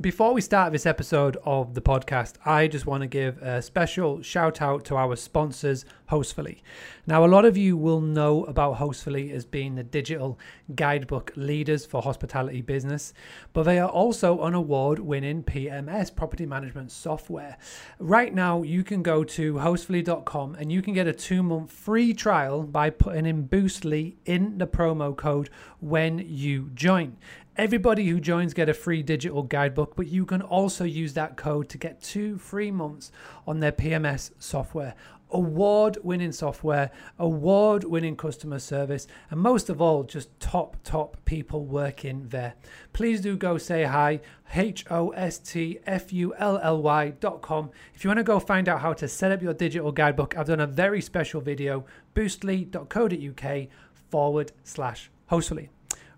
[0.00, 4.22] Before we start this episode of the podcast, I just want to give a special
[4.22, 6.58] shout out to our sponsors, Hostfully.
[7.06, 10.38] Now, a lot of you will know about Hostfully as being the digital
[10.76, 13.12] guidebook leaders for hospitality business,
[13.52, 17.56] but they are also an award winning PMS, property management software.
[17.98, 22.12] Right now, you can go to hostfully.com and you can get a two month free
[22.12, 27.16] trial by putting in Boostly in the promo code when you join.
[27.58, 31.68] Everybody who joins get a free digital guidebook, but you can also use that code
[31.68, 33.12] to get two free months
[33.46, 34.94] on their PMS software.
[35.30, 41.66] Award winning software, award winning customer service, and most of all, just top, top people
[41.66, 42.54] working there.
[42.94, 44.22] Please do go say hi,
[44.54, 47.70] H O S T F U L L Y dot com.
[47.94, 50.46] If you want to go find out how to set up your digital guidebook, I've
[50.46, 53.68] done a very special video, boostly.co.uk
[54.10, 55.68] forward slash hostfully.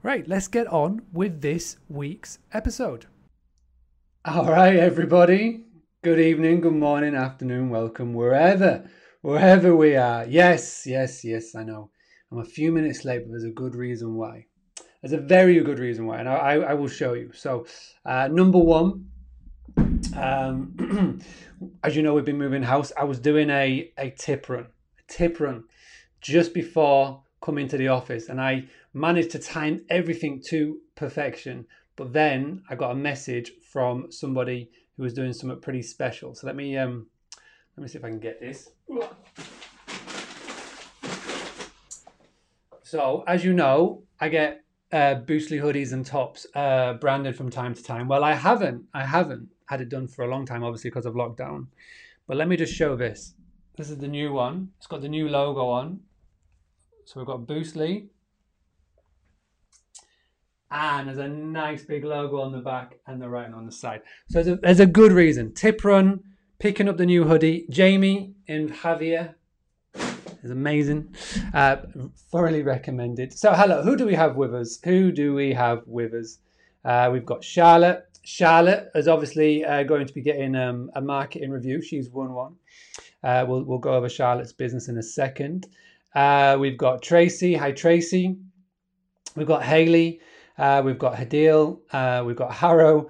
[0.05, 3.07] Right, let's get on with this week's episode.
[4.27, 5.63] All right, everybody.
[6.03, 8.87] Good evening, good morning, afternoon, welcome, wherever,
[9.23, 10.27] wherever we are.
[10.27, 11.91] Yes, yes, yes, I know.
[12.31, 14.45] I'm a few minutes late, but there's a good reason why.
[15.01, 17.33] There's a very good reason why, and I, I, will show you.
[17.33, 17.65] So,
[18.05, 19.07] uh, number one,
[20.15, 21.19] um,
[21.83, 22.93] as you know, we've been moving house.
[22.95, 24.67] I was doing a, a tip run,
[24.99, 25.65] a tip run
[26.21, 31.67] just before coming to the office, and I managed to time everything to perfection.
[31.97, 36.35] But then I got a message from somebody who was doing something pretty special.
[36.35, 37.09] So let me um,
[37.77, 38.71] let me see if I can get this.
[42.83, 47.75] So as you know, I get uh, Boostly hoodies and tops uh, branded from time
[47.75, 48.07] to time.
[48.07, 48.85] Well, I haven't.
[48.95, 51.67] I haven't had it done for a long time, obviously because of lockdown.
[52.27, 53.35] But let me just show this.
[53.77, 54.71] This is the new one.
[54.79, 56.01] It's got the new logo on.
[57.07, 58.07] So we've got Boostly,
[60.75, 64.03] and there's a nice big logo on the back and the writing on the side.
[64.29, 65.55] So there's a, there's a good reason.
[65.55, 66.21] Tip run,
[66.59, 67.67] picking up the new hoodie.
[67.71, 69.37] Jamie and Javier
[70.43, 71.15] is amazing.
[71.55, 71.77] Uh,
[72.33, 73.33] thoroughly recommended.
[73.33, 74.81] So hello, who do we have with us?
[74.85, 76.39] Who do we have with us?
[76.85, 78.07] Uh, we've got Charlotte.
[78.25, 81.83] Charlotte is obviously uh, going to be getting um, a marketing review.
[81.83, 82.57] She's won one.
[83.23, 85.69] Uh, we'll, we'll go over Charlotte's business in a second.
[86.17, 87.55] Uh, we've got Tracy.
[87.55, 88.37] Hi, Tracy.
[89.37, 90.21] We've got Haley.
[90.57, 91.81] Uh, we've got Hadil.
[91.93, 93.09] Uh, we've got Harrow.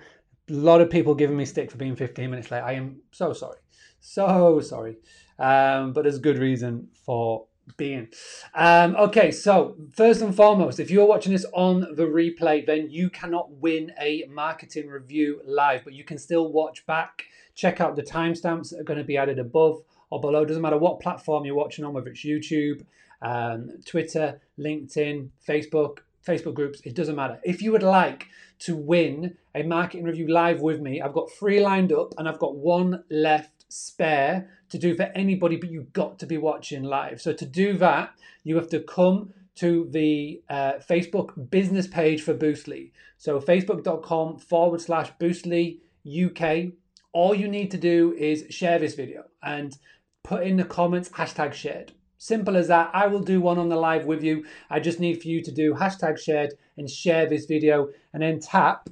[0.49, 2.61] A lot of people giving me stick for being 15 minutes late.
[2.61, 3.59] I am so sorry.
[4.01, 4.97] So sorry.
[5.39, 7.47] Um, but there's a good reason for
[7.77, 8.09] being.
[8.55, 13.11] Um, okay, so first and foremost, if you're watching this on the replay, then you
[13.11, 17.25] cannot win a marketing review live, but you can still watch back.
[17.55, 20.45] Check out the timestamps that are going to be added above or below.
[20.45, 22.85] Doesn't matter what platform you're watching on, whether it's YouTube,
[23.23, 27.39] um, Twitter, LinkedIn, Facebook, Facebook groups, it doesn't matter.
[27.45, 28.27] If you would like
[28.61, 32.39] to win a marketing review live with me, I've got three lined up and I've
[32.39, 37.21] got one left spare to do for anybody, but you've got to be watching live.
[37.21, 42.35] So to do that, you have to come to the uh, Facebook business page for
[42.35, 42.93] Boostly.
[43.19, 46.73] So facebook.com forward slash Boostly UK.
[47.13, 49.77] All you need to do is share this video and
[50.23, 51.93] put in the comments hashtag shared.
[52.19, 52.91] Simple as that.
[52.95, 54.45] I will do one on the live with you.
[54.71, 58.41] I just need for you to do hashtag shared and share this video and then
[58.41, 58.89] tap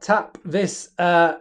[0.00, 1.36] tap this uh,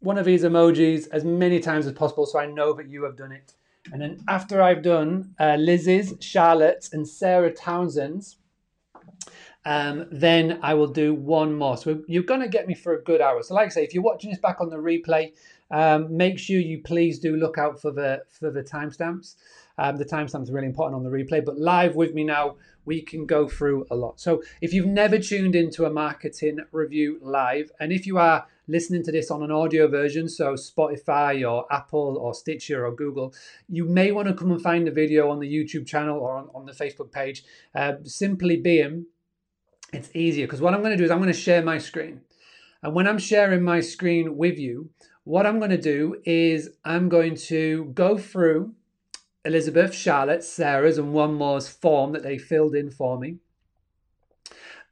[0.00, 3.16] one of these emojis as many times as possible so I know that you have
[3.16, 3.54] done it.
[3.92, 8.36] And then after I've done uh, Liz's, Charlotte's, and Sarah Townsend's,
[9.64, 11.76] um, then I will do one more.
[11.76, 13.42] So you're going to get me for a good hour.
[13.42, 15.32] So, like I say, if you're watching this back on the replay,
[15.70, 19.34] um, make sure you please do look out for the for the timestamps.
[19.78, 23.00] Um, the timestamps are really important on the replay, but live with me now, we
[23.00, 24.18] can go through a lot.
[24.18, 29.02] So, if you've never tuned into a marketing review live, and if you are listening
[29.04, 33.32] to this on an audio version, so Spotify or Apple or Stitcher or Google,
[33.68, 36.48] you may want to come and find the video on the YouTube channel or on,
[36.54, 37.44] on the Facebook page.
[37.74, 39.06] Uh, simply being,
[39.92, 42.22] it's easier because what I'm going to do is I'm going to share my screen.
[42.82, 44.90] And when I'm sharing my screen with you,
[45.28, 48.72] what I'm going to do is I'm going to go through
[49.44, 53.36] Elizabeth, Charlotte, Sarah's, and one more's form that they filled in for me.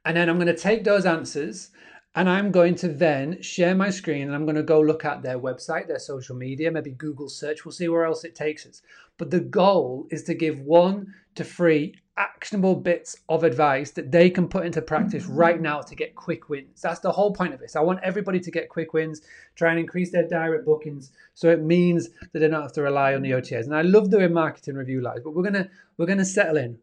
[0.05, 1.71] And then I'm going to take those answers
[2.13, 5.23] and I'm going to then share my screen and I'm going to go look at
[5.23, 7.65] their website, their social media, maybe Google search.
[7.65, 8.83] We'll see where else it takes us.
[9.17, 14.29] But the goal is to give one to three actionable bits of advice that they
[14.29, 15.35] can put into practice mm-hmm.
[15.35, 16.81] right now to get quick wins.
[16.81, 17.75] That's the whole point of this.
[17.75, 19.21] I want everybody to get quick wins,
[19.55, 21.11] try and increase their direct bookings.
[21.33, 23.65] So it means that they don't have to rely on the OTAs.
[23.65, 26.79] And I love doing marketing review lives, but we're gonna we're gonna settle in.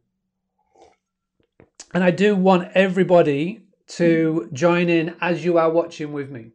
[1.92, 4.54] And I do want everybody to mm-hmm.
[4.54, 6.50] join in as you are watching with me.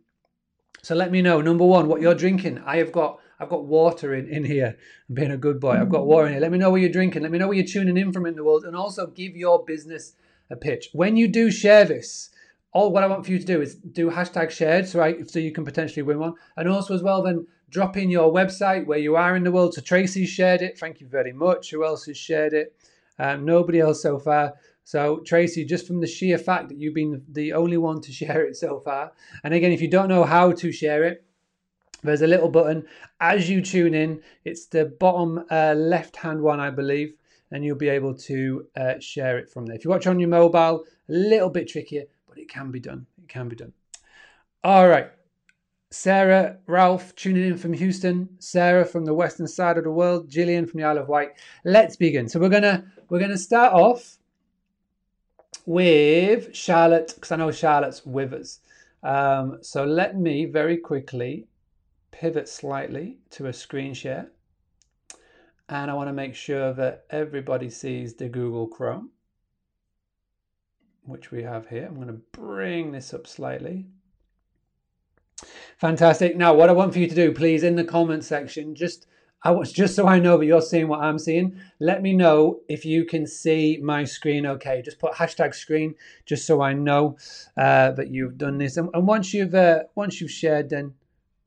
[0.82, 2.62] So let me know, number one, what you're drinking.
[2.66, 4.78] I have got I've got water in, in here.
[5.08, 5.72] I'm being a good boy.
[5.72, 6.42] I've got water in here.
[6.42, 7.22] Let me know what you're drinking.
[7.22, 8.66] Let me know where you're tuning in from in the world.
[8.66, 10.14] And also give your business
[10.50, 10.90] a pitch.
[10.94, 12.30] When you do share this,
[12.74, 15.40] all what I want for you to do is do hashtag shared so I so
[15.40, 16.34] you can potentially win one.
[16.58, 19.74] And also as well then drop in your website where you are in the world.
[19.74, 20.78] So Tracy shared it.
[20.78, 21.72] Thank you very much.
[21.72, 22.76] Who else has shared it?
[23.18, 24.54] Um, nobody else so far.
[24.84, 28.46] So Tracy, just from the sheer fact that you've been the only one to share
[28.46, 29.14] it so far.
[29.44, 31.24] And again, if you don't know how to share it,
[32.04, 32.86] there's a little button
[33.20, 34.22] as you tune in.
[34.46, 37.14] It's the bottom uh, left hand one, I believe,
[37.52, 39.76] and you'll be able to uh, share it from there.
[39.76, 43.06] If you watch on your mobile, a little bit trickier, but it can be done.
[43.22, 43.74] It can be done.
[44.64, 45.12] All right.
[45.92, 50.68] Sarah, Ralph tuning in from Houston, Sarah from the western side of the world, Gillian
[50.68, 51.30] from the Isle of Wight.
[51.66, 52.30] Let's begin.
[52.30, 54.18] So we're gonna we're gonna start off
[55.66, 58.60] with Charlotte because I know Charlotte's with us.
[59.02, 61.48] Um, so let me very quickly
[62.12, 64.32] pivot slightly to a screen share.
[65.68, 69.12] And I want to make sure that everybody sees the Google Chrome,
[71.04, 71.86] which we have here.
[71.86, 73.86] I'm going to bring this up slightly.
[75.78, 76.36] Fantastic.
[76.36, 79.08] Now, what I want for you to do, please, in the comment section, just
[79.42, 81.56] I was just so I know that you're seeing what I'm seeing.
[81.80, 84.46] Let me know if you can see my screen.
[84.46, 85.96] Okay, just put hashtag screen
[86.26, 87.18] just so I know
[87.56, 88.76] uh, that you've done this.
[88.76, 90.94] And, and once you've uh, once you've shared, then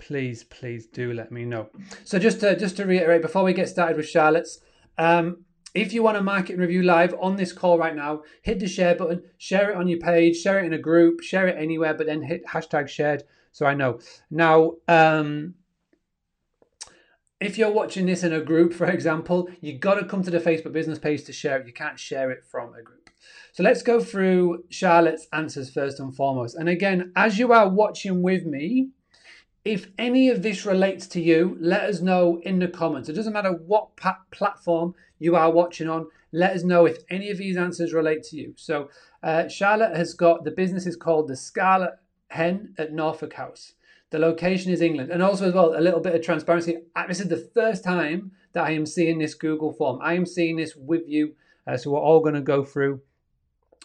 [0.07, 1.69] please, please do let me know.
[2.05, 4.61] So just to, just to reiterate, before we get started with Charlotte's,
[4.99, 5.45] um,
[5.75, 8.69] if you want to market and review live on this call right now, hit the
[8.69, 11.95] share button, share it on your page, share it in a group, share it anywhere,
[11.95, 14.01] but then hit hashtag shared so I know.
[14.31, 15.55] Now, um,
[17.41, 20.41] if you're watching this in a group, for example, you got to come to the
[20.41, 21.67] Facebook business page to share it.
[21.67, 23.11] You can't share it from a group.
[23.53, 26.57] So let's go through Charlotte's answers first and foremost.
[26.57, 28.91] And again, as you are watching with me,
[29.65, 33.09] if any of this relates to you, let us know in the comments.
[33.09, 33.97] It doesn't matter what
[34.31, 36.09] platform you are watching on.
[36.33, 38.55] Let us know if any of these answers relate to you.
[38.57, 38.91] So,
[39.23, 41.93] uh, Charlotte has got the business is called the Scarlet
[42.29, 43.75] Hen at Norfolk House.
[44.11, 45.11] The location is England.
[45.11, 46.79] And also, as well, a little bit of transparency.
[47.07, 50.01] This is the first time that I am seeing this Google form.
[50.03, 51.35] I am seeing this with you.
[51.67, 53.01] Uh, so, we're all going to go through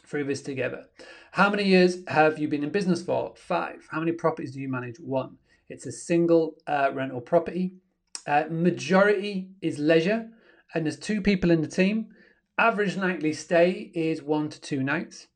[0.07, 0.85] through this together.
[1.31, 3.33] How many years have you been in business for?
[3.35, 3.87] Five.
[3.91, 4.99] How many properties do you manage?
[4.99, 5.37] One.
[5.69, 7.73] It's a single uh, rental property.
[8.25, 10.29] Uh, majority is leisure,
[10.73, 12.07] and there's two people in the team.
[12.57, 15.27] Average nightly stay is one to two nights.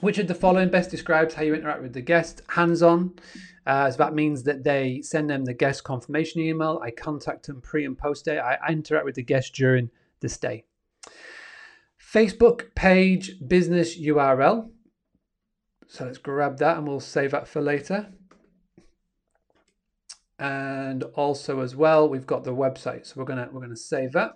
[0.00, 2.42] Which of the following best describes how you interact with the guest?
[2.48, 3.14] Hands on.
[3.66, 6.80] Uh, so that means that they send them the guest confirmation email.
[6.82, 8.38] I contact them pre and post day.
[8.38, 9.90] I, I interact with the guest during
[10.20, 10.64] the stay.
[12.00, 14.70] Facebook page business URL.
[15.86, 18.12] So let's grab that and we'll save that for later.
[20.38, 23.06] And also as well, we've got the website.
[23.06, 24.32] So we're gonna we're gonna save that.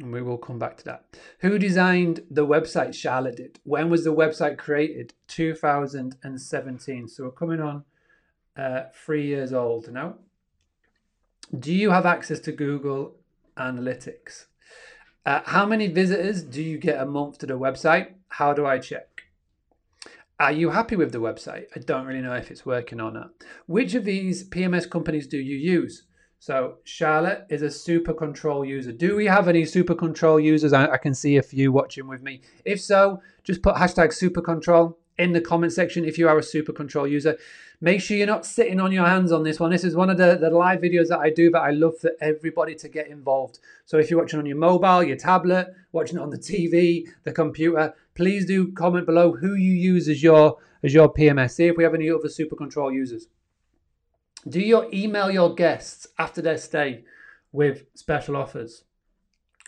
[0.00, 1.04] And we will come back to that.
[1.38, 2.94] Who designed the website?
[2.94, 3.60] Charlotte did.
[3.62, 5.14] When was the website created?
[5.28, 7.08] 2017.
[7.08, 7.84] So we're coming on
[8.56, 10.16] uh, three years old now.
[11.56, 13.14] Do you have access to Google
[13.56, 14.46] Analytics?
[15.24, 18.14] Uh, how many visitors do you get a month to the website?
[18.28, 19.13] How do I check?
[20.40, 21.66] Are you happy with the website?
[21.76, 23.30] I don't really know if it's working or not.
[23.66, 26.06] Which of these PMS companies do you use?
[26.40, 28.90] So Charlotte is a super control user.
[28.90, 30.72] Do we have any super control users?
[30.72, 32.42] I, I can see a few watching with me.
[32.64, 36.42] If so, just put hashtag super control in the comment section if you are a
[36.42, 37.38] super control user.
[37.80, 39.70] Make sure you're not sitting on your hands on this one.
[39.70, 42.10] This is one of the, the live videos that I do that I love for
[42.20, 43.60] everybody to get involved.
[43.84, 47.32] So if you're watching on your mobile, your tablet, watching it on the TV, the
[47.32, 51.52] computer, please do comment below who you use as your as your PMS.
[51.52, 53.28] See if we have any other super control users.
[54.46, 57.04] Do you email your guests after their stay
[57.52, 58.84] with special offers?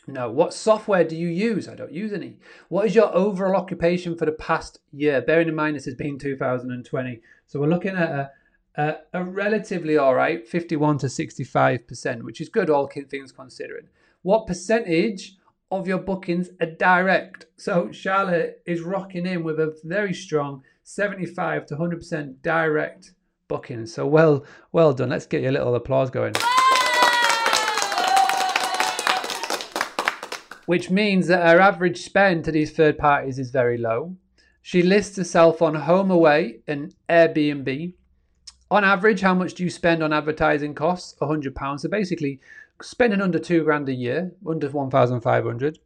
[0.07, 0.31] No.
[0.31, 1.69] What software do you use?
[1.69, 2.37] I don't use any.
[2.69, 5.21] What is your overall occupation for the past year?
[5.21, 7.23] Bearing in mind this has been 2020.
[7.47, 8.31] So we're looking at a,
[8.77, 13.89] a, a relatively all right 51 to 65%, which is good, all things considering.
[14.23, 15.36] What percentage
[15.71, 17.47] of your bookings are direct?
[17.57, 23.13] So Charlotte is rocking in with a very strong 75 to 100% direct
[23.49, 23.87] booking.
[23.87, 25.11] So well, well done.
[25.11, 26.35] Let's get you a little applause going.
[30.67, 34.17] which means that her average spend to these third parties is very low.
[34.61, 37.95] She lists herself on HomeAway and Airbnb.
[38.69, 41.17] On average, how much do you spend on advertising costs?
[41.21, 41.81] £100.
[41.81, 42.41] So basically,
[42.83, 45.79] spending under two grand a year, under 1,500.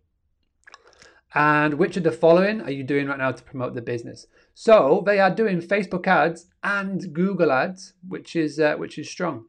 [1.33, 4.27] And which of the following are you doing right now to promote the business?
[4.55, 9.45] So they are doing Facebook ads and Google ads, which is uh, which is strong.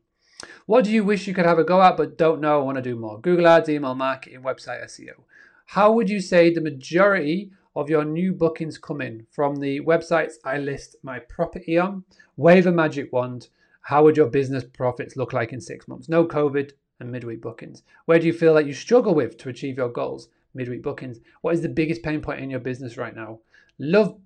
[0.67, 2.81] What do you wish you could have a go at but don't know want to
[2.83, 3.19] do more?
[3.19, 5.23] Google ads, email marketing, website SEO.
[5.67, 10.33] How would you say the majority of your new bookings come in from the websites
[10.43, 12.03] I list my property on?
[12.37, 13.47] Wave a magic wand.
[13.83, 16.09] How would your business profits look like in six months?
[16.09, 16.71] No COVID
[17.01, 17.83] and midweek bookings.
[18.05, 20.29] Where do you feel that you struggle with to achieve your goals?
[20.53, 21.19] Midweek bookings.
[21.41, 23.39] What is the biggest pain point in your business right now?
[23.79, 24.17] Love,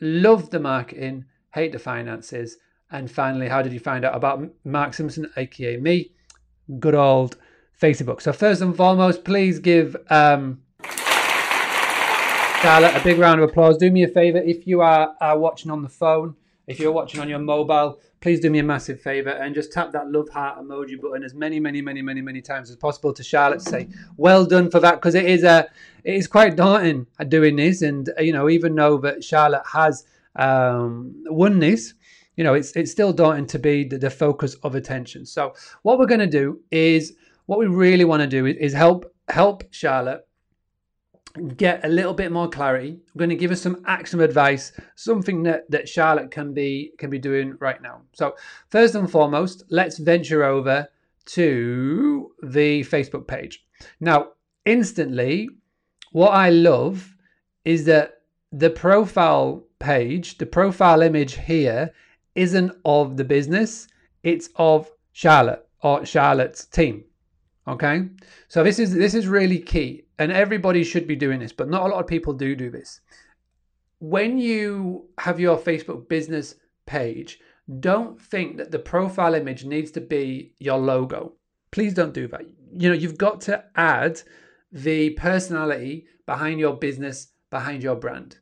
[0.00, 2.56] love the marketing, hate the finances.
[2.90, 6.12] And finally, how did you find out about Mark Simpson, aka me?
[6.78, 7.36] Good old
[7.80, 8.20] Facebook.
[8.20, 10.62] So first and foremost, please give um,
[12.62, 13.78] Charlotte a big round of applause.
[13.78, 16.36] Do me a favor if you are, are watching on the phone,
[16.70, 19.90] if you're watching on your mobile, please do me a massive favor and just tap
[19.90, 23.24] that love heart emoji button as many, many, many, many, many times as possible to
[23.24, 25.68] Charlotte to say well done for that because it is a
[26.04, 30.04] it is quite daunting doing this and you know even though that Charlotte has
[30.36, 31.94] um, won this,
[32.36, 35.26] you know it's it's still daunting to be the, the focus of attention.
[35.26, 37.14] So what we're going to do is
[37.46, 40.24] what we really want to do is, is help help Charlotte
[41.56, 42.90] get a little bit more clarity.
[42.90, 47.10] I'm going to give us some action advice, something that, that Charlotte can be can
[47.10, 48.02] be doing right now.
[48.12, 48.34] So
[48.68, 50.88] first and foremost, let's venture over
[51.26, 53.64] to the Facebook page.
[54.00, 54.30] Now,
[54.64, 55.48] instantly,
[56.12, 57.14] what I love
[57.64, 58.22] is that
[58.52, 61.92] the profile page, the profile image here,
[62.34, 63.86] isn't of the business,
[64.22, 67.04] it's of Charlotte or Charlotte's team.
[67.68, 68.08] Okay,
[68.48, 71.82] so this is this is really key, and everybody should be doing this, but not
[71.82, 73.00] a lot of people do do this.
[74.00, 77.40] When you have your Facebook business page,
[77.80, 81.32] don't think that the profile image needs to be your logo.
[81.70, 82.42] Please don't do that.
[82.76, 84.20] You know, you've got to add
[84.70, 88.38] the personality behind your business, behind your brand.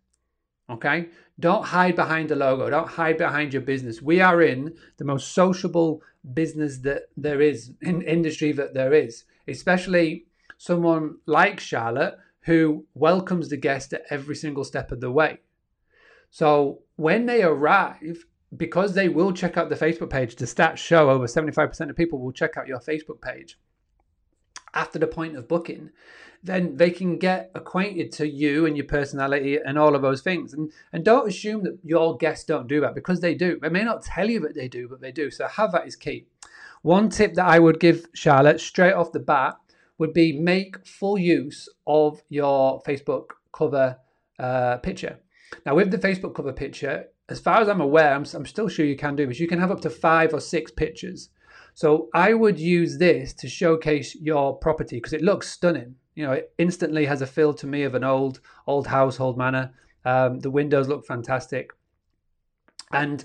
[0.69, 1.09] Okay?
[1.39, 2.69] Don't hide behind the logo.
[2.71, 4.03] Don't hide behind your business.
[4.03, 6.03] We are in the most sociable
[6.35, 10.28] business that there is, in industry that there is, especially
[10.59, 15.39] someone like Charlotte who welcomes the guest at every single step of the way.
[16.31, 18.25] So when they arrive,
[18.57, 22.19] because they will check out the Facebook page, the stats show over 75% of people
[22.19, 23.59] will check out your Facebook page
[24.75, 25.91] after the point of booking
[26.43, 30.53] then they can get acquainted to you and your personality and all of those things.
[30.55, 33.59] And and don't assume that your guests don't do that because they do.
[33.61, 35.31] They may not tell you that they do, but they do.
[35.31, 36.27] So have that is key.
[36.83, 39.57] One tip that I would give Charlotte straight off the bat
[39.99, 43.99] would be make full use of your Facebook cover
[44.39, 45.19] uh, picture.
[45.67, 48.87] Now, with the Facebook cover picture, as far as I'm aware, I'm, I'm still sure
[48.87, 49.41] you can do this.
[49.41, 51.31] You can have up to five or six pictures.
[51.75, 55.95] So I would use this to showcase your property because it looks stunning.
[56.15, 59.73] You know, it instantly has a feel to me of an old old household manor.
[60.05, 61.71] Um, the windows look fantastic,
[62.93, 63.25] and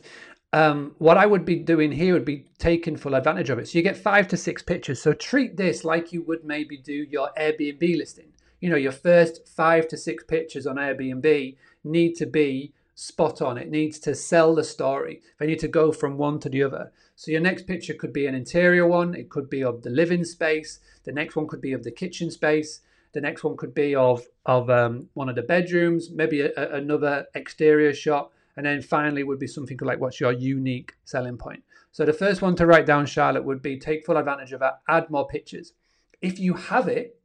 [0.54, 3.68] um, what I would be doing here would be taking full advantage of it.
[3.68, 5.02] So you get five to six pictures.
[5.02, 8.28] So treat this like you would maybe do your Airbnb listing.
[8.62, 13.58] You know, your first five to six pictures on Airbnb need to be spot on.
[13.58, 15.22] It needs to sell the story.
[15.40, 16.92] They need to go from one to the other.
[17.16, 19.16] So your next picture could be an interior one.
[19.16, 20.80] It could be of the living space.
[21.04, 22.82] The next one could be of the kitchen space.
[23.14, 26.12] The next one could be of of um, one of the bedrooms.
[26.12, 28.32] Maybe a, a, another exterior shot.
[28.56, 31.64] And then finally would be something like what's your unique selling point.
[31.92, 34.82] So the first one to write down, Charlotte, would be take full advantage of that.
[34.88, 35.74] Add more pictures.
[36.22, 37.20] If you have it,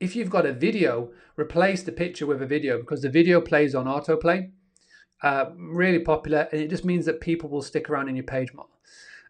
[0.00, 3.74] if you've got a video, replace the picture with a video because the video plays
[3.74, 4.50] on autoplay
[5.24, 8.52] uh, really popular, and it just means that people will stick around in your page
[8.52, 8.66] more.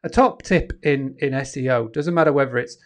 [0.02, 2.76] A top tip in in SEO doesn't matter whether it's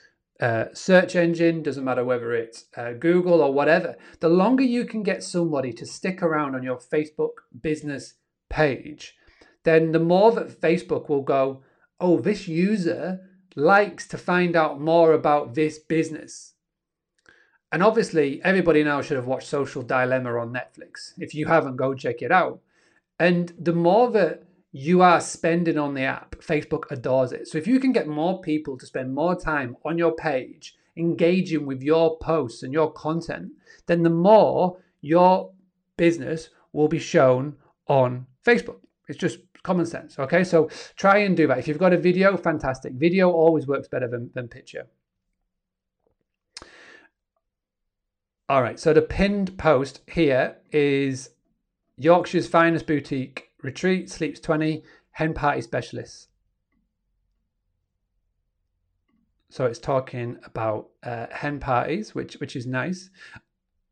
[0.41, 3.97] uh, search engine, doesn't matter whether it's uh, Google or whatever.
[4.21, 8.15] The longer you can get somebody to stick around on your Facebook business
[8.49, 9.17] page,
[9.65, 11.63] then the more that Facebook will go,
[12.01, 13.21] oh, this user
[13.57, 16.55] likes to find out more about this business.
[17.71, 21.13] And obviously, everybody now should have watched Social Dilemma on Netflix.
[21.19, 22.61] If you haven't, go check it out.
[23.19, 27.49] And the more that you are spending on the app, Facebook adores it.
[27.49, 31.67] So if you can get more people to spend more time on your page, engaging
[31.67, 33.53] with your posts and your content,
[33.87, 35.53] then the more your
[35.97, 38.81] business will be shown on Facebook.
[39.09, 40.19] It's just common sense.
[40.19, 41.59] Okay, so try and do that.
[41.59, 42.93] If you've got a video, fantastic.
[42.95, 44.87] Video always works better than, than picture.
[48.49, 51.31] All right, so the pinned post here is
[51.99, 56.29] Yorkshire's finest boutique retreat, sleeps 20, hen party specialists.
[59.51, 63.11] So it's talking about uh, hen parties, which which is nice.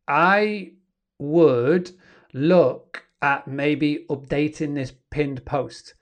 [0.07, 0.73] I
[1.19, 1.93] would
[2.35, 5.95] look at maybe updating this pinned post.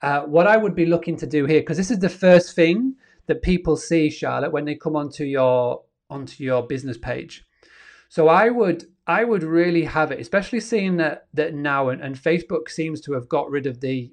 [0.00, 2.94] Uh, what I would be looking to do here, because this is the first thing
[3.26, 7.44] that people see, Charlotte, when they come onto your onto your business page.
[8.08, 12.16] So I would I would really have it, especially seeing that that now and, and
[12.16, 14.10] Facebook seems to have got rid of the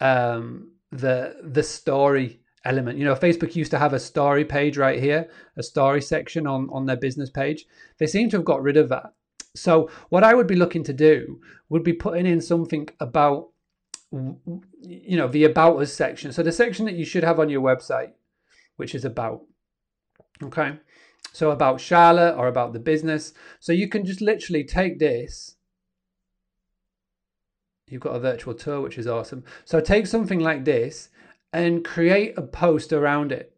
[0.00, 2.98] um the the story element.
[2.98, 6.68] You know, Facebook used to have a story page right here, a story section on
[6.70, 7.64] on their business page.
[7.98, 9.14] They seem to have got rid of that.
[9.54, 13.50] So what I would be looking to do would be putting in something about
[14.80, 16.32] you know the about us section.
[16.32, 18.12] So the section that you should have on your website,
[18.76, 19.42] which is about.
[20.42, 20.78] Okay.
[21.32, 23.32] So about Charlotte or about the business.
[23.58, 25.56] So you can just literally take this.
[27.88, 29.44] You've got a virtual tour, which is awesome.
[29.64, 31.10] So take something like this
[31.52, 33.53] and create a post around it.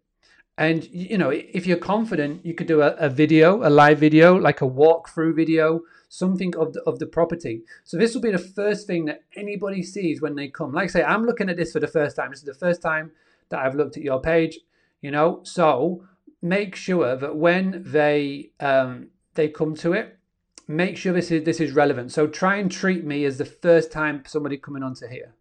[0.58, 4.36] And you know, if you're confident, you could do a, a video, a live video,
[4.36, 7.62] like a walkthrough video, something of the of the property.
[7.84, 10.72] So this will be the first thing that anybody sees when they come.
[10.72, 12.30] Like I say, I'm looking at this for the first time.
[12.30, 13.12] This is the first time
[13.50, 14.58] that I've looked at your page.
[15.02, 16.04] You know, so
[16.40, 20.18] make sure that when they um, they come to it,
[20.66, 22.12] make sure this is this is relevant.
[22.12, 25.34] So try and treat me as the first time somebody coming onto here.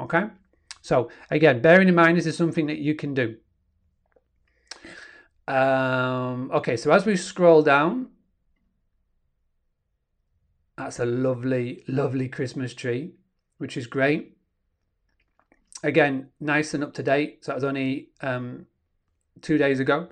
[0.00, 0.24] Okay.
[0.80, 3.36] So again, bearing in mind this is something that you can do.
[5.48, 8.08] Um, okay, so as we scroll down,
[10.76, 13.12] that's a lovely, lovely Christmas tree,
[13.58, 14.36] which is great.
[15.82, 17.44] Again, nice and up to date.
[17.44, 18.66] So that was only um,
[19.40, 20.08] two days ago.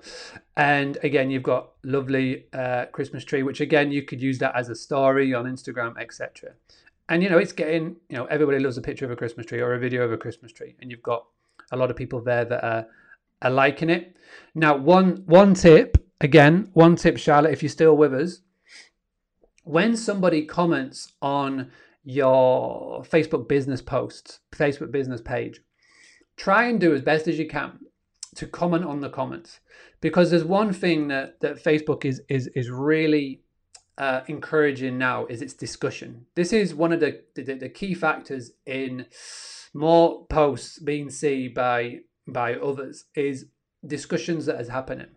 [0.55, 4.69] And again, you've got lovely uh, Christmas tree, which again you could use that as
[4.69, 6.51] a story on Instagram, etc.
[7.09, 9.61] And you know, it's getting you know everybody loves a picture of a Christmas tree
[9.61, 11.25] or a video of a Christmas tree, and you've got
[11.71, 12.87] a lot of people there that are,
[13.41, 14.15] are liking it.
[14.53, 18.41] Now, one one tip again, one tip, Charlotte, if you're still with us,
[19.63, 21.71] when somebody comments on
[22.03, 25.61] your Facebook business posts, Facebook business page,
[26.35, 27.79] try and do as best as you can
[28.35, 29.59] to comment on the comments
[29.99, 33.41] because there's one thing that, that Facebook is is is really
[33.97, 36.25] uh, encouraging now is its discussion.
[36.35, 39.05] This is one of the, the, the key factors in
[39.73, 41.99] more posts being seen by
[42.31, 43.47] by others is
[43.85, 45.07] discussions that is happening.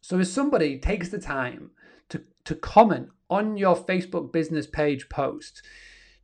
[0.00, 1.70] So if somebody takes the time
[2.08, 5.62] to, to comment on your Facebook business page post,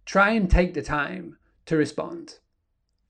[0.05, 2.38] try and take the time to respond.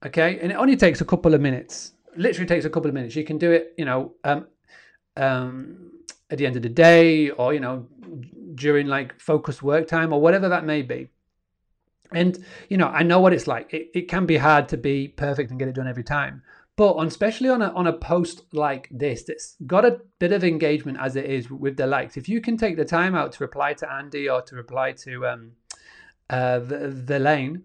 [0.04, 3.16] Okay, and it only takes a couple of minutes literally takes a couple of minutes.
[3.16, 4.46] You can do it, you know, um,
[5.16, 5.90] um,
[6.30, 7.86] at the end of the day or, you know,
[8.54, 11.08] during like focused work time or whatever that may be.
[12.12, 13.72] And, you know, I know what it's like.
[13.72, 16.42] It, it can be hard to be perfect and get it done every time.
[16.76, 20.44] But on, especially on a, on a post like this, that's got a bit of
[20.44, 22.18] engagement as it is with the likes.
[22.18, 25.26] If you can take the time out to reply to Andy or to reply to
[25.26, 25.52] um,
[26.28, 27.64] uh, the, the lane,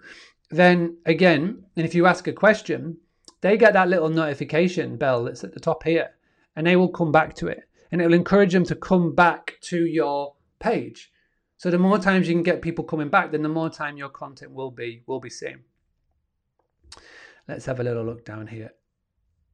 [0.50, 2.98] then again, and if you ask a question,
[3.42, 6.12] they get that little notification bell that's at the top here
[6.56, 9.58] and they will come back to it and it will encourage them to come back
[9.62, 11.12] to your page
[11.58, 14.10] so the more times you can get people coming back then the more time your
[14.10, 15.60] content will be will be seen
[17.48, 18.72] let's have a little look down here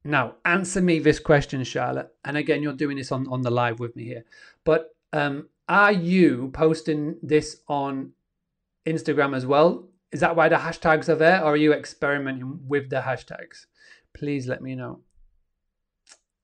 [0.08, 3.80] now answer me this question charlotte and again you're doing this on on the live
[3.80, 4.24] with me here
[4.64, 8.12] but um are you posting this on
[8.88, 12.90] instagram as well is that why the hashtags are there or are you experimenting with
[12.90, 13.66] the hashtags
[14.18, 15.02] please let me know.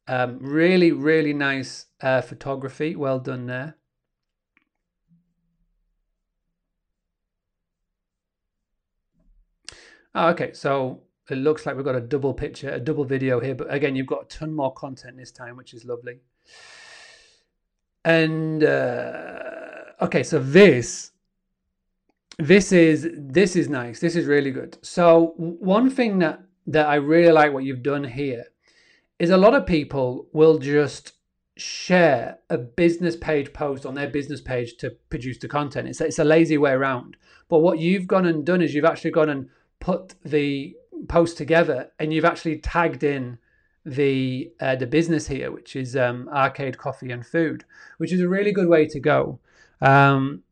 [0.07, 2.95] Um, really, really nice uh, photography.
[2.95, 3.75] Well done there.
[10.15, 13.55] Oh, okay, so it looks like we've got a double picture, a double video here,
[13.55, 16.19] but again, you've got a ton more content this time, which is lovely.
[18.03, 19.39] And uh,
[20.01, 21.11] okay, so this
[22.37, 23.99] this is this is nice.
[23.99, 24.77] This is really good.
[24.81, 28.45] So one thing that that I really like what you've done here
[29.19, 31.13] is a lot of people will just
[31.55, 35.87] share a business page post on their business page to produce the content.
[35.87, 37.15] It's it's a lazy way around.
[37.47, 40.75] But what you've gone and done is you've actually gone and put the
[41.07, 43.37] post together and you've actually tagged in
[43.85, 47.65] the uh, the business here, which is um, Arcade Coffee and Food,
[47.97, 49.39] which is a really good way to go.
[49.81, 50.43] Um,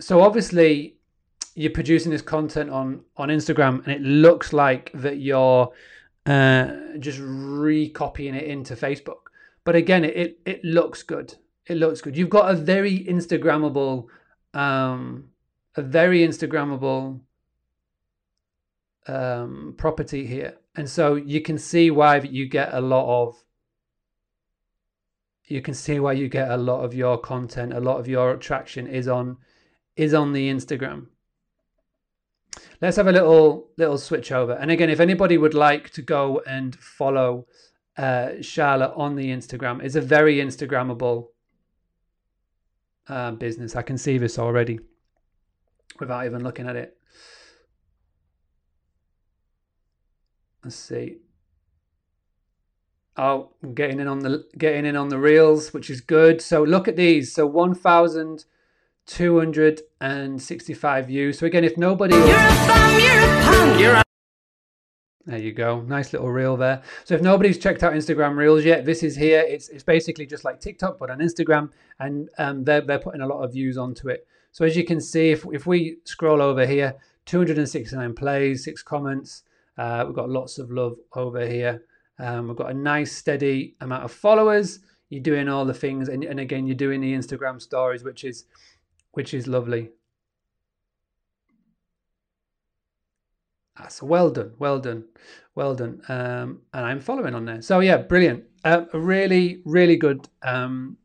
[0.00, 0.96] so obviously
[1.54, 5.72] you're producing this content on on Instagram and it looks like that you're
[6.26, 9.30] uh, just recopying it into Facebook.
[9.64, 11.34] But again, it it looks good.
[11.66, 12.16] It looks good.
[12.16, 14.06] You've got a very Instagrammable,
[14.54, 15.30] um,
[15.74, 17.20] a very Instagrammable
[19.08, 23.36] um, property here, and so you can see why you get a lot of.
[25.44, 28.32] You can see why you get a lot of your content, a lot of your
[28.32, 29.36] attraction is on
[29.96, 31.06] is on the Instagram.
[32.80, 34.52] Let's have a little little switch over.
[34.52, 37.46] And again, if anybody would like to go and follow
[37.96, 41.28] uh, Charlotte on the Instagram, it's a very Instagrammable
[43.08, 43.76] uh, business.
[43.76, 44.80] I can see this already
[45.98, 46.95] without even looking at it.
[50.66, 51.18] Let's see.
[53.16, 56.42] Oh, getting in on the getting in on the reels, which is good.
[56.42, 57.32] So look at these.
[57.32, 58.46] So one thousand
[59.06, 61.38] two hundred and sixty-five views.
[61.38, 64.02] So again, if nobody, you're a bum, you're a punk, you're a
[65.26, 65.82] there you go.
[65.82, 66.82] Nice little reel there.
[67.04, 69.44] So if nobody's checked out Instagram Reels yet, this is here.
[69.46, 73.26] It's, it's basically just like TikTok, but on Instagram, and um, they're, they're putting a
[73.28, 74.26] lot of views onto it.
[74.50, 79.44] So as you can see, if, if we scroll over here, 269 plays, six comments.
[79.78, 81.82] Uh, we've got lots of love over here.
[82.18, 84.80] Um, we've got a nice steady amount of followers.
[85.10, 88.44] You're doing all the things, and, and again, you're doing the Instagram stories, which is
[89.12, 89.90] which is lovely.
[93.88, 95.04] So well done, well done,
[95.54, 96.00] well done.
[96.08, 97.62] Um, and I'm following on there.
[97.62, 98.44] So yeah, brilliant.
[98.64, 100.28] Uh, really, really good.
[100.42, 100.96] Um,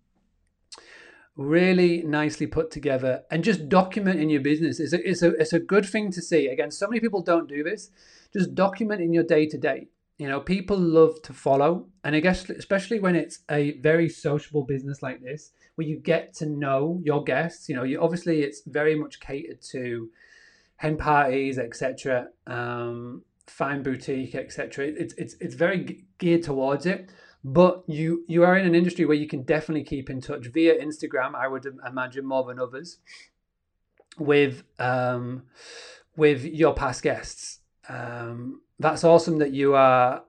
[1.35, 5.53] really nicely put together and just document in your business is a, it's a, it's
[5.53, 6.47] a good thing to see.
[6.47, 7.89] Again, so many people don't do this.
[8.33, 9.87] Just document in your day to day.
[10.17, 14.63] You know, people love to follow, and I guess especially when it's a very sociable
[14.63, 17.67] business like this, where you get to know your guests.
[17.67, 20.11] You know, you obviously it's very much catered to
[20.75, 24.85] hen parties, etc., um, fine boutique, etc.
[24.85, 27.09] It's it's it's very geared towards it.
[27.43, 30.79] But you you are in an industry where you can definitely keep in touch via
[30.79, 31.33] Instagram.
[31.35, 32.99] I would imagine more than others
[34.19, 35.43] with um,
[36.15, 37.59] with your past guests.
[37.89, 40.23] Um, that's awesome that you are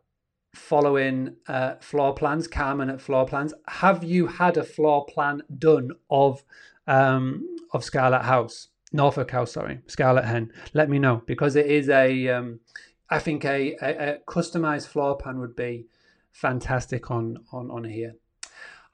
[0.54, 3.52] following uh, floor plans, Carmen at floor plans.
[3.68, 6.44] Have you had a floor plan done of
[6.86, 8.68] um, of Scarlet House?
[8.92, 10.52] Norfolk House, sorry, Scarlet Hen.
[10.74, 12.60] Let me know because it is a, um,
[13.08, 15.86] I think a, a, a, customized floor plan would be
[16.32, 18.14] fantastic on on on here.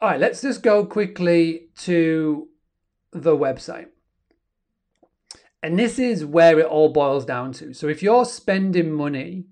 [0.01, 2.48] All right, let's just go quickly to
[3.12, 3.88] the website.
[5.62, 7.74] And this is where it all boils down to.
[7.74, 9.46] So if you're spending money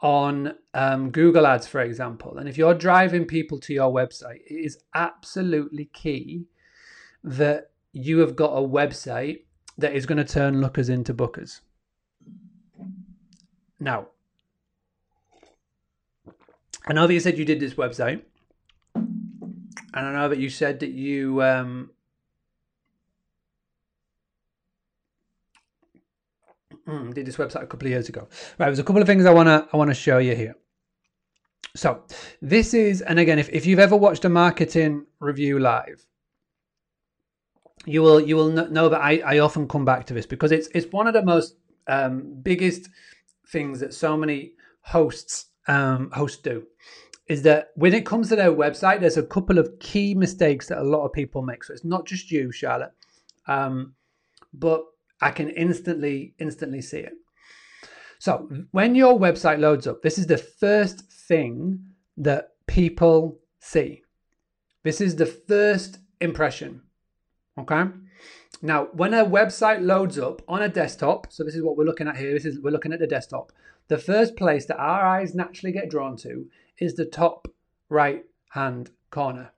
[0.00, 4.64] on um, Google Ads, for example, and if you're driving people to your website, it
[4.64, 6.46] is absolutely key
[7.22, 9.40] that you have got a website
[9.76, 11.60] that is going to turn lookers into bookers.
[13.78, 14.08] Now,
[16.86, 18.22] I know that you said you did this website,
[18.94, 21.90] and I know that you said that you um,
[26.86, 28.28] mm, did this website a couple of years ago.
[28.58, 30.54] Right, there's a couple of things I wanna I wanna show you here.
[31.76, 32.02] So
[32.40, 36.04] this is, and again, if, if you've ever watched a marketing review live,
[37.86, 40.68] you will you will know that I, I often come back to this because it's
[40.74, 42.88] it's one of the most um, biggest
[43.48, 46.66] things that so many hosts um, hosts do
[47.28, 50.78] is that when it comes to their website, there's a couple of key mistakes that
[50.78, 51.62] a lot of people make.
[51.62, 52.92] So it's not just you, Charlotte,
[53.46, 53.94] um,
[54.54, 54.82] but
[55.20, 57.12] I can instantly instantly see it.
[58.18, 61.78] So when your website loads up, this is the first thing
[62.16, 64.02] that people see.
[64.82, 66.82] This is the first impression.
[67.58, 67.84] Okay.
[68.62, 72.08] Now, when a website loads up on a desktop, so this is what we're looking
[72.08, 72.32] at here.
[72.32, 73.52] This is we're looking at the desktop.
[73.88, 76.46] The first place that our eyes naturally get drawn to
[76.78, 77.48] is the top
[77.88, 79.52] right hand corner.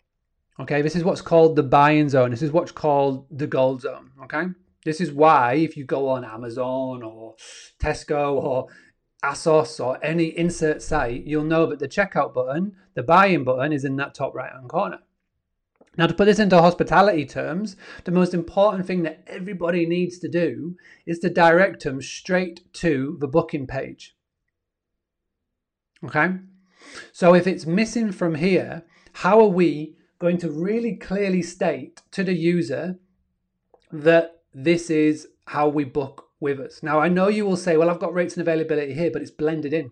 [0.61, 2.31] Okay, this is what's called the buying zone.
[2.31, 4.12] This is what's called the gold zone.
[4.23, 4.45] Okay,
[4.85, 7.35] this is why if you go on Amazon or
[7.83, 8.69] Tesco or
[9.25, 13.85] ASOS or any insert site, you'll know that the checkout button, the buying button, is
[13.85, 15.01] in that top right hand corner.
[15.97, 20.29] Now, to put this into hospitality terms, the most important thing that everybody needs to
[20.29, 24.14] do is to direct them straight to the booking page.
[26.04, 26.36] Okay?
[27.12, 28.82] So, if it's missing from here,
[29.14, 32.98] how are we going to really clearly state to the user
[33.92, 36.82] that this is how we book with us?
[36.82, 39.30] Now, I know you will say, well, I've got rates and availability here, but it's
[39.30, 39.90] blended in.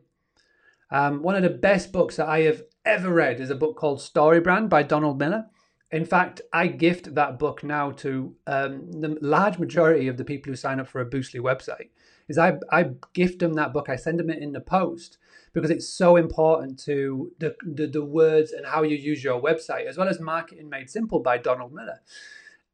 [0.91, 4.01] Um, one of the best books that I have ever read is a book called
[4.01, 5.47] Story Brand by Donald Miller.
[5.91, 10.51] In fact, I gift that book now to um, the large majority of the people
[10.51, 11.91] who sign up for a Boostly website.
[12.29, 13.89] Is I, I gift them that book.
[13.89, 15.17] I send them it in the post
[15.61, 19.87] because it's so important to the, the, the words and how you use your website,
[19.87, 22.01] as well as Marketing Made Simple by Donald Miller.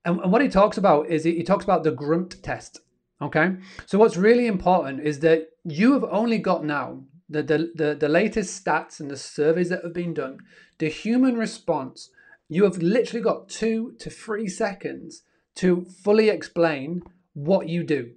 [0.05, 2.81] And, and what he talks about is he, he talks about the grunt test.
[3.23, 7.95] Okay, so what's really important is that you have only got now the, the, the,
[7.95, 10.39] the latest stats and the surveys that have been done,
[10.79, 12.11] the human response
[12.49, 15.23] you have literally got two to three seconds
[15.57, 18.13] to fully explain what you do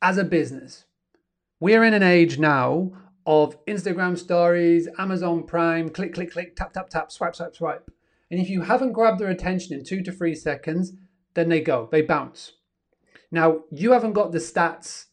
[0.00, 0.84] as a business.
[1.60, 2.92] We're in an age now
[3.26, 7.90] of Instagram stories, Amazon Prime, click, click, click, tap, tap, tap, swipe, swipe, swipe.
[8.30, 10.92] And if you haven't grabbed their attention in two to three seconds,
[11.34, 12.52] then they go, they bounce.
[13.30, 15.06] Now, you haven't got the stats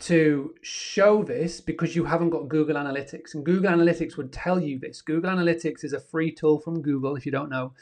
[0.00, 3.34] to show this because you haven't got Google Analytics.
[3.34, 5.02] And Google Analytics would tell you this.
[5.02, 7.72] Google Analytics is a free tool from Google, if you don't know.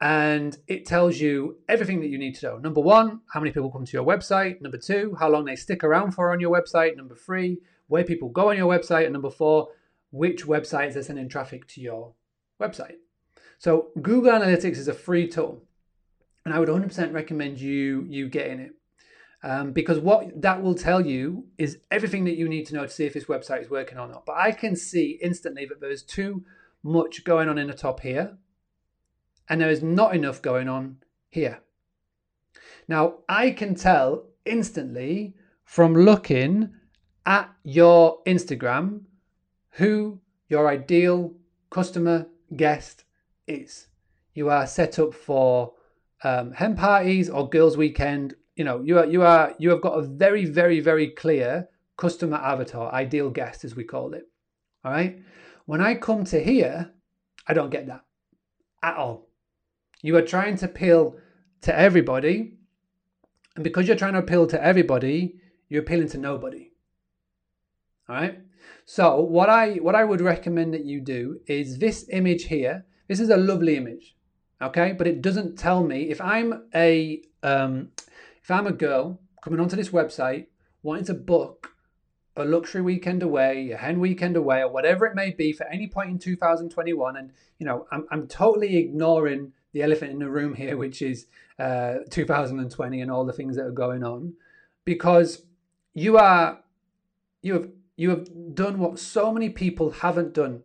[0.00, 2.58] And it tells you everything that you need to know.
[2.58, 4.60] Number one, how many people come to your website.
[4.60, 6.96] Number two, how long they stick around for on your website.
[6.96, 7.58] Number three,
[7.92, 9.04] where people go on your website.
[9.04, 9.68] And number four,
[10.10, 12.14] which websites are sending traffic to your
[12.60, 12.96] website.
[13.58, 15.62] So Google Analytics is a free tool.
[16.44, 18.72] And I would 100% recommend you you getting it.
[19.44, 22.88] Um, because what that will tell you is everything that you need to know to
[22.88, 24.24] see if this website is working or not.
[24.24, 26.44] But I can see instantly that there's too
[26.82, 28.38] much going on in the top here,
[29.48, 30.96] and there is not enough going on
[31.28, 31.60] here.
[32.88, 36.70] Now, I can tell instantly from looking
[37.24, 39.02] at your Instagram
[39.72, 41.34] who your ideal
[41.70, 43.04] customer guest
[43.46, 43.86] is.
[44.34, 45.72] You are set up for
[46.24, 48.34] um, hen parties or girls' weekend.
[48.56, 52.36] You know you are you are you have got a very very very clear customer
[52.36, 54.24] avatar ideal guest as we call it.
[54.84, 55.22] All right?
[55.66, 56.92] When i come to here
[57.46, 58.04] i don't get that
[58.82, 59.28] at all.
[60.02, 61.16] You are trying to appeal
[61.62, 62.54] to everybody
[63.54, 65.36] and because you're trying to appeal to everybody
[65.68, 66.71] you're appealing to nobody
[68.12, 68.38] right?
[68.84, 72.84] So what i what i would recommend that you do is this image here.
[73.08, 74.16] This is a lovely image
[74.60, 74.92] okay?
[74.92, 77.90] But it doesn't tell me if i'm a um,
[78.42, 80.46] if I'm a girl coming onto this website
[80.82, 81.70] wanting to book
[82.36, 85.86] a luxury weekend away, a hen weekend away, or whatever it may be for any
[85.86, 90.54] point in 2021, and you know, I'm, I'm totally ignoring the elephant in the room
[90.54, 91.26] here, which is
[91.58, 94.34] uh, 2020 and all the things that are going on,
[94.84, 95.42] because
[95.94, 96.60] you are
[97.42, 100.64] you have you have done what so many people haven't done,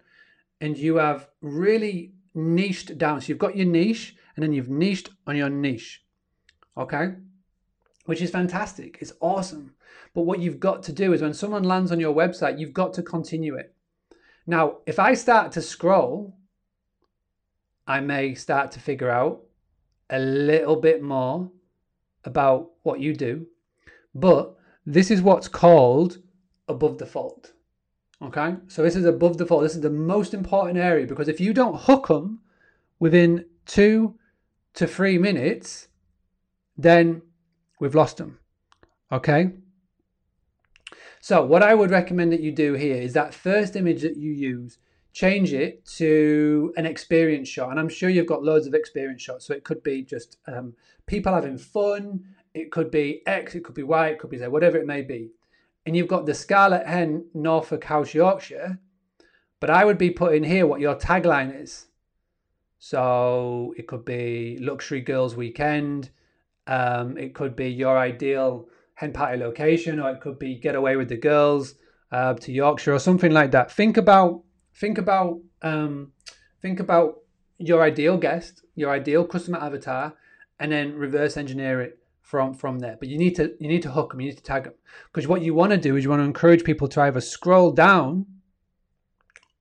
[0.61, 3.21] and you have really niched down.
[3.21, 6.03] So you've got your niche, and then you've niched on your niche.
[6.77, 7.13] Okay
[8.07, 8.97] which is fantastic.
[9.01, 9.73] It's awesome.
[10.15, 12.93] But what you've got to do is when someone lands on your website, you've got
[12.93, 13.75] to continue it.
[14.47, 16.33] Now, if I start to scroll,
[17.85, 19.43] I may start to figure out
[20.09, 21.51] a little bit more
[22.23, 23.45] about what you do.
[24.15, 26.19] But this is what's called
[26.67, 27.53] above default.
[28.21, 29.63] Okay, so this is above default.
[29.63, 32.39] This is the most important area because if you don't hook them
[32.99, 34.15] within two
[34.73, 35.87] to three minutes,
[36.77, 37.21] then
[37.79, 38.39] we've lost them.
[39.11, 39.51] Okay?
[41.21, 44.31] So, what I would recommend that you do here is that first image that you
[44.31, 44.77] use,
[45.13, 47.71] change it to an experience shot.
[47.71, 49.45] And I'm sure you've got loads of experience shots.
[49.45, 50.73] So, it could be just um,
[51.05, 54.47] people having fun, it could be X, it could be Y, it could be Z,
[54.47, 55.31] whatever it may be.
[55.87, 58.77] And you've got the Scarlet Hen Norfolk House Yorkshire.
[59.59, 61.87] But I would be putting here what your tagline is.
[62.77, 66.11] So, it could be Luxury Girls Weekend
[66.67, 70.97] um, it could be your ideal hen party location, or it could be get away
[70.97, 71.75] with the girls
[72.11, 73.71] uh, to Yorkshire or something like that.
[73.71, 74.43] Think about
[74.75, 76.11] think about um,
[76.61, 77.19] think about
[77.57, 80.13] your ideal guest, your ideal customer avatar,
[80.59, 82.97] and then reverse engineer it from from there.
[82.99, 84.73] But you need to you need to hook them, you need to tag them,
[85.05, 87.71] because what you want to do is you want to encourage people to either scroll
[87.71, 88.25] down,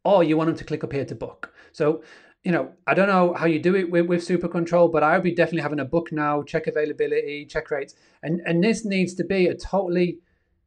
[0.05, 1.55] or you want them to click up here to book.
[1.73, 2.03] So
[2.43, 5.15] you know, I don't know how you do it with, with Super Control, but I
[5.15, 7.97] would be definitely having a book now, check availability, check rates.
[8.23, 10.21] And, and this needs to be a totally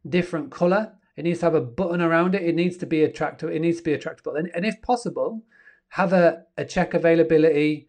[0.07, 0.93] different color.
[1.15, 2.43] It needs to have a button around it.
[2.43, 3.49] It needs to be attractive.
[3.49, 4.35] It needs to be attractable.
[4.35, 5.41] And, and if possible,
[5.89, 7.87] have a, a check availability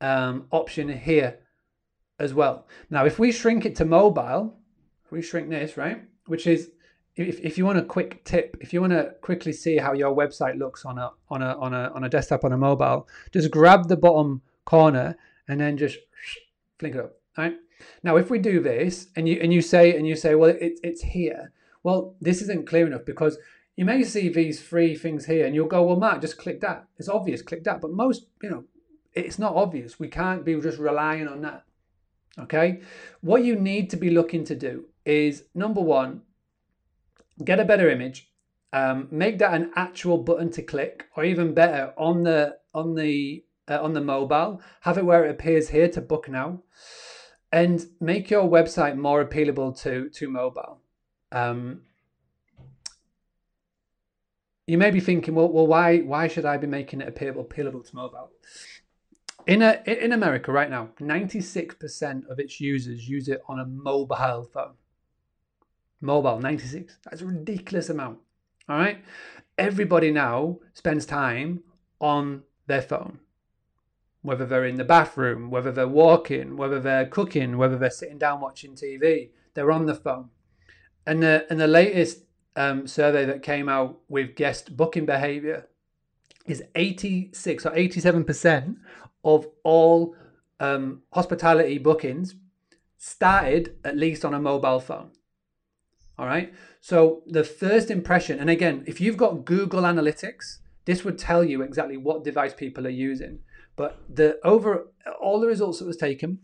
[0.00, 1.38] um, option here
[2.22, 2.66] as well.
[2.88, 4.56] Now, if we shrink it to mobile,
[5.04, 6.70] if we shrink this, right, which is
[7.16, 10.16] if, if you want a quick tip, if you want to quickly see how your
[10.16, 13.50] website looks on a on a on a on a desktop on a mobile, just
[13.50, 15.16] grab the bottom corner
[15.48, 15.98] and then just
[16.78, 17.12] flick it up.
[17.36, 17.56] Right
[18.02, 20.78] now, if we do this and you and you say and you say, well, it,
[20.82, 21.52] it's here.
[21.82, 23.36] Well, this isn't clear enough because
[23.74, 26.86] you may see these three things here and you'll go, well, Mark, just click that.
[26.98, 27.80] It's obvious, click that.
[27.80, 28.64] But most, you know,
[29.14, 29.98] it's not obvious.
[29.98, 31.64] We can't be just relying on that.
[32.38, 32.80] Okay.
[33.20, 36.22] What you need to be looking to do is number one,
[37.44, 38.30] get a better image,
[38.72, 43.44] um, make that an actual button to click, or even better on the on the
[43.68, 44.62] uh, on the mobile.
[44.80, 46.62] Have it where it appears here to book now,
[47.52, 50.80] and make your website more appealable to to mobile.
[51.30, 51.82] Um,
[54.66, 57.86] you may be thinking, well, well, why why should I be making it appealable, appealable
[57.88, 58.30] to mobile?
[59.46, 64.48] In a, in America right now, 96% of its users use it on a mobile
[64.52, 64.74] phone.
[66.00, 66.98] Mobile, 96.
[67.04, 68.18] That's a ridiculous amount.
[68.68, 69.02] All right.
[69.58, 71.62] Everybody now spends time
[72.00, 73.18] on their phone.
[74.22, 78.40] Whether they're in the bathroom, whether they're walking, whether they're cooking, whether they're sitting down
[78.40, 80.30] watching TV, they're on the phone.
[81.04, 82.22] And the and the latest
[82.54, 85.68] um, survey that came out with guest booking behavior
[86.46, 88.76] is 86 or 87%
[89.24, 90.14] of all
[90.60, 92.34] um, hospitality bookings
[92.98, 95.10] started at least on a mobile phone.
[96.18, 96.52] All right.
[96.80, 101.62] So the first impression, and again, if you've got Google Analytics, this would tell you
[101.62, 103.40] exactly what device people are using.
[103.76, 104.88] But the over
[105.20, 106.38] all the results that was taken,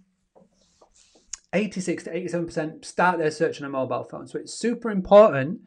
[1.53, 4.27] 86 to 87% start their search on a mobile phone.
[4.27, 5.61] So it's super important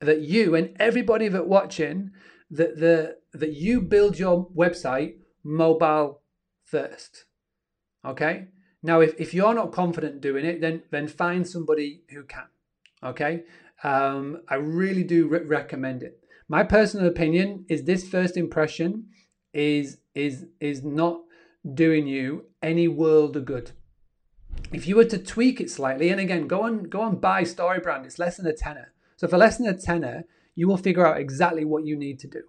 [0.00, 2.10] that you and everybody that watching
[2.50, 6.22] that the that you build your website mobile
[6.70, 7.24] first.
[8.04, 8.46] Okay?
[8.82, 12.46] Now if, if you're not confident doing it, then then find somebody who can.
[13.02, 13.44] Okay?
[13.82, 16.20] Um, I really do re- recommend it.
[16.48, 19.08] My personal opinion is this first impression
[19.52, 21.22] is is is not
[21.74, 23.72] doing you any world of good.
[24.72, 28.04] If you were to tweak it slightly, and again, go on go on buy StoryBrand,
[28.04, 28.92] it's less than a tenner.
[29.16, 32.28] So for less than a tenner, you will figure out exactly what you need to
[32.28, 32.42] do.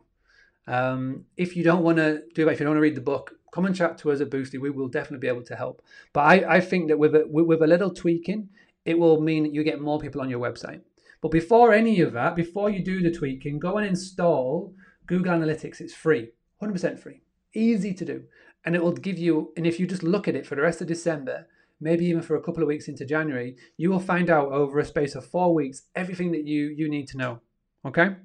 [0.70, 3.02] Um, if you don't want to do that, if you don't want to read the
[3.02, 4.62] book, come and chat to us at Boostly.
[4.62, 5.82] We will definitely be able to help.
[6.14, 8.50] But I, I think that with a, with a little tweaking,
[8.86, 10.82] it will mean that you get more people on your website.
[11.22, 14.74] But before any of that, before you do the tweaking, go and install
[15.08, 15.82] Google Analytics.
[15.82, 16.30] It's free,
[16.62, 17.22] 100% free,
[17.56, 18.24] easy to do.
[18.64, 20.82] And it will give you, and if you just look at it for the rest
[20.82, 21.48] of December,
[21.82, 24.86] maybe even for a couple of weeks into January, you will find out over a
[24.86, 27.40] space of four weeks everything that you, you need to know.
[27.86, 28.16] Okay?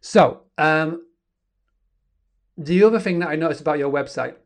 [0.00, 1.06] So, um,
[2.56, 4.36] the other thing that I noticed about your website,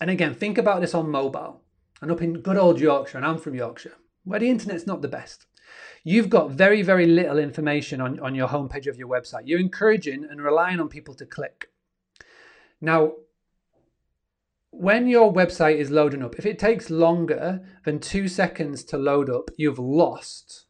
[0.00, 1.60] and again, think about this on mobile
[2.00, 5.08] and up in good old Yorkshire, and I'm from Yorkshire, where the internet's not the
[5.08, 5.46] best.
[6.02, 9.42] You've got very, very little information on, on your homepage of your website.
[9.44, 11.70] You're encouraging and relying on people to click.
[12.80, 13.12] Now,
[14.70, 19.30] when your website is loading up, if it takes longer than two seconds to load
[19.30, 20.66] up, you've lost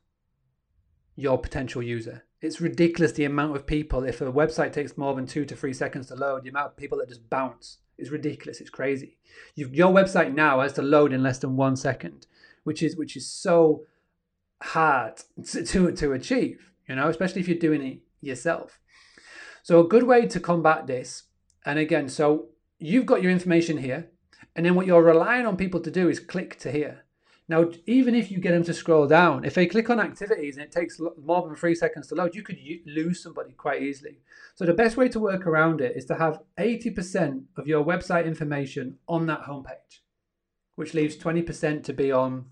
[1.16, 2.23] your potential user.
[2.44, 5.72] It's ridiculous the amount of people, if a website takes more than two to three
[5.72, 8.60] seconds to load, the amount of people that just bounce is ridiculous.
[8.60, 9.16] It's crazy.
[9.54, 12.26] You've, your website now has to load in less than one second,
[12.64, 13.86] which is which is so
[14.62, 18.78] hard to, to, to achieve, you know, especially if you're doing it yourself.
[19.62, 21.22] So a good way to combat this,
[21.64, 24.10] and again, so you've got your information here,
[24.54, 27.03] and then what you're relying on people to do is click to here.
[27.46, 30.64] Now, even if you get them to scroll down, if they click on activities and
[30.64, 34.20] it takes more than three seconds to load, you could lose somebody quite easily.
[34.54, 38.24] So the best way to work around it is to have 80% of your website
[38.24, 40.00] information on that homepage,
[40.76, 42.46] which leaves 20% to be on,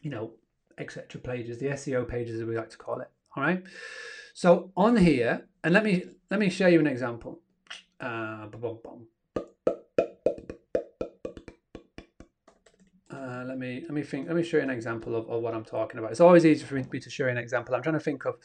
[0.00, 0.32] you know,
[0.78, 1.20] etc.
[1.20, 3.10] pages, the SEO pages as we like to call it.
[3.36, 3.62] All right.
[4.32, 7.40] So on here, and let me let me show you an example.
[8.00, 8.46] Uh,
[13.18, 14.28] Uh, let me let me think.
[14.28, 16.12] Let me show you an example of, of what I'm talking about.
[16.12, 17.74] It's always easy for me to show you an example.
[17.74, 18.36] I'm trying to think of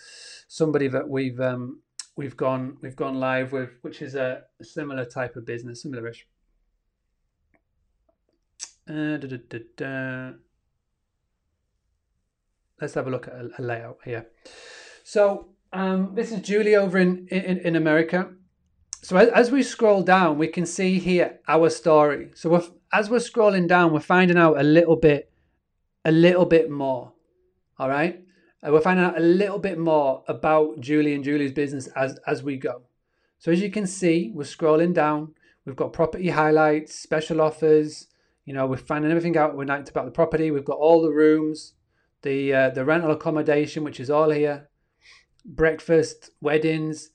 [0.47, 1.81] somebody that we've um,
[2.15, 6.23] we've gone we've gone live with, which is a, similar type of business, similarish.
[8.89, 9.17] Uh,
[12.81, 14.27] Let's have a look at a, a layout here.
[15.03, 18.31] So um, this is Julie over in, in, in America.
[19.03, 22.29] So as, we scroll down, we can see here our story.
[22.35, 22.63] So we're,
[22.93, 25.29] as we're scrolling down, we're finding out a little bit,
[26.05, 27.11] a little bit more.
[27.77, 28.23] All right,
[28.65, 32.43] uh, we're finding out a little bit more about Julie and Julie's business as as
[32.43, 32.83] we go.
[33.39, 35.33] So as you can see, we're scrolling down.
[35.65, 38.07] We've got property highlights, special offers.
[38.45, 40.49] You know, we're finding everything out we liked about the property.
[40.49, 41.73] We've got all the rooms,
[42.21, 44.69] the uh, the rental accommodation, which is all here,
[45.43, 47.09] breakfast, weddings,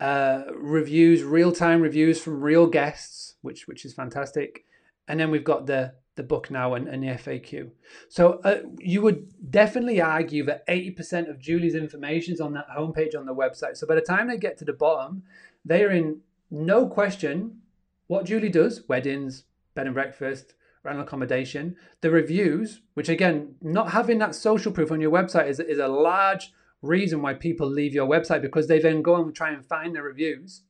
[0.00, 4.64] uh, reviews, real time reviews from real guests, which which is fantastic
[5.08, 7.70] and then we've got the the book now and, and the FAQ.
[8.08, 13.18] So uh, you would definitely argue that 80% of Julie's information is on that homepage
[13.18, 13.76] on the website.
[13.76, 15.24] So by the time they get to the bottom,
[15.64, 16.20] they are in
[16.52, 17.58] no question
[18.06, 19.44] what Julie does: weddings,
[19.74, 20.54] bed and breakfast,
[20.84, 21.74] rental accommodation.
[22.00, 25.88] The reviews, which again, not having that social proof on your website is, is a
[25.88, 26.52] large
[26.84, 30.02] reason why people leave your website because they then go and try and find the
[30.02, 30.62] reviews,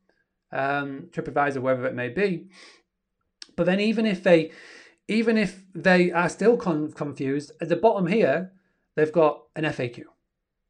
[0.53, 2.47] um, TripAdvisor, wherever it may be.
[3.57, 4.53] But then even if they
[5.07, 8.53] even if they are still con- confused, at the bottom here,
[8.95, 10.05] they've got an FAQ.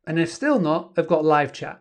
[0.07, 1.81] And if still not, they've got live chat.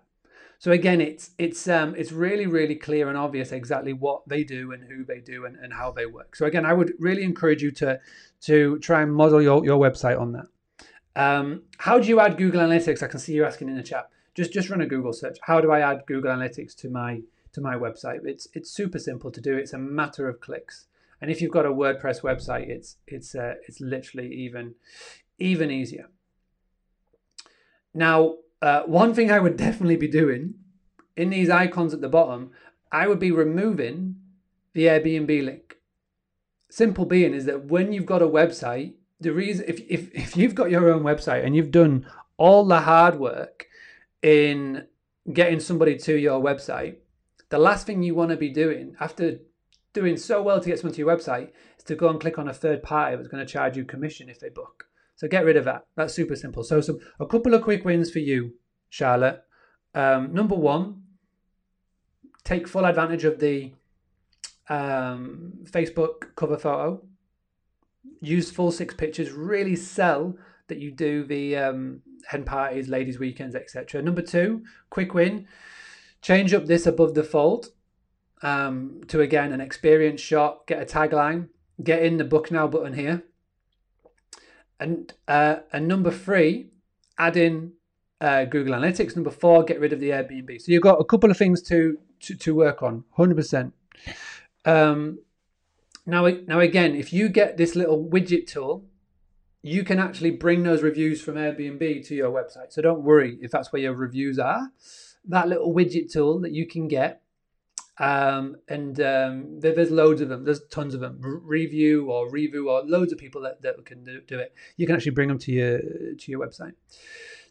[0.59, 4.71] So again, it's it's um, it's really really clear and obvious exactly what they do
[4.71, 6.37] and who they do and, and how they work.
[6.37, 7.99] So again, I would really encourage you to
[8.43, 10.45] to try and model your, your website on that.
[11.15, 13.03] Um, how do you add Google Analytics?
[13.03, 14.09] I can see you asking in the chat.
[14.35, 15.37] Just just run a Google search.
[15.43, 17.21] How do I add Google Analytics to my
[17.53, 18.25] to my website?
[18.25, 19.55] It's it's super simple to do.
[19.55, 20.87] It's a matter of clicks.
[21.21, 24.75] And if you've got a WordPress website, it's it's uh, it's literally even
[25.37, 26.09] even easier.
[27.93, 30.55] Now, uh, one thing I would definitely be doing
[31.15, 32.51] in these icons at the bottom,
[32.91, 34.15] I would be removing
[34.73, 35.77] the Airbnb link.
[36.69, 40.55] Simple being is that when you've got a website, the reason if, if if you've
[40.55, 42.05] got your own website and you've done
[42.37, 43.67] all the hard work
[44.21, 44.85] in
[45.31, 46.97] getting somebody to your website,
[47.49, 49.39] the last thing you want to be doing after
[49.93, 52.47] doing so well to get someone to your website is to go and click on
[52.47, 54.87] a third party that's going to charge you commission if they book.
[55.15, 55.85] So get rid of that.
[55.95, 56.63] That's super simple.
[56.63, 58.55] So some a couple of quick wins for you,
[58.89, 59.43] Charlotte.
[59.93, 61.03] Um, number one,
[62.43, 63.73] take full advantage of the
[64.69, 67.03] um, Facebook cover photo.
[68.21, 69.31] Use full six pictures.
[69.31, 70.35] Really sell
[70.67, 74.01] that you do the um, hen parties, ladies' weekends, etc.
[74.01, 75.47] Number two, quick win.
[76.21, 77.67] Change up this above the fold
[78.41, 80.67] um, to again an experience shot.
[80.67, 81.49] Get a tagline.
[81.83, 83.23] Get in the book now button here.
[84.79, 86.67] And uh, and number three,
[87.17, 87.73] add in
[88.21, 89.15] uh, Google Analytics.
[89.15, 90.61] Number four, get rid of the Airbnb.
[90.61, 93.03] So you've got a couple of things to to, to work on.
[93.11, 93.73] Hundred percent.
[94.65, 95.19] Um,
[96.05, 98.85] now, now again, if you get this little widget tool,
[99.61, 102.71] you can actually bring those reviews from Airbnb to your website.
[102.71, 104.71] So don't worry if that's where your reviews are.
[105.25, 107.23] That little widget tool that you can get
[107.99, 110.45] um, and um, there, there's loads of them.
[110.45, 111.19] There's tons of them.
[111.21, 114.53] review or review or loads of people that, that can do, do, it.
[114.77, 116.73] You can actually bring them to your to your website.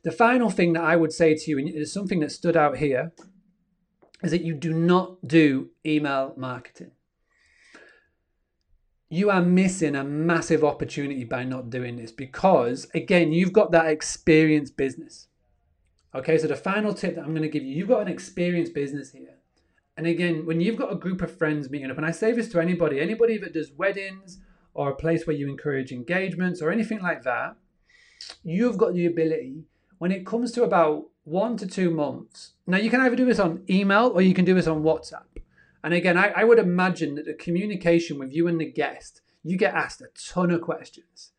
[0.03, 2.79] The final thing that I would say to you, and is something that stood out
[2.79, 3.13] here,
[4.23, 6.91] is that you do not do email marketing.
[9.13, 13.87] You are missing a massive opportunity by not doing this because, again, you've got that
[13.87, 15.29] experienced business.
[16.15, 18.75] Okay, so the final tip that I'm going to give you, you've got an experienced
[18.75, 19.37] business here
[19.97, 22.49] and again, when you've got a group of friends meeting up, and I say this
[22.51, 24.39] to anybody, anybody that does weddings
[24.75, 27.57] or a place where you encourage engagements or anything like that,
[28.43, 29.65] you've got the ability
[29.99, 32.53] when it comes to about one to two months.
[32.67, 35.25] Now, you can either do this on email or you can do this on WhatsApp.
[35.83, 39.57] And again, I, I would imagine that the communication with you and the guest, you
[39.57, 41.33] get asked a ton of questions.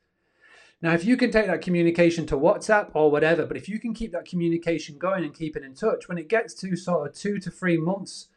[0.82, 3.94] Now, if you can take that communication to WhatsApp or whatever, but if you can
[3.94, 7.16] keep that communication going and keep it in touch, when it gets to sort of
[7.16, 8.28] two to three months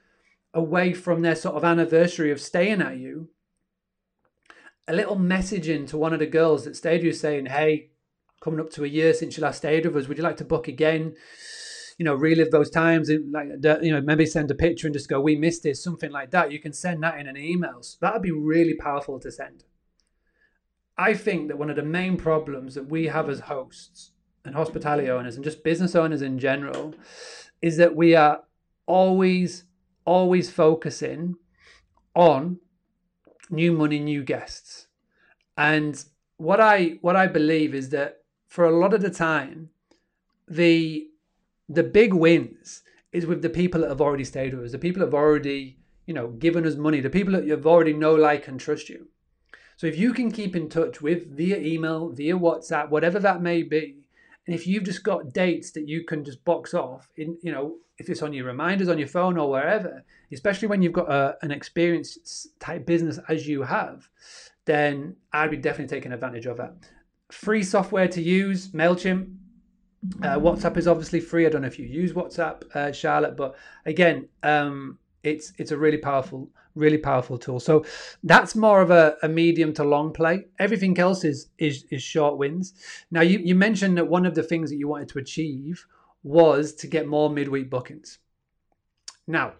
[0.55, 3.31] away from their sort of anniversary of staying at you,
[4.87, 7.91] a little messaging to one of the girls that stayed with you saying, Hey,
[8.41, 10.45] coming up to a year since you last stayed with us, would you like to
[10.45, 11.17] book again?
[11.99, 13.49] You know, relive those times, and like
[13.83, 16.53] you know, maybe send a picture and just go, "We missed this," something like that.
[16.53, 17.83] You can send that in an email.
[17.83, 19.65] So that'd be really powerful to send.
[20.99, 24.13] I think that one of the main problems that we have as hosts
[24.45, 26.95] and hospitality owners and just business owners in general
[27.61, 28.43] is that we are
[28.87, 29.65] always
[30.05, 31.35] always focusing
[32.15, 32.59] on
[33.51, 34.87] new money, new guests.
[35.57, 36.03] And
[36.37, 39.71] what I what I believe is that for a lot of the time,
[40.49, 41.09] the
[41.69, 45.01] the big wins is with the people that have already stayed with us, the people
[45.01, 48.49] that have already, you know, given us money, the people that you've already know, like,
[48.49, 49.09] and trust you.
[49.77, 53.63] So if you can keep in touch with via email, via WhatsApp, whatever that may
[53.63, 54.07] be,
[54.47, 57.77] and if you've just got dates that you can just box off in, you know,
[57.99, 61.37] if it's on your reminders on your phone or wherever, especially when you've got a,
[61.43, 64.09] an experienced type business as you have,
[64.67, 66.75] then I'd be definitely taking advantage of that.
[67.31, 69.35] Free software to use, MailChimp.
[70.23, 71.47] Uh, WhatsApp is obviously free.
[71.47, 75.77] I don't know if you use WhatsApp, uh, Charlotte, but again, um, it's it's a
[75.77, 77.61] really powerful, really powerful tool.
[77.61, 77.85] So
[78.23, 80.47] that's more of a, a medium to long play.
[80.59, 82.75] Everything else is is is short wins.
[83.11, 85.87] Now you, you mentioned that one of the things that you wanted to achieve
[86.23, 88.19] was to get more midweek bookings.
[89.27, 89.55] Now,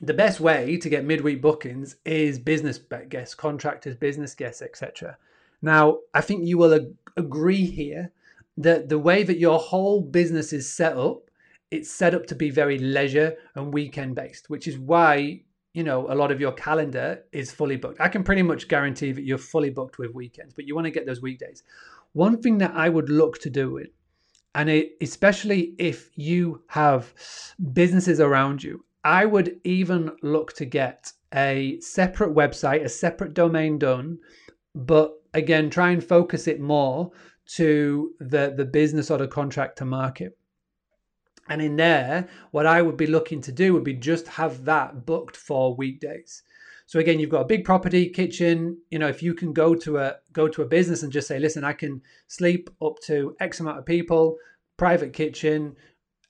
[0.00, 2.78] the best way to get midweek bookings is business
[3.08, 5.16] guests, contractors, business guests, etc.
[5.60, 8.12] Now, I think you will ag- agree here
[8.56, 11.30] that the way that your whole business is set up,
[11.70, 15.42] it's set up to be very leisure and weekend based, which is why
[15.72, 18.00] you know a lot of your calendar is fully booked.
[18.00, 20.90] I can pretty much guarantee that you're fully booked with weekends, but you want to
[20.90, 21.62] get those weekdays.
[22.12, 23.92] One thing that I would look to do it
[24.54, 27.12] and it, especially if you have
[27.72, 33.78] businesses around you i would even look to get a separate website a separate domain
[33.78, 34.18] done
[34.74, 37.10] but again try and focus it more
[37.56, 40.36] to the the business or the contractor market
[41.48, 45.04] And in there, what I would be looking to do would be just have that
[45.04, 46.42] booked for weekdays.
[46.86, 48.78] So again, you've got a big property, kitchen.
[48.90, 51.38] You know, if you can go to a go to a business and just say,
[51.38, 54.36] listen, I can sleep up to X amount of people,
[54.76, 55.76] private kitchen,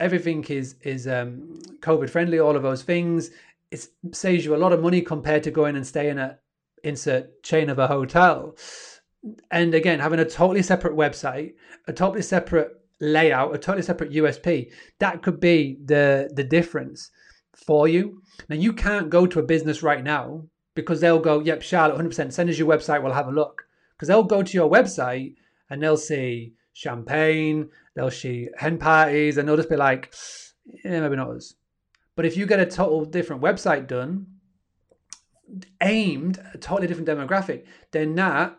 [0.00, 3.30] everything is is um, COVID friendly, all of those things.
[3.70, 6.40] It saves you a lot of money compared to going and staying at
[6.82, 8.56] insert chain of a hotel.
[9.50, 11.54] And again, having a totally separate website,
[11.86, 17.10] a totally separate layout, a totally separate USP, that could be the the difference
[17.54, 18.22] for you.
[18.48, 22.32] Now you can't go to a business right now because they'll go, "Yep, Charlotte, 100%.
[22.32, 23.02] Send us your website.
[23.02, 23.66] We'll have a look."
[23.96, 25.34] Because they'll go to your website
[25.68, 30.12] and they'll see champagne, they'll see hen parties, and they'll just be like,
[30.84, 31.54] "Yeah, maybe not us."
[32.16, 34.26] But if you get a total different website done,
[35.82, 38.56] aimed a totally different demographic, then that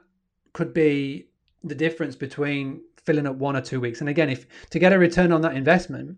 [0.53, 1.27] could be
[1.63, 3.99] the difference between filling up one or two weeks.
[3.99, 6.17] And again, if to get a return on that investment,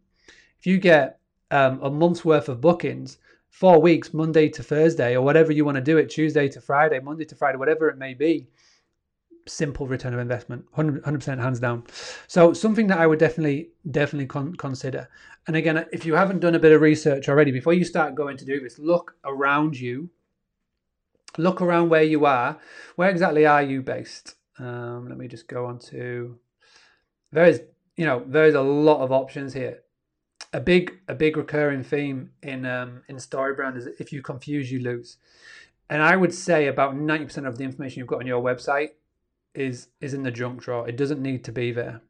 [0.59, 1.19] if you get
[1.51, 3.17] um, a month's worth of bookings,
[3.49, 6.99] four weeks, Monday to Thursday, or whatever you want to do it, Tuesday to Friday,
[6.99, 8.47] Monday to Friday, whatever it may be,
[9.47, 11.83] simple return of investment, 100 percent hands down.
[12.27, 15.09] So something that I would definitely definitely con- consider.
[15.47, 18.37] And again, if you haven't done a bit of research already, before you start going
[18.37, 20.09] to do this, look around you.
[21.37, 22.59] Look around where you are.
[22.95, 24.35] Where exactly are you based?
[24.59, 26.37] Um, let me just go on to.
[27.31, 27.59] There's
[27.97, 29.83] you know there's a lot of options here
[30.53, 34.79] a big a big recurring theme in um, in StoryBrand is if you confuse, you
[34.79, 35.17] lose.
[35.89, 38.89] And I would say about ninety percent of the information you've got on your website
[39.55, 40.87] is is in the junk drawer.
[40.87, 42.01] It doesn't need to be there.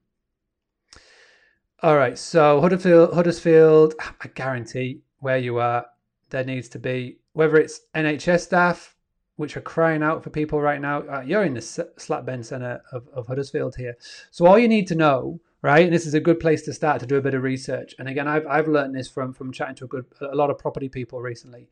[1.82, 5.86] All right, so Huddersfield, Huddersfield, I guarantee where you are,
[6.30, 8.93] there needs to be whether it's NHS staff,
[9.36, 11.00] which are crying out for people right now.
[11.02, 13.96] Uh, you're in the slap bend centre of, of Huddersfield here,
[14.32, 15.86] so all you need to know right?
[15.86, 17.96] And this is a good place to start to do a bit of research.
[17.98, 20.60] And again, I've I've learned this from from chatting to a good a lot of
[20.60, 21.68] property people recently.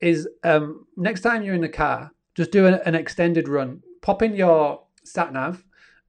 [0.00, 3.82] Is um, next time you're in the car, just do an, an extended run.
[4.02, 5.64] Pop in your sat nav,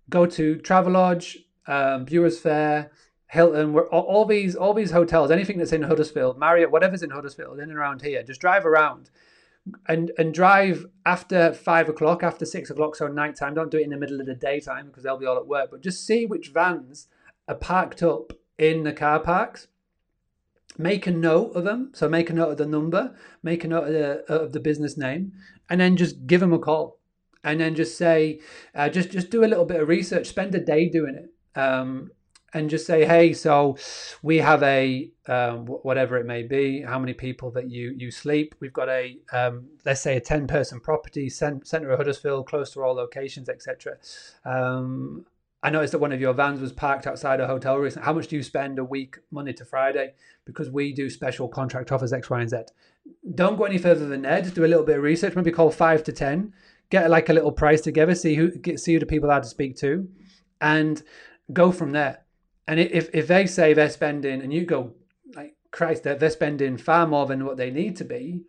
[0.10, 1.38] go to Travelodge,
[1.68, 2.89] um, Brewers Fayre,
[3.28, 7.60] Hilton, all, all these all these hotels, anything that's in Huddersfield, Marriott, whatever's in Huddersfield,
[7.60, 8.24] in and around here.
[8.24, 9.10] Just drive around
[9.88, 13.53] and and drive after five o'clock, after six o'clock, so nighttime.
[13.53, 15.70] Don't do it in the middle of the daytime because they'll be all at work.
[15.72, 17.07] But just see which vans
[17.47, 19.68] are parked up in the car parks.
[20.78, 21.91] Make a note of them.
[21.93, 24.97] So make a note of the number, make a note of the, of the business
[24.97, 25.34] name,
[25.70, 26.99] and then just give them a call.
[27.43, 28.39] And then just say,
[28.76, 30.28] uh, just just do a little bit of research.
[30.28, 31.59] Spend a day doing it.
[31.59, 32.12] Um,
[32.54, 33.78] and just say, hey, so
[34.22, 38.56] we have a um, whatever it may be, how many people that you you sleep.
[38.60, 42.82] We've got a um, let's say a ten person property, center of Huddersfield, close to
[42.82, 43.97] all locations, etc.
[44.45, 45.26] Um,
[45.64, 48.06] I noticed that one of your vans was parked outside a hotel recently.
[48.06, 50.14] How much do you spend a week, Monday to Friday?
[50.43, 52.58] Because we do special contract offers X, Y, and Z.
[53.36, 54.24] Don't go any further than.
[54.24, 55.36] Just do a little bit of research.
[55.36, 56.54] Maybe call five to ten.
[56.89, 58.16] Get like a little price together.
[58.16, 60.10] See who get, see who the people are to speak to,
[60.60, 61.02] and
[61.54, 62.26] go from there
[62.68, 64.93] and if, if they say they're spending, and you go,
[65.36, 68.43] like, Christ, they're, they're spending far more than what they need to be,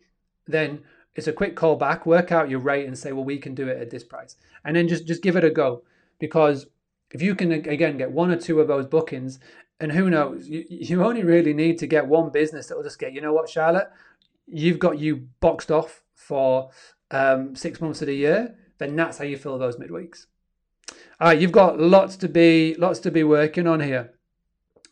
[0.47, 0.83] then
[1.15, 3.69] it's a quick call back, work out your rate and say, well, we can do
[3.69, 4.37] it at this price.
[4.65, 5.83] And then just, just give it a go.
[6.19, 6.67] Because
[7.11, 9.39] if you can, again, get one or two of those bookings,
[9.81, 12.99] and who knows, you, you only really need to get one business that will just
[12.99, 13.91] get, you know what, Charlotte,
[14.47, 16.71] you've got you boxed off for
[17.11, 20.27] um, six months of the year, then that's how you fill those midweeks.
[21.23, 24.13] Right, you've got lots to be lots to be working on here,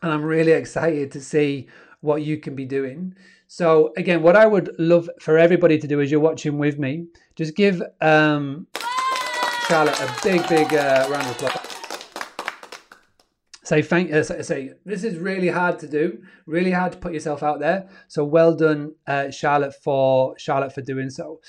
[0.00, 1.66] and I'm really excited to see
[2.02, 3.16] what you can be doing.
[3.48, 7.08] So again, what I would love for everybody to do as you're watching with me,
[7.34, 8.68] just give um,
[9.66, 11.66] Charlotte a big, big uh, round of applause.
[13.64, 14.12] Say thank.
[14.12, 16.22] Uh, say this is really hard to do.
[16.46, 17.88] Really hard to put yourself out there.
[18.06, 21.40] So well done, uh, Charlotte, for Charlotte for doing so.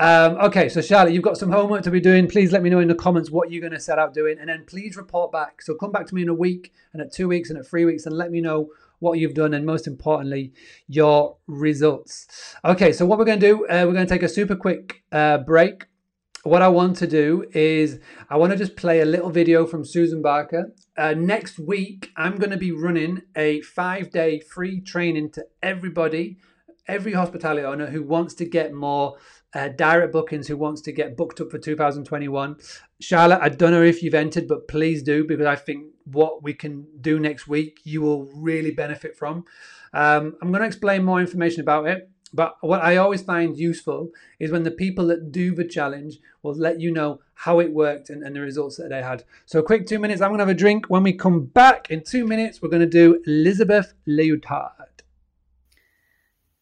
[0.00, 2.26] Um, okay, so Charlotte, you've got some homework to be doing.
[2.26, 4.48] Please let me know in the comments what you're going to set out doing, and
[4.48, 5.60] then please report back.
[5.60, 7.84] So come back to me in a week, and at two weeks, and at three
[7.84, 8.70] weeks, and let me know
[9.00, 10.54] what you've done, and most importantly,
[10.88, 12.26] your results.
[12.64, 15.02] Okay, so what we're going to do, uh, we're going to take a super quick
[15.12, 15.84] uh, break.
[16.44, 17.98] What I want to do is
[18.30, 20.72] I want to just play a little video from Susan Barker.
[20.96, 26.38] Uh, next week, I'm going to be running a five-day free training to everybody,
[26.88, 29.18] every hospitality owner who wants to get more
[29.54, 32.56] uh, direct bookings who wants to get booked up for 2021.
[33.00, 36.54] Charlotte, I don't know if you've entered, but please do because I think what we
[36.54, 39.44] can do next week you will really benefit from.
[39.92, 42.10] Um, I'm going to explain more information about it.
[42.32, 46.54] But what I always find useful is when the people that do the challenge will
[46.54, 49.24] let you know how it worked and, and the results that they had.
[49.46, 50.20] So, a quick two minutes.
[50.20, 50.86] I'm going to have a drink.
[50.88, 54.89] When we come back in two minutes, we're going to do Elizabeth Leotard.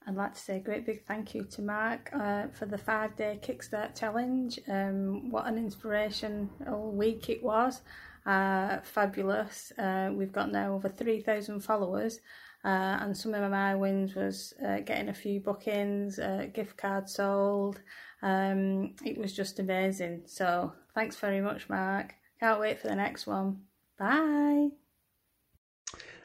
[0.09, 3.14] I'd like to say a great big thank you to Mark uh, for the five
[3.14, 4.59] day Kickstart challenge.
[4.66, 7.82] Um, what an inspirational week it was.
[8.24, 9.70] Uh, fabulous.
[9.78, 12.20] Uh, we've got now over 3,000 followers.
[12.64, 17.14] Uh, and some of my wins was uh, getting a few bookings, uh, gift cards
[17.14, 17.82] sold.
[18.22, 20.22] Um, it was just amazing.
[20.24, 22.14] So thanks very much, Mark.
[22.40, 23.61] Can't wait for the next one.
[23.98, 24.70] Bye.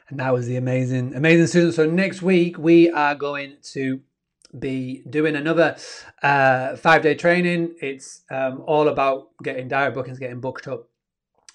[0.08, 1.74] And that was the amazing, amazing student.
[1.74, 4.00] So next week we are going to
[4.58, 5.76] be doing another
[6.22, 7.74] uh, five day training.
[7.80, 10.88] It's um, all about getting direct bookings, getting booked up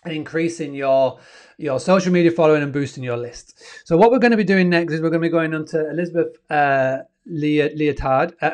[0.05, 1.19] and increasing your
[1.57, 3.61] your social media following and boosting your list.
[3.85, 5.65] So what we're going to be doing next is we're going to be going on
[5.67, 8.33] to Elizabeth uh, Leotard.
[8.41, 8.51] Uh,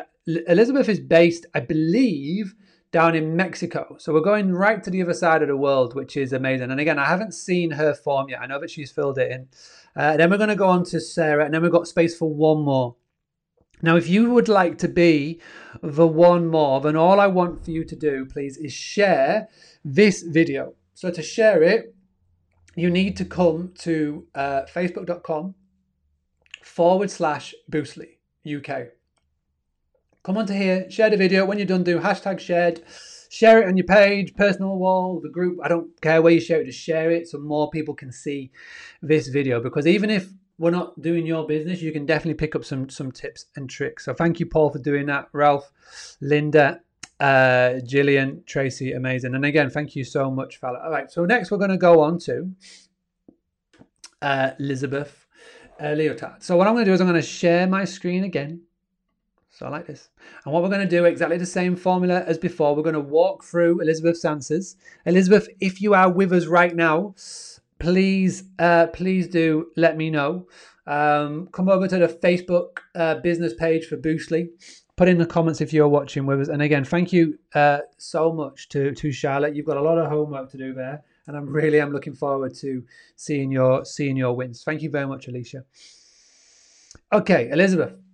[0.48, 2.54] Elizabeth is based, I believe,
[2.90, 3.96] down in Mexico.
[3.98, 6.70] So we're going right to the other side of the world, which is amazing.
[6.72, 8.40] And again, I haven't seen her form yet.
[8.40, 9.48] I know that she's filled it in.
[9.96, 12.28] Uh, then we're going to go on to Sarah, and then we've got space for
[12.28, 12.96] one more.
[13.82, 15.40] Now, if you would like to be
[15.82, 19.48] the one more, then all I want for you to do, please, is share
[19.84, 20.74] this video.
[20.94, 21.94] So to share it,
[22.74, 25.54] you need to come to uh, facebook.com
[26.62, 28.88] forward slash Boostly UK.
[30.22, 31.46] Come onto here, share the video.
[31.46, 32.82] When you're done, do hashtag shared.
[33.30, 35.58] Share it on your page, personal wall, the group.
[35.62, 38.50] I don't care where you share it, just share it so more people can see
[39.02, 39.60] this video.
[39.60, 43.12] Because even if we're not doing your business, you can definitely pick up some some
[43.12, 44.04] tips and tricks.
[44.04, 45.28] So thank you, Paul, for doing that.
[45.32, 45.70] Ralph,
[46.20, 46.80] Linda,
[47.20, 49.34] uh, Gillian, Tracy, amazing.
[49.34, 50.80] And again, thank you so much, fella.
[50.84, 52.50] All right, so next we're going to go on to
[54.22, 55.26] uh, Elizabeth
[55.80, 56.42] uh, Leotard.
[56.42, 58.62] So what I'm going to do is I'm going to share my screen again.
[59.56, 60.10] So I like this.
[60.44, 63.00] And what we're going to do, exactly the same formula as before, we're going to
[63.00, 64.76] walk through Elizabeth's answers.
[65.06, 67.14] Elizabeth, if you are with us right now,
[67.78, 70.46] please, uh, please do let me know.
[70.86, 74.50] Um, come over to the Facebook uh, business page for Boostly
[74.96, 76.48] put in the comments if you're watching with us.
[76.48, 79.54] And again, thank you uh, so much to to Charlotte.
[79.54, 82.54] You've got a lot of homework to do there, and I'm really I'm looking forward
[82.56, 82.82] to
[83.16, 84.64] seeing your seeing your wins.
[84.64, 85.64] Thank you very much, Alicia.
[87.12, 88.05] Okay, Elizabeth.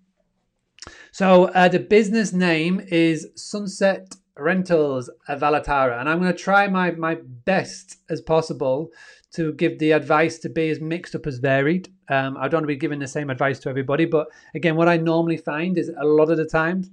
[1.15, 6.93] So uh, the business name is Sunset Rentals Vallarta, and I'm going to try my
[6.93, 8.89] my best as possible
[9.35, 11.91] to give the advice to be as mixed up as varied.
[12.09, 14.89] Um, I don't want to be giving the same advice to everybody, but again, what
[14.89, 16.85] I normally find is a lot of the time,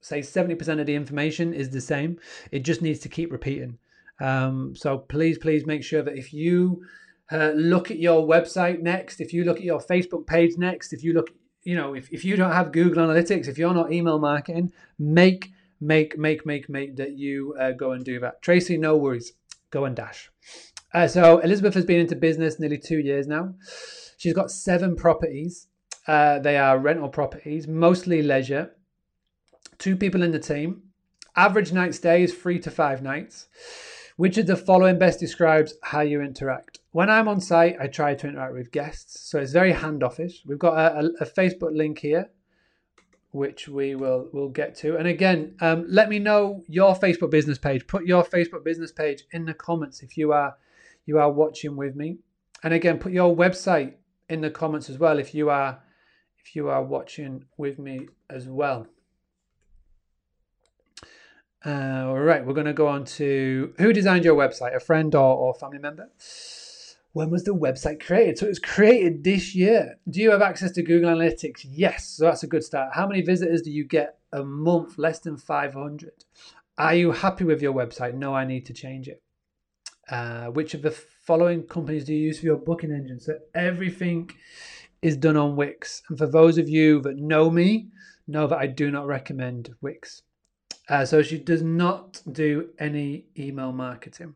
[0.00, 2.20] say 70% of the information is the same.
[2.52, 3.78] It just needs to keep repeating.
[4.20, 6.84] Um, so please, please make sure that if you
[7.32, 11.02] uh, look at your website next, if you look at your Facebook page next, if
[11.02, 11.30] you look,
[11.66, 15.50] you know, if, if you don't have Google Analytics, if you're not email marketing, make,
[15.80, 18.40] make, make, make, make that you uh, go and do that.
[18.40, 19.32] Tracy, no worries.
[19.72, 20.30] Go and dash.
[20.94, 23.52] Uh, so Elizabeth has been into business nearly two years now.
[24.16, 25.66] She's got seven properties.
[26.06, 28.70] Uh, they are rental properties, mostly leisure.
[29.78, 30.82] Two people in the team.
[31.34, 33.48] Average night stay is three to five nights.
[34.16, 36.78] Which of the following best describes how you interact?
[36.96, 40.36] When I'm on site, I try to interact with guests, so it's very handoffish.
[40.46, 42.30] We've got a, a, a Facebook link here,
[43.32, 44.96] which we will will get to.
[44.96, 47.86] And again, um, let me know your Facebook business page.
[47.86, 50.56] Put your Facebook business page in the comments if you are
[51.04, 52.16] you are watching with me.
[52.62, 53.92] And again, put your website
[54.30, 55.82] in the comments as well if you are
[56.38, 58.86] if you are watching with me as well.
[61.62, 65.14] Uh, all right, we're going to go on to who designed your website, a friend
[65.14, 66.08] or, or family member?
[67.16, 68.36] When was the website created?
[68.36, 69.98] So it was created this year.
[70.06, 71.64] Do you have access to Google Analytics?
[71.64, 72.08] Yes.
[72.08, 72.90] So that's a good start.
[72.92, 74.98] How many visitors do you get a month?
[74.98, 76.12] Less than 500.
[76.76, 78.12] Are you happy with your website?
[78.12, 79.22] No, I need to change it.
[80.10, 83.18] Uh, which of the following companies do you use for your booking engine?
[83.18, 84.30] So everything
[85.00, 86.02] is done on Wix.
[86.10, 87.88] And for those of you that know me,
[88.28, 90.20] know that I do not recommend Wix.
[90.86, 94.34] Uh, so she does not do any email marketing.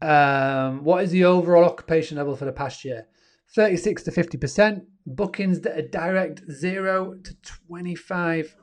[0.00, 3.06] Um, what is the overall occupation level for the past year?
[3.54, 4.82] 36 to 50%.
[5.06, 8.56] Bookings that are direct 0 to 25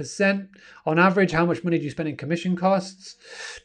[0.00, 0.48] percent.
[0.86, 3.16] On average how much money do you spend in commission costs?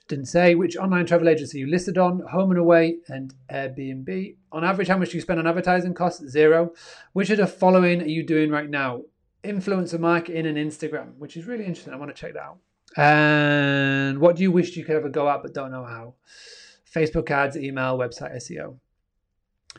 [0.10, 4.36] Didn't say which online travel agency you listed on home and away and airbnb.
[4.52, 6.28] On average how much do you spend on advertising costs?
[6.28, 6.74] Zero.
[7.14, 9.04] Which of the following are you doing right now?
[9.46, 11.94] Influencer marketing and instagram which is really interesting.
[11.94, 12.58] I want to check that out.
[12.98, 16.16] And what do you wish you could ever go out but don't know how
[16.96, 18.78] facebook ads email website seo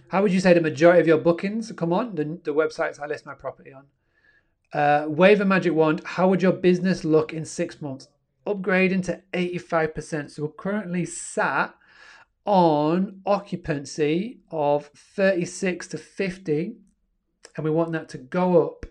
[0.09, 3.07] how would you say the majority of your bookings come on the, the websites i
[3.07, 3.85] list my property on
[4.73, 6.03] Uh, wave a magic wand.
[6.05, 8.09] How would your business look in six months?
[8.47, 10.31] Upgrading to 85%.
[10.31, 11.75] So we're currently sat
[12.45, 16.77] on occupancy of 36 to 50,
[17.57, 18.87] and we want that to go up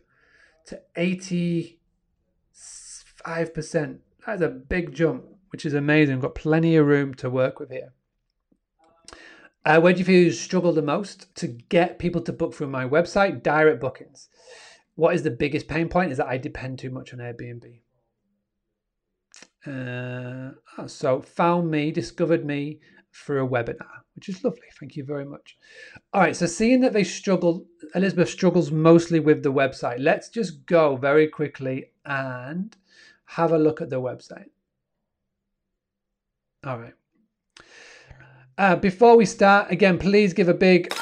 [0.67, 1.77] to 85%.
[4.25, 6.15] That's a big jump, which is amazing.
[6.15, 7.93] We've got plenty of room to work with here.
[9.65, 12.67] Uh, where do you feel you struggle the most to get people to book through
[12.67, 13.41] my website?
[13.41, 14.29] Direct bookings.
[14.93, 16.11] What is the biggest pain point?
[16.11, 17.81] Is that I depend too much on Airbnb.
[19.65, 22.79] Uh, oh, so found me, discovered me
[23.11, 24.67] through a webinar, which is lovely.
[24.79, 25.57] Thank you very much.
[26.13, 29.97] All right, so seeing that they struggle, Elizabeth struggles mostly with the website.
[29.97, 32.75] Let's just go very quickly and
[33.25, 34.49] have a look at the website.
[36.63, 36.93] All right.
[38.57, 40.93] Uh, before we start, again, please give a big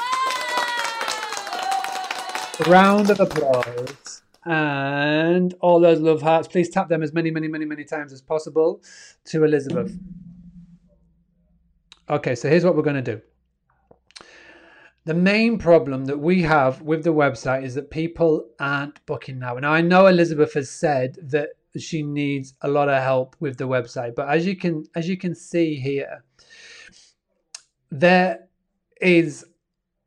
[2.66, 6.48] round of applause and all those love hearts.
[6.48, 8.82] Please tap them as many, many, many, many times as possible
[9.24, 9.96] to Elizabeth.
[12.10, 13.22] Okay, so here's what we're going to do.
[15.04, 19.56] The main problem that we have with the website is that people aren't booking now.
[19.56, 23.68] And I know Elizabeth has said that she needs a lot of help with the
[23.68, 26.22] website, but as you can as you can see here,
[27.94, 28.48] there
[29.00, 29.46] is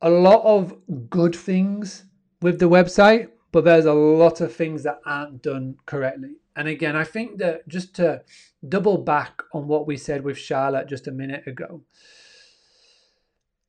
[0.02, 0.76] a lot of
[1.10, 2.04] good things
[2.42, 6.36] with the website, but there's a lot of things that aren't done correctly.
[6.58, 8.24] And again, I think that just to
[8.68, 11.82] double back on what we said with Charlotte just a minute ago,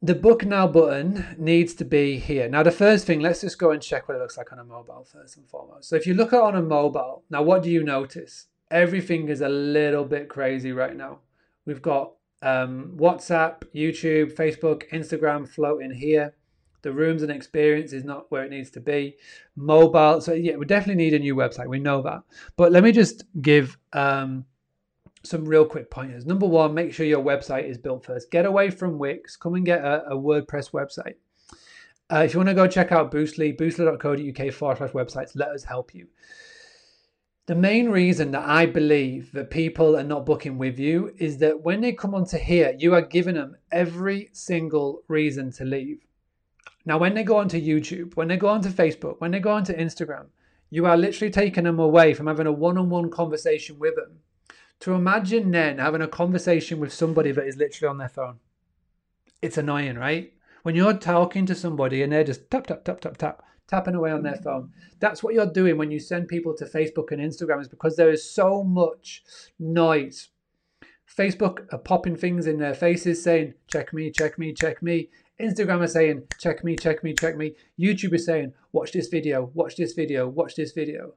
[0.03, 2.49] the book now button needs to be here.
[2.49, 4.65] Now, the first thing, let's just go and check what it looks like on a
[4.65, 5.89] mobile first and foremost.
[5.89, 8.47] So, if you look at on a mobile, now what do you notice?
[8.71, 11.21] Everything is a little bit crazy right now.
[11.67, 12.13] We've got
[12.43, 16.35] um, WhatsApp, YouTube, Facebook, Instagram floating here.
[16.83, 19.17] The rooms and experience is not where it needs to be.
[19.57, 21.67] Mobile, so yeah, we definitely need a new website.
[21.67, 22.23] We know that.
[22.57, 24.45] But let me just give um,
[25.25, 26.25] some real quick pointers.
[26.25, 28.31] Number one, make sure your website is built first.
[28.31, 29.37] Get away from Wix.
[29.37, 31.15] Come and get a, a WordPress website.
[32.11, 35.65] Uh, if you want to go check out Boostly, boostly.co.uk forward slash websites, let us
[35.65, 36.07] help you.
[37.49, 41.63] The main reason that I believe that people are not booking with you is that
[41.63, 46.05] when they come onto here, you are giving them every single reason to leave.
[46.85, 49.73] Now, when they go onto YouTube, when they go onto Facebook, when they go onto
[49.73, 50.27] Instagram,
[50.69, 54.19] you are literally taking them away from having a one on one conversation with them
[54.81, 58.41] to imagine then having a conversation with somebody that is literally on their phone.
[59.41, 60.35] It's annoying, right?
[60.69, 64.11] When you're talking to somebody and they're just tap, tap, tap, tap, tap, tapping away
[64.11, 64.45] on their mm.
[64.45, 64.71] phone.
[65.01, 68.11] That's what you're doing when you send people to Facebook and Instagram, is because there
[68.11, 69.23] is so much
[69.59, 70.29] noise.
[71.09, 75.09] Facebook are popping things in their faces saying, check me, check me, check me.
[75.41, 77.55] Instagram are saying, check me, check me, check me.
[77.81, 81.15] YouTube is saying, watch this video, watch this video, watch this video.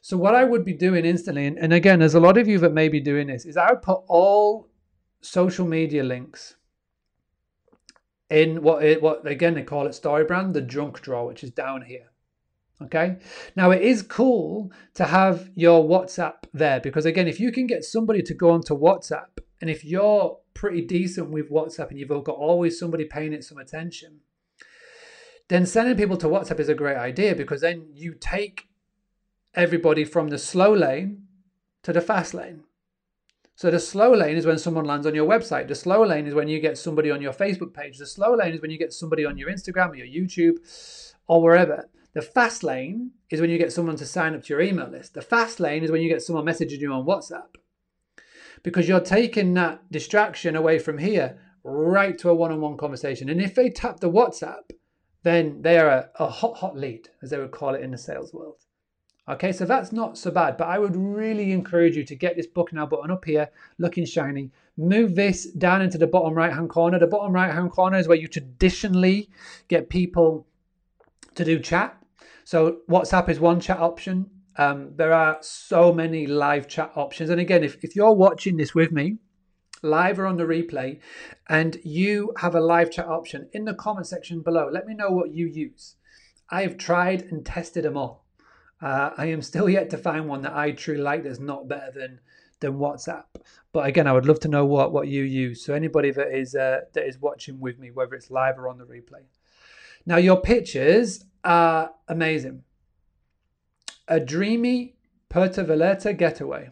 [0.00, 2.58] So what I would be doing instantly, and, and again, there's a lot of you
[2.60, 4.70] that may be doing this, is I would put all
[5.20, 6.56] social media links
[8.30, 11.82] in what it, what again they call it StoryBrand, the drunk drawer, which is down
[11.82, 12.10] here.
[12.82, 13.16] Okay.
[13.56, 17.84] Now it is cool to have your WhatsApp there because again, if you can get
[17.84, 22.28] somebody to go onto WhatsApp, and if you're pretty decent with WhatsApp and you've got
[22.28, 24.20] always somebody paying it some attention,
[25.48, 28.68] then sending people to WhatsApp is a great idea because then you take
[29.54, 31.24] everybody from the slow lane
[31.82, 32.64] to the fast lane.
[33.56, 35.68] So the slow lane is when someone lands on your website.
[35.68, 37.98] The slow lane is when you get somebody on your Facebook page.
[37.98, 40.56] The slow lane is when you get somebody on your Instagram or your YouTube
[41.28, 41.88] or wherever.
[42.14, 45.14] The fast lane is when you get someone to sign up to your email list.
[45.14, 47.56] The fast lane is when you get someone messaging you on WhatsApp.
[48.64, 53.28] Because you're taking that distraction away from here right to a one-on-one conversation.
[53.28, 54.70] And if they tap the WhatsApp,
[55.22, 57.98] then they are a, a hot, hot lead, as they would call it in the
[57.98, 58.63] sales world.
[59.26, 62.46] Okay, so that's not so bad, but I would really encourage you to get this
[62.46, 63.48] book now button up here,
[63.78, 64.50] looking shiny.
[64.76, 66.98] Move this down into the bottom right hand corner.
[66.98, 69.30] The bottom right hand corner is where you traditionally
[69.68, 70.46] get people
[71.36, 71.96] to do chat.
[72.44, 74.28] So WhatsApp is one chat option.
[74.58, 77.30] Um, there are so many live chat options.
[77.30, 79.16] And again, if, if you're watching this with me,
[79.82, 81.00] live or on the replay,
[81.48, 85.10] and you have a live chat option in the comment section below, let me know
[85.10, 85.96] what you use.
[86.50, 88.23] I have tried and tested them all.
[88.84, 91.90] Uh, I am still yet to find one that I truly like that's not better
[91.90, 92.20] than
[92.60, 93.24] than WhatsApp.
[93.72, 95.64] But again, I would love to know what what you use.
[95.64, 98.76] So anybody that is uh, that is watching with me, whether it's live or on
[98.76, 99.24] the replay.
[100.04, 102.62] Now your pictures are amazing.
[104.06, 104.96] A dreamy
[105.30, 106.70] Puerto Vallarta getaway.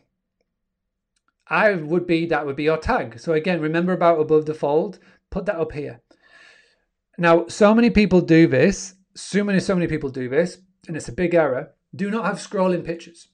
[1.49, 3.19] I would be that would be your tag.
[3.19, 4.99] So again, remember about above the fold.
[5.31, 6.03] Put that up here.
[7.17, 10.59] Now, so many people do this so many, so many people do this,
[10.89, 11.73] and it's a big error.
[11.95, 13.29] Do not have scrolling pictures.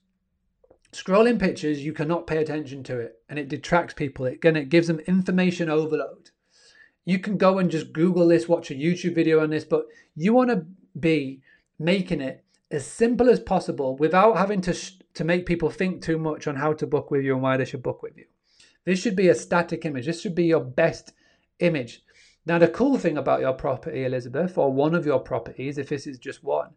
[0.91, 4.25] Scrolling pictures, you cannot pay attention to it, and it detracts people.
[4.25, 6.31] It, again, it gives them information overload.
[7.05, 9.85] You can go and just Google this, watch a YouTube video on this, but
[10.15, 10.65] you want to
[10.99, 11.41] be
[11.77, 16.17] making it as simple as possible without having to sh- to make people think too
[16.17, 18.25] much on how to book with you and why they should book with you.
[18.85, 20.05] This should be a static image.
[20.05, 21.13] This should be your best
[21.59, 22.03] image.
[22.45, 26.07] Now, the cool thing about your property, Elizabeth, or one of your properties, if this
[26.07, 26.69] is just one,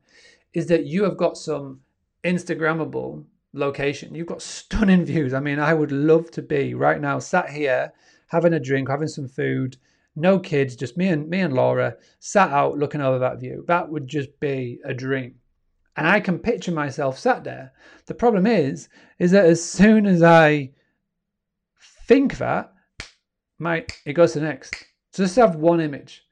[0.54, 1.80] is that you have got some
[2.24, 4.14] Instagrammable location.
[4.14, 5.34] You've got stunning views.
[5.34, 7.92] I mean, I would love to be right now sat here
[8.28, 9.76] having a drink, having some food,
[10.16, 13.64] no kids, just me and me and Laura sat out looking over that view.
[13.66, 15.36] That would just be a dream.
[15.96, 17.72] And I can picture myself sat there.
[18.06, 18.88] The problem is,
[19.18, 20.70] is that as soon as I
[22.08, 22.72] think that,
[23.58, 24.74] my it goes to the next.
[25.12, 26.24] So just have one image.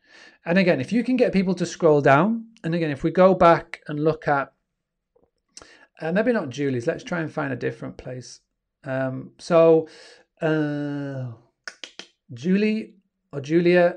[0.45, 3.35] And again, if you can get people to scroll down, and again, if we go
[3.35, 4.53] back and look at
[6.01, 8.41] uh, maybe not Julie's, let's try and find a different place.
[8.85, 9.87] Um, so
[10.41, 11.33] uh,
[12.33, 12.95] Julie
[13.33, 13.97] or Julia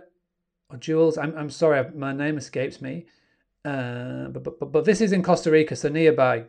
[0.69, 3.05] or Jules, I'm, I'm sorry, my name escapes me.
[3.63, 6.43] Uh, but, but, but this is in Costa Rica, so nearby.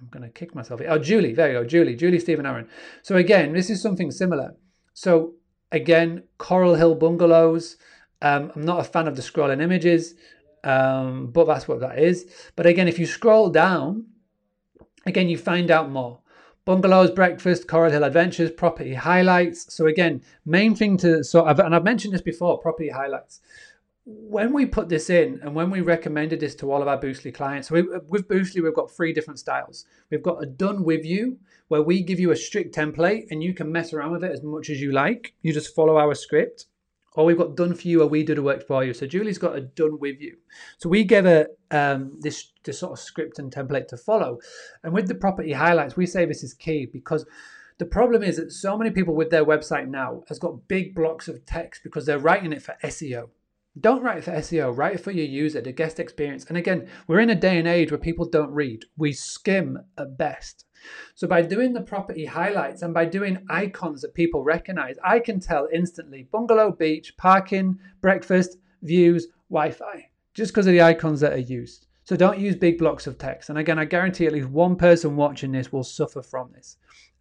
[0.00, 0.80] I'm going to kick myself.
[0.88, 2.68] Oh, Julie, there you go, Julie, Julie Stephen Aaron.
[3.02, 4.54] So again, this is something similar.
[4.94, 5.34] So
[5.72, 7.76] again, Coral Hill bungalows.
[8.22, 10.14] Um, I'm not a fan of the scrolling images,
[10.64, 12.26] um, but that's what that is.
[12.56, 14.06] But again, if you scroll down,
[15.06, 16.20] again, you find out more.
[16.66, 19.74] Bungalows, breakfast, Coral Hill Adventures, property highlights.
[19.74, 23.40] So again, main thing to sort of, and I've mentioned this before, property highlights
[24.04, 27.32] when we put this in and when we recommended this to all of our Boostly
[27.32, 29.84] clients, so we, with Boostly, we've got three different styles.
[30.10, 33.54] We've got a done with you, where we give you a strict template and you
[33.54, 35.34] can mess around with it as much as you like.
[35.42, 36.66] You just follow our script.
[37.14, 38.94] Or we've got done for you, or we do the work for you.
[38.94, 40.36] So Julie's got a done with you.
[40.78, 44.38] So we give her um, this this sort of script and template to follow.
[44.84, 47.26] And with the property highlights, we say this is key because
[47.78, 51.28] the problem is that so many people with their website now has got big blocks
[51.28, 53.30] of text because they're writing it for SEO.
[53.80, 56.44] Don't write it for SEO, write it for your user, the guest experience.
[56.44, 60.18] And again, we're in a day and age where people don't read, we skim at
[60.18, 60.66] best.
[61.14, 65.40] So by doing the property highlights and by doing icons that people recognize, I can
[65.40, 71.32] tell instantly bungalow, beach, parking, breakfast, views, Wi Fi, just because of the icons that
[71.32, 71.86] are used.
[72.04, 73.50] So don't use big blocks of text.
[73.50, 76.76] And again, I guarantee at least one person watching this will suffer from this.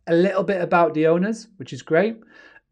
[0.08, 2.18] A little bit about the owners, which is great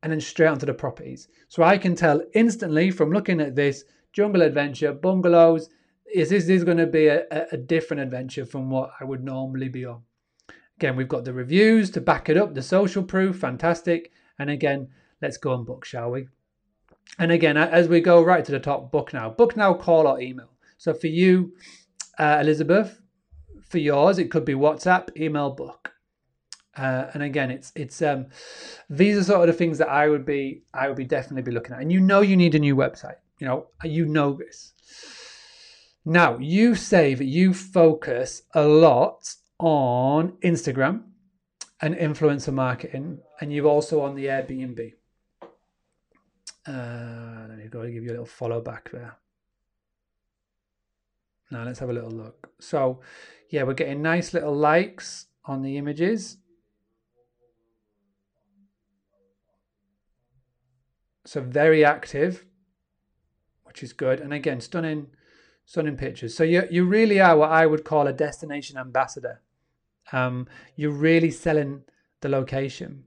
[0.03, 1.27] and then straight onto the properties.
[1.47, 3.83] So I can tell instantly from looking at this
[4.13, 5.69] jungle adventure, bungalows,
[6.11, 9.69] is this is going to be a, a different adventure from what I would normally
[9.69, 10.01] be on.
[10.77, 14.11] Again, we've got the reviews to back it up, the social proof, fantastic.
[14.37, 14.89] And again,
[15.21, 16.27] let's go and book, shall we?
[17.17, 19.29] And again, as we go right to the top, book now.
[19.29, 20.51] Book now, call or email.
[20.77, 21.53] So for you,
[22.19, 23.01] uh, Elizabeth,
[23.67, 25.93] for yours, it could be WhatsApp, email, book.
[26.75, 28.27] Uh, and again, it's it's um,
[28.87, 31.51] these are sort of the things that I would be I would be definitely be
[31.51, 31.81] looking at.
[31.81, 33.15] And you know you need a new website.
[33.39, 34.73] You know you know this.
[36.05, 41.03] Now you say that you focus a lot on Instagram
[41.81, 44.93] and influencer marketing, and you've also on the Airbnb.
[46.67, 49.17] Uh, let me go and give you a little follow back there.
[51.49, 52.49] Now let's have a little look.
[52.59, 53.01] So,
[53.49, 56.37] yeah, we're getting nice little likes on the images
[61.27, 62.45] So very active,
[63.65, 64.21] which is good.
[64.21, 65.07] And again, stunning,
[65.65, 66.33] stunning pictures.
[66.33, 69.41] So you you really are what I would call a destination ambassador.
[70.11, 71.83] Um, you're really selling
[72.21, 73.03] the location.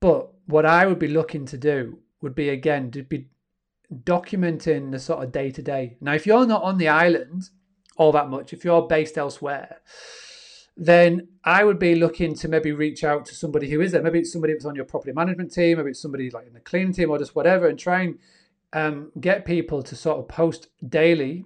[0.00, 3.28] But what I would be looking to do would be again to be
[3.92, 5.96] documenting the sort of day to day.
[6.00, 7.50] Now, if you're not on the island
[7.96, 9.80] all that much, if you're based elsewhere,
[10.76, 14.02] then I would be looking to maybe reach out to somebody who is there.
[14.02, 16.60] Maybe it's somebody that's on your property management team, maybe it's somebody like in the
[16.60, 18.18] cleaning team or just whatever, and try and
[18.72, 21.44] um, get people to sort of post daily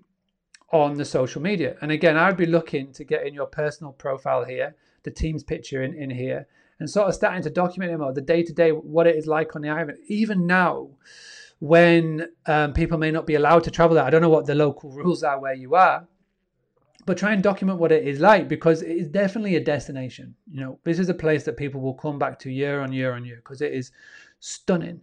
[0.71, 1.77] on the social media.
[1.81, 5.43] And again, I would be looking to get in your personal profile here, the team's
[5.43, 6.47] picture in, in here,
[6.79, 9.27] and sort of starting to document it more, the day to day, what it is
[9.27, 9.99] like on the island.
[10.09, 10.91] Even now,
[11.61, 14.55] when um, people may not be allowed to travel there, I don't know what the
[14.55, 16.07] local rules are where you are
[17.09, 20.35] but try and document what it is like because it is definitely a destination.
[20.47, 23.15] You know, this is a place that people will come back to year on year
[23.15, 23.93] on year because it is
[24.41, 25.01] stunning.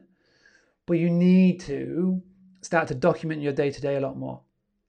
[0.85, 2.21] But you need to
[2.61, 4.39] start to document your day to day a lot more,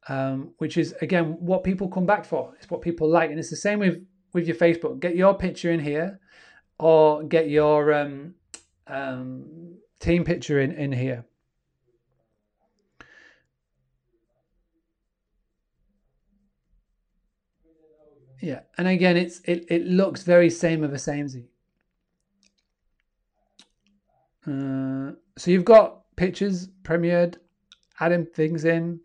[0.08, 2.52] um, which is again what people come back for.
[2.58, 5.00] It's what people like, and it's the same with with your Facebook.
[5.00, 6.20] Get your picture in here,
[6.78, 8.34] or get your um,
[8.86, 11.24] um, team picture in in here.
[18.40, 21.48] Yeah, and again, it's it, it looks very same of a samey.
[24.46, 27.38] Uh, so you've got pictures premiered,
[27.98, 29.00] adding things in.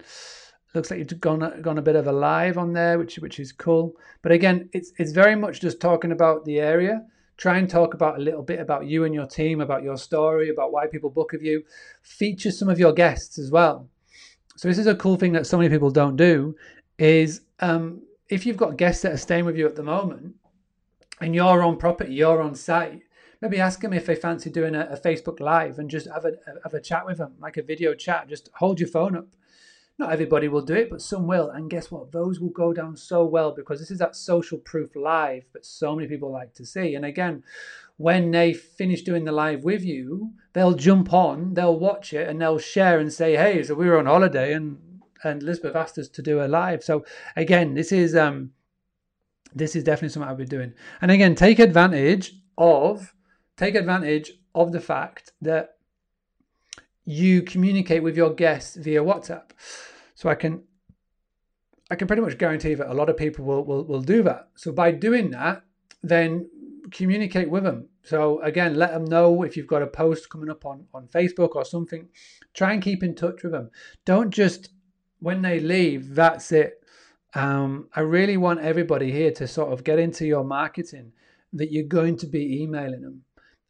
[0.73, 3.51] Looks like you've gone gone a bit of a live on there, which which is
[3.51, 3.95] cool.
[4.21, 7.05] But again, it's it's very much just talking about the area.
[7.37, 10.49] Try and talk about a little bit about you and your team, about your story,
[10.49, 11.63] about why people book of you.
[12.03, 13.89] Feature some of your guests as well.
[14.55, 16.55] So this is a cool thing that so many people don't do.
[16.97, 20.35] Is um, if you've got guests that are staying with you at the moment,
[21.19, 23.01] and you're on property, you're on site,
[23.41, 26.33] maybe ask them if they fancy doing a, a, Facebook Live and just have a
[26.63, 28.27] have a chat with them, like a video chat.
[28.29, 29.27] Just hold your phone up.
[30.01, 31.51] Not everybody will do it, but some will.
[31.51, 32.11] And guess what?
[32.11, 35.95] Those will go down so well because this is that social proof live that so
[35.95, 36.95] many people like to see.
[36.95, 37.43] And again,
[37.97, 42.41] when they finish doing the live with you, they'll jump on, they'll watch it, and
[42.41, 44.79] they'll share and say, "Hey, so we were on holiday and
[45.23, 48.53] and Elizabeth asked us to do a live." So again, this is um
[49.53, 50.73] this is definitely something I'll be doing.
[50.99, 53.13] And again, take advantage of
[53.55, 55.75] take advantage of the fact that
[57.05, 59.51] you communicate with your guests via WhatsApp.
[60.21, 60.61] So I can
[61.89, 64.49] I can pretty much guarantee that a lot of people will, will, will do that.
[64.55, 65.63] So by doing that,
[66.03, 66.47] then
[66.91, 67.89] communicate with them.
[68.03, 71.55] So again, let them know if you've got a post coming up on, on Facebook
[71.55, 72.07] or something.
[72.53, 73.71] Try and keep in touch with them.
[74.05, 74.69] Don't just
[75.21, 76.83] when they leave, that's it.
[77.33, 81.13] Um, I really want everybody here to sort of get into your marketing
[81.53, 83.23] that you're going to be emailing them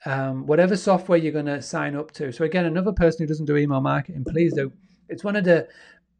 [0.05, 2.31] um, whatever software you're going to sign up to.
[2.31, 4.71] So again, another person who doesn't do email marketing, please do.
[5.09, 5.67] It's one of the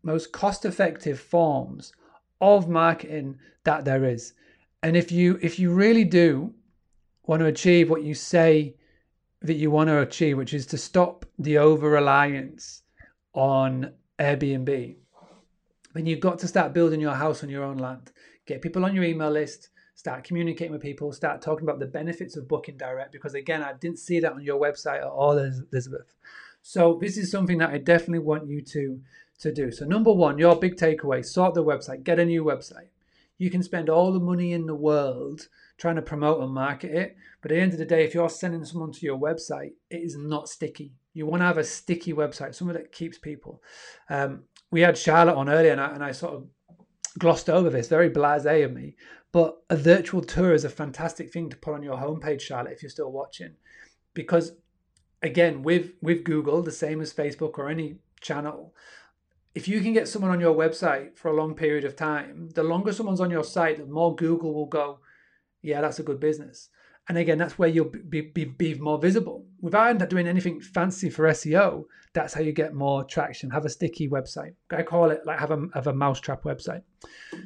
[0.03, 1.93] most cost-effective forms
[2.39, 4.33] of marketing that there is.
[4.83, 6.53] And if you if you really do
[7.23, 8.75] want to achieve what you say
[9.41, 12.83] that you want to achieve, which is to stop the over reliance
[13.33, 14.95] on Airbnb,
[15.93, 18.11] then you've got to start building your house on your own land.
[18.45, 22.35] Get people on your email list, start communicating with people, start talking about the benefits
[22.35, 23.11] of booking direct.
[23.11, 26.13] Because again, I didn't see that on your website at all, Elizabeth.
[26.61, 28.99] So this is something that I definitely want you to
[29.41, 29.71] to do.
[29.71, 32.87] So number one, your big takeaway: sort the website, get a new website.
[33.37, 37.17] You can spend all the money in the world trying to promote and market it,
[37.41, 39.97] but at the end of the day, if you're sending someone to your website, it
[39.97, 40.93] is not sticky.
[41.13, 43.63] You want to have a sticky website, something that keeps people.
[44.09, 46.45] Um, we had Charlotte on earlier, and I, and I sort of
[47.17, 48.95] glossed over this, very blasé of me.
[49.31, 52.83] But a virtual tour is a fantastic thing to put on your homepage, Charlotte, if
[52.83, 53.55] you're still watching,
[54.13, 54.51] because
[55.23, 58.73] again, with with Google, the same as Facebook or any channel,
[59.53, 62.63] if you can get someone on your website for a long period of time, the
[62.63, 64.99] longer someone's on your site, the more Google will go,
[65.61, 66.69] yeah, that's a good business.
[67.09, 69.45] And again, that's where you'll be, be, be more visible.
[69.59, 73.49] Without doing anything fancy for SEO, that's how you get more traction.
[73.49, 74.53] Have a sticky website.
[74.69, 76.83] I call it like have a, have a mousetrap website.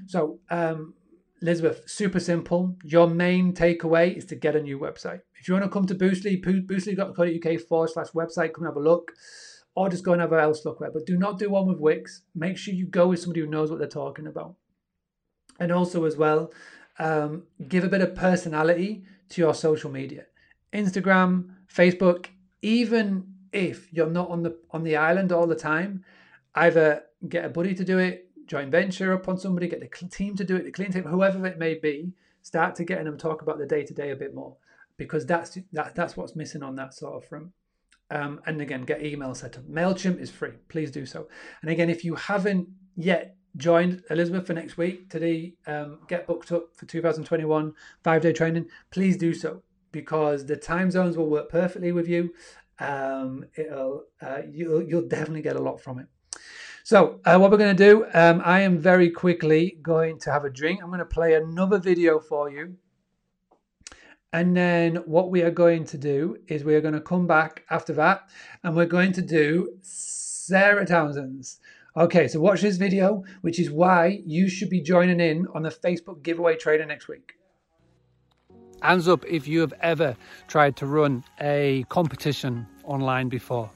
[0.07, 0.93] So um,
[1.41, 2.75] Elizabeth, super simple.
[2.83, 5.21] Your main takeaway is to get a new website.
[5.39, 8.79] If you want to come to Boostly, boostly.co.uk forward slash website, come and have a
[8.79, 9.11] look.
[9.75, 10.93] Or just go and have a else look web.
[10.93, 12.21] But do not do one with Wix.
[12.33, 14.55] Make sure you go with somebody who knows what they're talking about.
[15.59, 16.51] And also, as well,
[16.97, 20.25] um, give a bit of personality to your social media.
[20.73, 22.27] Instagram, Facebook,
[22.61, 26.03] even if you're not on the on the island all the time,
[26.55, 30.35] either get a buddy to do it, joint venture up on somebody, get the team
[30.35, 33.41] to do it, the clean team, whoever it may be, start to getting them talk
[33.41, 34.55] about the day to day a bit more
[34.97, 37.47] because that's that, that's what's missing on that sort of front.
[38.11, 39.67] Um, and again, get email set up.
[39.67, 40.51] Mailchimp is free.
[40.69, 41.27] Please do so.
[41.61, 46.51] And again, if you haven't yet joined Elizabeth for next week today, um, get booked
[46.51, 48.67] up for 2021 five day training.
[48.91, 52.33] Please do so because the time zones will work perfectly with you.
[52.79, 56.07] Um, it'll uh, you'll you'll definitely get a lot from it.
[56.83, 60.45] So uh, what we're going to do, um, I am very quickly going to have
[60.45, 60.81] a drink.
[60.83, 62.75] I'm going to play another video for you.
[64.35, 67.63] And then what we are going to do is we are going to come back
[67.69, 68.27] after that
[68.65, 71.61] and we're going to do Sarah Townsend's.
[71.95, 75.69] Okay, so watch this video, which is why you should be joining in on the
[75.69, 77.35] Facebook giveaway trader next week.
[78.81, 80.17] Hands up if you have ever
[80.49, 83.71] tried to run a competition online before.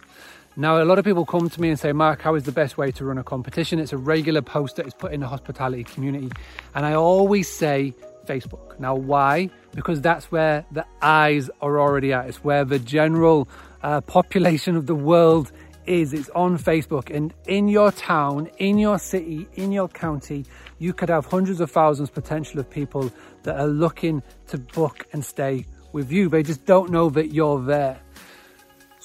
[0.57, 2.77] Now, a lot of people come to me and say, Mark, how is the best
[2.77, 3.79] way to run a competition?
[3.79, 6.29] It's a regular post that is put in the hospitality community.
[6.75, 7.93] And I always say
[8.25, 8.77] Facebook.
[8.77, 9.49] Now, why?
[9.73, 12.27] Because that's where the eyes are already at.
[12.27, 13.47] It's where the general
[13.83, 15.51] uh, population of the world
[15.85, 16.13] is.
[16.13, 17.15] It's on Facebook.
[17.15, 20.45] And in your town, in your city, in your county,
[20.79, 23.11] you could have hundreds of thousands potential of people
[23.43, 26.29] that are looking to book and stay with you.
[26.29, 27.99] They just don't know that you're there.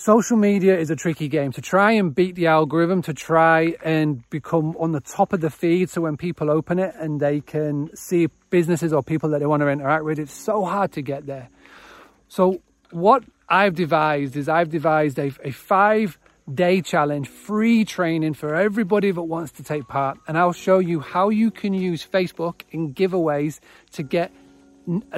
[0.05, 4.29] Social media is a tricky game to try and beat the algorithm, to try and
[4.29, 5.89] become on the top of the feed.
[5.89, 9.63] So when people open it and they can see businesses or people that they want
[9.63, 11.49] to interact with, it's so hard to get there.
[12.29, 16.19] So what I've devised is I've devised a, a five
[16.53, 20.19] day challenge, free training for everybody that wants to take part.
[20.29, 23.59] And I'll show you how you can use Facebook in giveaways
[23.93, 24.31] to get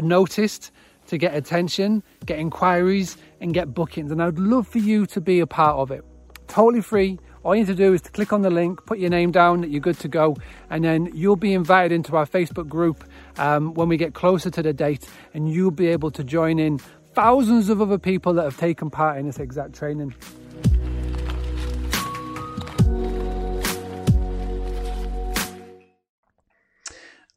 [0.01, 0.71] noticed,
[1.09, 4.11] to get attention, get inquiries, and get bookings.
[4.11, 6.05] And I'd love for you to be a part of it.
[6.49, 7.19] Totally free.
[7.43, 9.61] All you need to do is to click on the link, put your name down
[9.61, 10.37] that you're good to go,
[10.69, 13.05] and then you'll be invited into our Facebook group
[13.39, 16.81] um, when we get closer to the date, and you'll be able to join in
[17.15, 20.13] thousands of other people that have taken part in this exact training.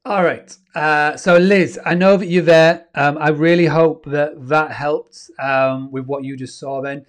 [0.05, 0.55] All right.
[0.73, 2.87] Uh, so, Liz, I know that you're there.
[2.95, 7.05] Um, I really hope that that helped um, with what you just saw then.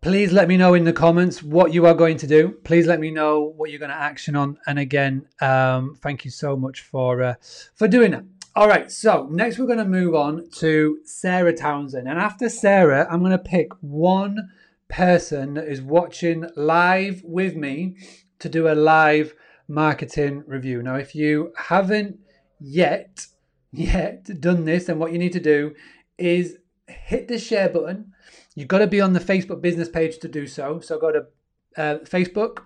[0.00, 2.52] Please let me know in the comments what you are going to do.
[2.64, 4.56] Please let me know what you're going to action on.
[4.66, 7.34] And again, um, thank you so much for uh,
[7.74, 8.24] for doing that.
[8.56, 8.90] All right.
[8.90, 13.32] So next we're going to move on to Sarah Townsend, and after Sarah, I'm going
[13.32, 14.48] to pick one
[14.88, 17.96] person that is watching live with me
[18.38, 19.34] to do a live
[19.70, 20.82] marketing review.
[20.82, 22.18] Now, if you haven't
[22.58, 23.26] yet
[23.72, 25.74] yet done this, then what you need to do
[26.18, 26.56] is
[26.88, 28.12] hit the share button.
[28.56, 30.80] You've got to be on the Facebook business page to do so.
[30.80, 31.26] So go to
[31.76, 32.58] uh, Facebook,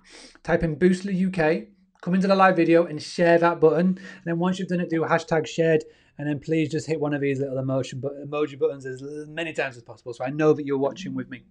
[0.42, 1.68] type in Boostly UK,
[2.00, 3.86] come into the live video and share that button.
[3.86, 5.84] And then once you've done it, do hashtag shared.
[6.16, 9.52] And then please just hit one of these little emotion but emoji buttons as many
[9.52, 10.14] times as possible.
[10.14, 11.42] So I know that you're watching with me.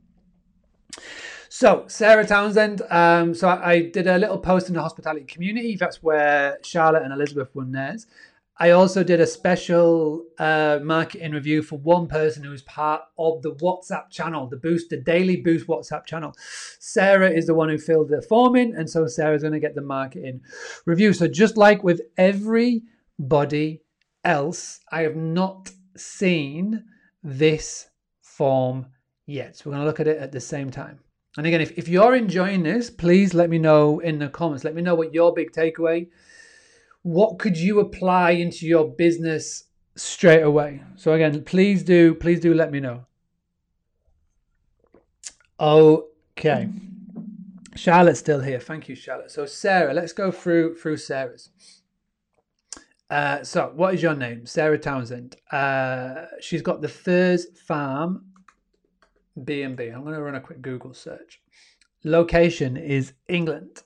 [1.56, 2.82] So, Sarah Townsend.
[2.90, 5.76] Um, so, I, I, did a little post in the hospitality community.
[5.76, 8.08] That's where Charlotte and Elizabeth won theirs.
[8.58, 13.52] I also did a special uh, marketing review for one person who's part of the
[13.52, 16.34] WhatsApp channel, the Boost, the Daily Boost WhatsApp channel.
[16.80, 19.76] Sarah is the one who filled the form in, and so Sarah's going to get
[19.76, 20.42] the marketing
[20.88, 21.14] review.
[21.14, 23.84] So, just like with everybody
[24.24, 26.86] else, I have not seen
[27.22, 27.90] this
[28.24, 28.88] form
[29.28, 29.58] yet.
[29.58, 31.03] So, we're going to look at it at the same time.
[31.38, 34.64] And again, if, if you're enjoying this, please let me know in the comments.
[34.64, 36.08] Let me know what your big takeaway.
[37.02, 39.66] What could you apply into your business
[39.96, 40.84] straight away?
[40.96, 43.06] So again, please do, please do let me know.
[45.60, 46.70] Okay.
[47.76, 48.60] Charlotte's still here.
[48.60, 49.32] Thank you, Charlotte.
[49.32, 51.50] So Sarah, let's go through through Sarah's.
[53.10, 54.46] Uh, so, what is your name?
[54.46, 55.36] Sarah Townsend.
[55.52, 58.26] Uh, she's got the Thurs Farm
[59.42, 59.88] B&B.
[59.88, 61.42] I'm going to run a quick Google search.
[62.04, 63.82] Location is England.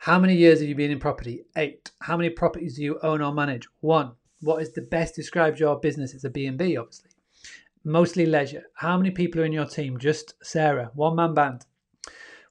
[0.00, 1.44] How many years have you been in property?
[1.56, 1.90] Eight.
[2.00, 3.66] How many properties do you own or manage?
[3.80, 4.12] One.
[4.40, 6.12] What is the best describes your business?
[6.12, 7.10] It's a B&B, obviously.
[7.84, 8.64] Mostly leisure.
[8.74, 9.98] How many people are in your team?
[9.98, 10.90] Just Sarah.
[10.94, 11.64] One man band.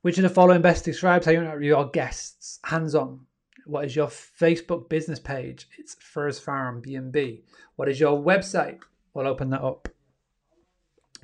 [0.01, 2.59] Which of the following best describes how you interact with your guests?
[2.63, 3.21] Hands on.
[3.65, 5.69] What is your Facebook business page?
[5.77, 7.43] It's Thurs Farm B&B.
[7.75, 8.79] What is your website?
[9.13, 9.87] We'll open that up.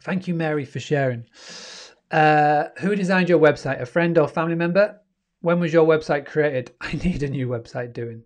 [0.01, 1.25] Thank you, Mary, for sharing.
[2.11, 3.81] Uh, who designed your website?
[3.81, 4.99] A friend or family member?
[5.41, 6.71] When was your website created?
[6.81, 8.23] I need a new website doing.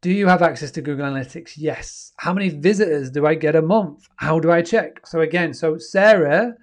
[0.00, 1.52] Do you have access to Google Analytics?
[1.56, 2.12] Yes.
[2.16, 4.08] How many visitors do I get a month?
[4.16, 5.06] How do I check?
[5.06, 6.54] So again, so Sarah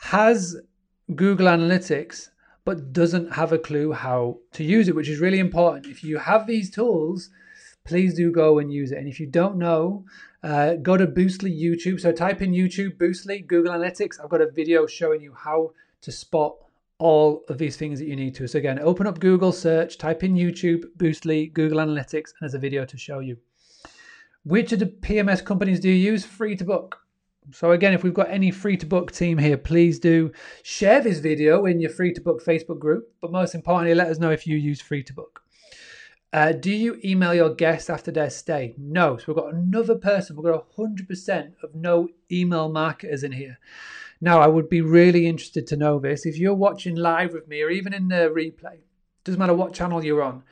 [0.00, 0.56] has
[1.14, 2.28] Google Analytics
[2.64, 5.86] but doesn't have a clue how to use it, which is really important.
[5.86, 7.30] If you have these tools,
[7.84, 8.98] please do go and use it.
[8.98, 10.04] And if you don't know,
[10.42, 12.00] uh, go to Boostly YouTube.
[12.00, 14.22] So type in YouTube, Boostly, Google Analytics.
[14.22, 15.72] I've got a video showing you how
[16.02, 16.56] to spot
[16.98, 18.46] all of these things that you need to.
[18.46, 22.58] So again, open up Google search, type in YouTube, Boostly, Google Analytics, and there's a
[22.58, 23.36] video to show you.
[24.44, 26.24] Which of the PMS companies do you use?
[26.24, 26.98] Free to book.
[27.50, 30.30] So again, if we've got any free to book team here, please do
[30.62, 33.12] share this video in your free to book Facebook group.
[33.20, 35.41] But most importantly, let us know if you use free to book.
[36.32, 38.74] Uh, do you email your guests after their stay?
[38.78, 39.18] No.
[39.18, 40.36] So we've got another person.
[40.36, 43.58] We've got 100% of no email marketers in here.
[44.20, 46.24] Now, I would be really interested to know this.
[46.24, 48.78] If you're watching live with me or even in the replay,
[49.24, 50.44] doesn't matter what channel you're on,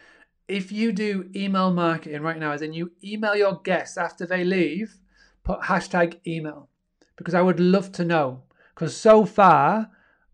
[0.48, 4.44] if you do email marketing right now, as in you email your guests after they
[4.44, 4.98] leave,
[5.44, 6.68] put hashtag email
[7.16, 8.42] because I would love to know.
[8.74, 9.90] Because so far,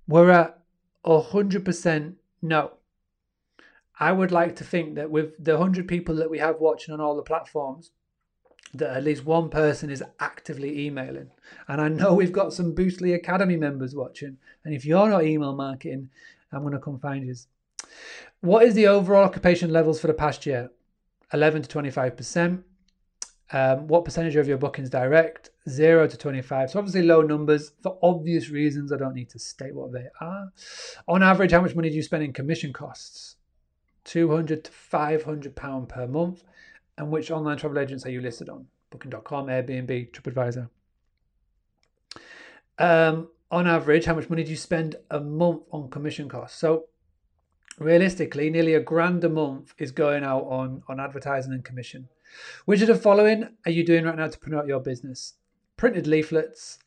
[0.09, 0.59] we're at
[1.05, 2.71] 100% no.
[3.99, 7.01] I would like to think that with the 100 people that we have watching on
[7.01, 7.93] all the platforms,
[8.75, 11.31] that at least one person is actively emailing.
[11.69, 14.37] And I know we've got some Boostly Academy members watching.
[14.65, 16.11] And if you're not email marketing,
[16.53, 17.35] I'm going to come find you.
[18.41, 20.71] What is the overall occupation levels for the past year?
[21.33, 22.63] 11 to 25%.
[23.53, 25.51] Um, what percentage of your bookings direct?
[25.69, 26.71] Zero to 25.
[26.71, 28.93] So obviously low numbers for obvious reasons.
[28.93, 30.53] I don't need to state what they are.
[31.09, 33.36] On average, how much money do you spend in commission costs?
[34.07, 36.43] 200 to 500 pound per month.
[36.97, 38.67] And which online travel agents are you listed on?
[38.91, 40.71] Booking.com, Airbnb, TripAdvisor.
[42.79, 46.59] Um, on average, how much money do you spend a month on commission costs?
[46.59, 46.87] So
[47.79, 52.09] realistically, nearly a grand a month is going out on, on advertising and commission.
[52.65, 55.35] Which of the following are you doing right now to promote your business?
[55.77, 56.79] Printed leaflets,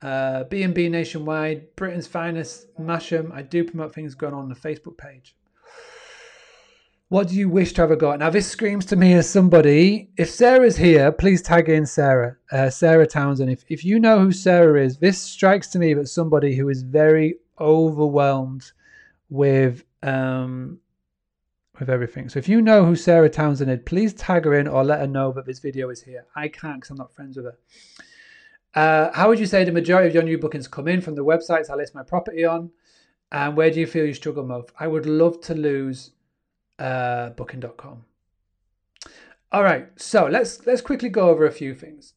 [0.00, 3.32] uh, B&B Nationwide, Britain's Finest, Masham.
[3.32, 5.36] I do promote things going on, on the Facebook page.
[7.12, 8.20] What do you wish to have a go at?
[8.20, 10.08] Now, this screams to me as somebody.
[10.16, 13.50] If Sarah's here, please tag in Sarah, uh, Sarah Townsend.
[13.50, 16.82] If, if you know who Sarah is, this strikes to me as somebody who is
[16.82, 18.72] very overwhelmed
[19.28, 20.78] with um,
[21.78, 22.30] with everything.
[22.30, 25.06] So if you know who Sarah Townsend is, please tag her in or let her
[25.06, 26.24] know that this video is here.
[26.34, 27.58] I can't because I'm not friends with her.
[28.74, 31.26] Uh, how would you say the majority of your new bookings come in from the
[31.26, 32.70] websites I list my property on?
[33.30, 34.70] And where do you feel you struggle most?
[34.80, 36.12] I would love to lose
[36.82, 38.04] uh, booking.com.
[39.52, 42.14] All right, so let's let's quickly go over a few things.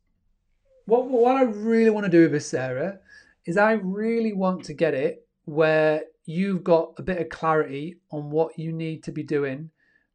[0.85, 2.99] What what I really want to do with this, Sarah,
[3.45, 8.31] is I really want to get it where you've got a bit of clarity on
[8.31, 9.69] what you need to be doing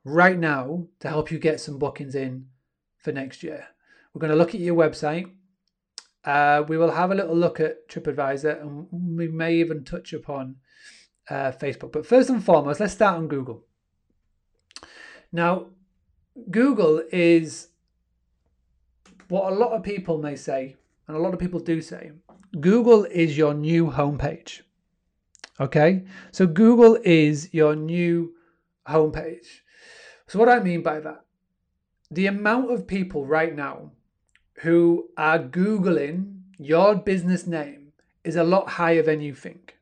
[0.04, 2.46] right now to help you get some bookings in
[2.98, 3.68] for next year.
[4.12, 5.30] We're going to look at your website.
[6.24, 10.56] Uh, we will have a little look at TripAdvisor and we may even touch upon
[11.28, 11.92] uh, Facebook.
[11.92, 13.64] But first and foremost, let's start on Google.
[15.32, 15.66] Now,
[16.50, 17.68] Google is
[19.28, 20.76] what a lot of people may say,
[21.06, 22.12] and a lot of people do say
[22.58, 24.62] Google is your new homepage.
[25.60, 28.34] Okay, so Google is your new
[28.88, 29.60] homepage.
[30.26, 31.24] So, what I mean by that,
[32.10, 33.92] the amount of people right now
[34.62, 37.92] who are Googling your business name
[38.24, 39.76] is a lot higher than you think.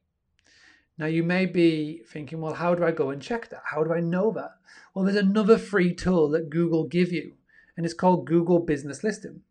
[0.99, 3.63] Now, you may be thinking, well, how do I go and check that?
[3.65, 4.51] How do I know that?
[4.93, 7.35] Well, there's another free tool that Google give you,
[7.77, 9.43] and it's called Google Business Listing.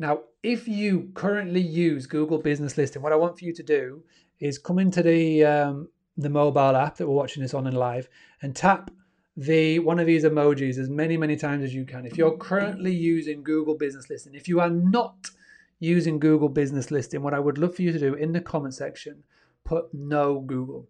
[0.00, 4.02] Now, if you currently use Google Business Listing, what I want for you to do
[4.40, 8.08] is come into the um, the mobile app that we're watching this on in live
[8.42, 8.90] and tap
[9.36, 12.04] the one of these emojis as many many times as you can.
[12.04, 15.30] If you're currently using Google Business Listing, if you are not
[15.78, 18.74] using Google Business Listing, what I would love for you to do in the comment
[18.74, 19.22] section,
[19.68, 20.88] put no Google.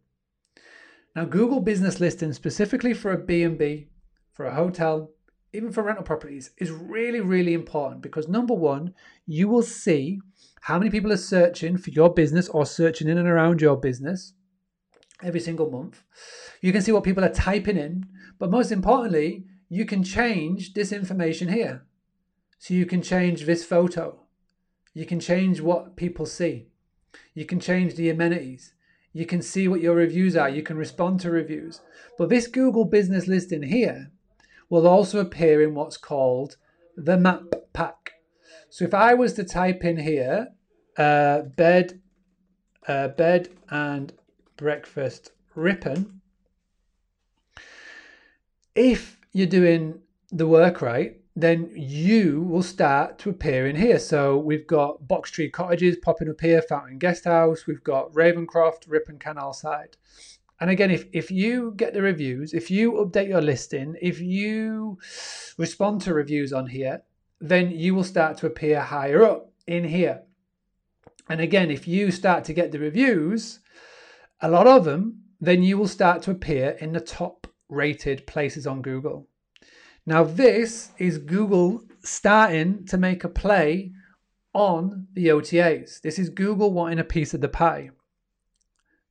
[1.16, 3.88] Now, Google Business Listing specifically for a B&B,
[4.32, 5.10] for a hotel,
[5.52, 8.94] even for rental properties is really really important because number 1,
[9.26, 10.20] you will see
[10.60, 14.34] how many people are searching for your business or searching in and around your business
[15.22, 16.04] every single month.
[16.60, 18.06] You can see what people are typing in,
[18.38, 21.84] but most importantly, you can change this information here.
[22.60, 24.20] So you can change this photo.
[24.94, 26.68] You can change what people see.
[27.34, 28.74] You can change the amenities.
[29.12, 30.48] You can see what your reviews are.
[30.48, 31.80] You can respond to reviews.
[32.16, 34.10] But this Google business listing here
[34.68, 36.56] will also appear in what's called
[36.96, 38.12] the map pack.
[38.70, 40.48] So if I was to type in here,
[40.96, 42.00] uh, bed,
[42.86, 44.12] uh, bed and
[44.56, 46.20] breakfast Ripon,
[48.74, 54.00] if you're doing the work right, then you will start to appear in here.
[54.00, 58.88] So we've got Box Tree Cottages popping up here, Fountain Guest House, we've got Ravencroft,
[58.88, 59.96] Ripon Canal Side.
[60.60, 64.98] And again, if, if you get the reviews, if you update your listing, if you
[65.56, 67.02] respond to reviews on here,
[67.40, 70.22] then you will start to appear higher up in here.
[71.28, 73.60] And again, if you start to get the reviews,
[74.40, 78.66] a lot of them, then you will start to appear in the top rated places
[78.66, 79.28] on Google.
[80.08, 83.92] Now, this is Google starting to make a play
[84.54, 86.00] on the OTAs.
[86.00, 87.90] This is Google wanting a piece of the pie.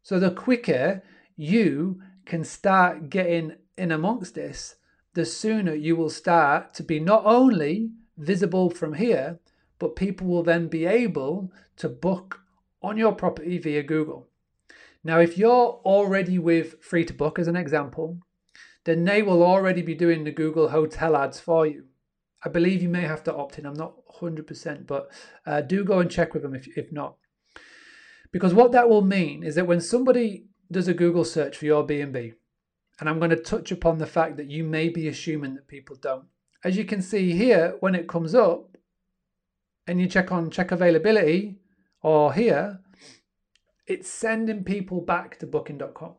[0.01, 1.03] So, the quicker
[1.35, 4.77] you can start getting in amongst this,
[5.13, 9.39] the sooner you will start to be not only visible from here,
[9.77, 12.41] but people will then be able to book
[12.81, 14.29] on your property via Google.
[15.03, 18.17] Now, if you're already with Free to Book as an example,
[18.85, 21.85] then they will already be doing the Google hotel ads for you.
[22.43, 23.65] I believe you may have to opt in.
[23.65, 25.11] I'm not 100%, but
[25.45, 27.15] uh, do go and check with them if, if not.
[28.31, 31.83] Because what that will mean is that when somebody does a Google search for your
[31.83, 32.33] B&B,
[32.99, 35.95] and I'm going to touch upon the fact that you may be assuming that people
[35.95, 36.25] don't.
[36.63, 38.77] As you can see here, when it comes up
[39.85, 41.59] and you check on check availability
[42.01, 42.79] or here,
[43.85, 46.15] it's sending people back to booking.com.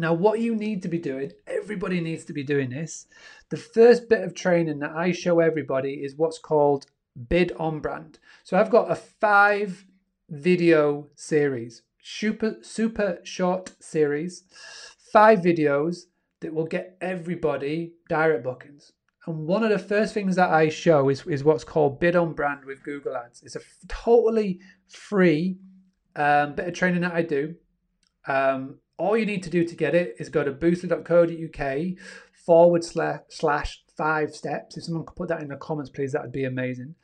[0.00, 3.06] Now, what you need to be doing, everybody needs to be doing this.
[3.50, 6.86] The first bit of training that I show everybody is what's called
[7.28, 8.20] bid on brand.
[8.44, 9.84] So I've got a five
[10.30, 14.44] video series, super, super short series,
[15.12, 16.04] five videos
[16.40, 18.92] that will get everybody direct bookings.
[19.26, 22.34] And one of the first things that I show is, is what's called bid on
[22.34, 23.42] brand with Google Ads.
[23.42, 25.58] It's a totally free
[26.14, 27.56] um, bit of training that I do.
[28.28, 31.98] Um, all you need to do to get it is go to boostly.co.uk
[32.32, 34.76] forward slash, slash five steps.
[34.76, 36.94] If someone could put that in the comments, please, that would be amazing.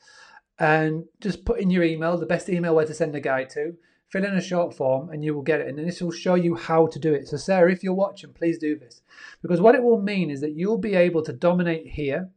[0.58, 3.74] And just put in your email, the best email where to send a guide to,
[4.08, 5.68] fill in a short form, and you will get it.
[5.68, 7.28] And this will show you how to do it.
[7.28, 9.02] So, Sarah, if you're watching, please do this.
[9.42, 12.30] Because what it will mean is that you'll be able to dominate here.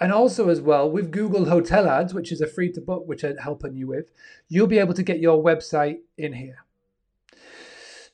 [0.00, 3.24] And also, as well, with Google Hotel Ads, which is a free to book, which
[3.24, 4.10] I'm helping you with,
[4.48, 6.64] you'll be able to get your website in here.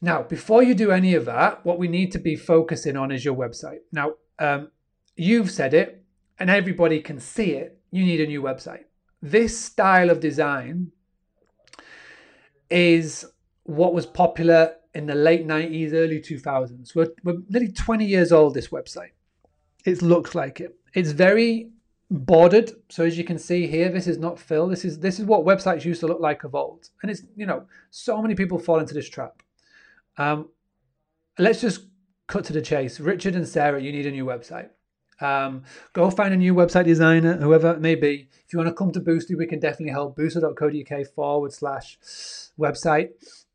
[0.06, 3.24] Now, before you do any of that, what we need to be focusing on is
[3.24, 3.80] your website.
[3.90, 4.70] Now, um,
[5.16, 6.04] you've said it,
[6.38, 7.80] and everybody can see it.
[7.90, 8.84] You need a new website.
[9.20, 10.92] This style of design
[12.70, 13.26] is
[13.64, 16.94] what was popular in the late 90s, early 2000s.
[16.94, 19.10] We're, we're nearly 20 years old, this website.
[19.84, 20.76] It looks like it.
[20.94, 21.72] It's very
[22.12, 22.70] bordered.
[22.90, 24.68] So as you can see here, this is not fill.
[24.68, 26.90] This is this is what websites used to look like of old.
[27.02, 29.42] And it's, you know, so many people fall into this trap.
[30.18, 30.48] Um,
[31.38, 31.82] let's just
[32.26, 33.00] cut to the chase.
[33.00, 34.70] Richard and Sarah, you need a new website.
[35.20, 38.28] Um, go find a new website designer, whoever it may be.
[38.46, 40.16] If you want to come to Boostly, we can definitely help.
[40.16, 41.98] Boostly.co.uk forward slash
[42.58, 43.10] website.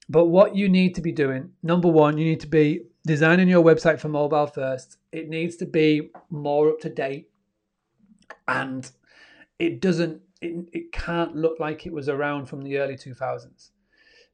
[0.10, 3.64] But what you need to be doing, number one, you need to be designing your
[3.64, 4.98] website for mobile first.
[5.12, 7.30] It needs to be more up to date.
[8.48, 8.90] And
[9.60, 13.70] it doesn't, it, it can't look like it was around from the early 2000s.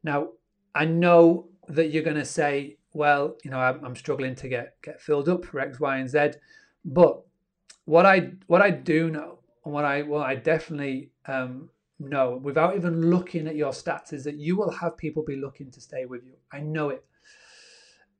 [0.03, 0.29] Now,
[0.73, 4.81] I know that you're going to say, well, you know, I'm, I'm, struggling to get
[4.81, 6.31] get filled up for X, Y, and Z.
[6.85, 7.21] But
[7.85, 11.69] what I what I do know, and what I well, I definitely um,
[11.99, 15.71] know, without even looking at your stats, is that you will have people be looking
[15.71, 16.33] to stay with you.
[16.51, 17.03] I know it.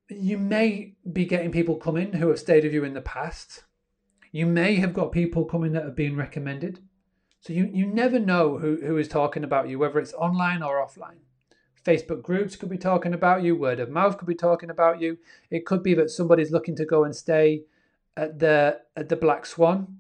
[0.10, 3.64] You may be getting people coming who have stayed with you in the past.
[4.32, 6.80] You may have got people coming that have been recommended.
[7.40, 10.86] So you, you never know who, who is talking about you, whether it's online or
[10.86, 11.20] offline.
[11.88, 15.18] Facebook groups could be talking about you, word of mouth could be talking about you.
[15.50, 17.64] It could be that somebody's looking to go and stay
[18.18, 19.98] at the at the Black Swan,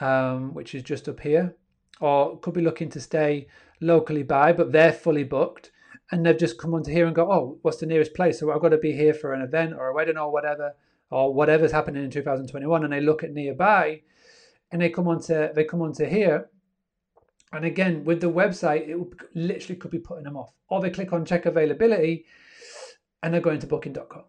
[0.00, 1.56] um, which is just up here,
[1.98, 3.48] or could be looking to stay
[3.80, 5.70] locally by, but they're fully booked,
[6.10, 8.38] and they've just come onto here and go, oh, what's the nearest place?
[8.38, 10.74] So I've got to be here for an event or a wedding or whatever,
[11.08, 14.02] or whatever's happening in 2021, and they look at nearby,
[14.70, 16.50] and they come onto they come onto here
[17.52, 18.96] and again, with the website, it
[19.34, 20.52] literally could be putting them off.
[20.68, 22.26] Or they click on check availability
[23.22, 24.24] and they're going to booking.com.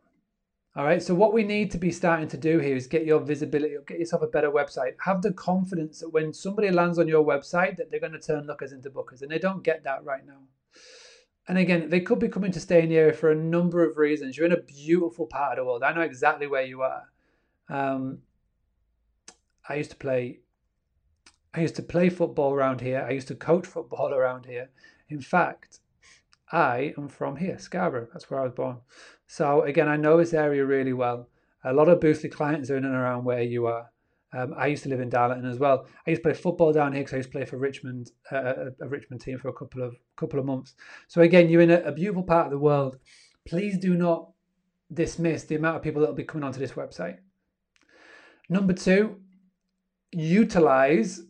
[0.75, 1.03] All right.
[1.03, 3.99] So what we need to be starting to do here is get your visibility, get
[3.99, 4.93] yourself a better website.
[5.03, 8.47] Have the confidence that when somebody lands on your website, that they're going to turn
[8.47, 10.39] lookers into bookers, and they don't get that right now.
[11.47, 13.97] And again, they could be coming to stay in the area for a number of
[13.97, 14.37] reasons.
[14.37, 15.83] You're in a beautiful part of the world.
[15.83, 17.03] I know exactly where you are.
[17.67, 18.19] Um,
[19.67, 20.39] I used to play
[21.53, 23.05] I used to play football around here.
[23.07, 24.69] I used to coach football around here.
[25.09, 25.79] In fact,
[26.51, 28.07] I am from here, Scarborough.
[28.11, 28.77] That's where I was born.
[29.27, 31.29] So again, I know this area really well.
[31.63, 33.89] A lot of Boostly clients are in and around where you are.
[34.33, 35.85] Um, I used to live in Darlington as well.
[36.07, 38.37] I used to play football down here because I used to play for Richmond, uh,
[38.79, 40.75] a, a, Richmond team for a couple of couple of months.
[41.09, 42.97] So again, you're in a, a beautiful part of the world.
[43.45, 44.29] Please do not
[44.93, 47.17] dismiss the amount of people that will be coming onto this website.
[48.49, 49.19] Number two,
[50.11, 51.21] utilize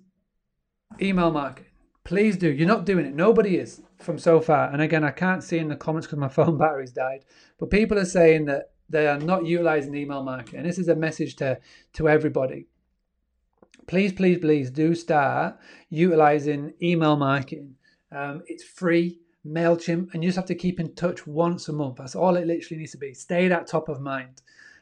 [1.02, 1.72] email marketing.
[2.04, 2.52] Please do.
[2.52, 3.14] You're not doing it.
[3.14, 4.72] Nobody is from so far.
[4.72, 7.26] And again, I can't see in the comments because my phone battery's died.
[7.60, 10.60] But people are saying that they are not utilizing email marketing.
[10.60, 11.60] And this is a message to,
[11.94, 12.68] to everybody.
[13.88, 15.58] Please, please, please do start
[15.90, 17.76] utilizing email marketing.
[18.12, 19.20] Um, it's free.
[19.46, 21.96] MailChimp, and you just have to keep in touch once a month.
[21.98, 23.14] That's all it literally needs to be.
[23.14, 24.42] Stay that top of mind.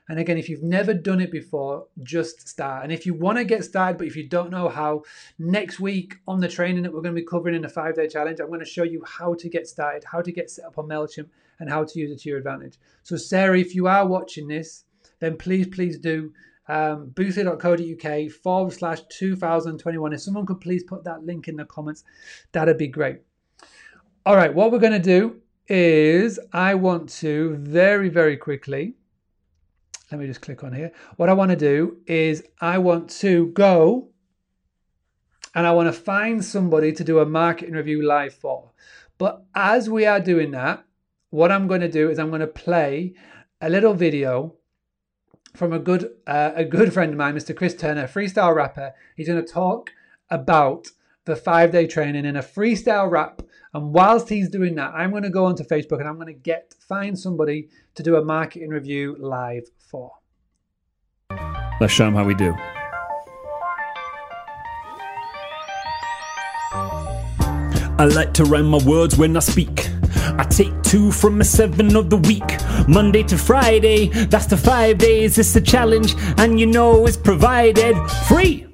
[0.10, 2.84] And again, if you've never done it before, just start.
[2.84, 5.04] And if you want to get started, but if you don't know how,
[5.38, 8.08] next week on the training that we're going to be covering in the five day
[8.08, 10.80] challenge, I'm going to show you how to get started, how to get set up
[10.80, 11.30] on MailChimp,
[11.60, 12.80] and how to use it to your advantage.
[13.04, 14.86] So, Sarah, if you are watching this,
[15.20, 16.34] then please, please do
[16.68, 20.14] um, boostly.co.uk forward slash 2021.
[20.14, 22.04] If someone could please put that link in the comments,
[22.52, 23.20] that'd be great.
[24.26, 28.96] All right, what we're going to do is I want to very, very quickly
[30.12, 30.92] let me just click on here.
[31.18, 34.10] What I want to do is I want to go
[35.54, 38.72] and I want to find somebody to do a marketing review live for.
[39.18, 40.84] But as we are doing that,
[41.30, 43.14] what I'm going to do is I'm going to play
[43.62, 44.56] a little video
[45.56, 47.56] from a good uh, a good friend of mine, Mr.
[47.56, 48.94] Chris Turner, freestyle rapper.
[49.16, 49.92] He's going to talk
[50.30, 50.88] about
[51.26, 53.42] the five day training in a freestyle rap.
[53.74, 56.34] And whilst he's doing that, I'm going to go onto Facebook and I'm going to
[56.34, 59.70] get find somebody to do a marketing review live
[61.80, 62.54] Let's show them how we do.
[67.98, 69.90] I like to rhyme my words when I speak.
[70.38, 72.58] I take two from a seven of the week.
[72.88, 75.38] Monday to Friday, that's the five days.
[75.38, 77.98] It's a challenge, and you know it's provided
[78.28, 78.68] free.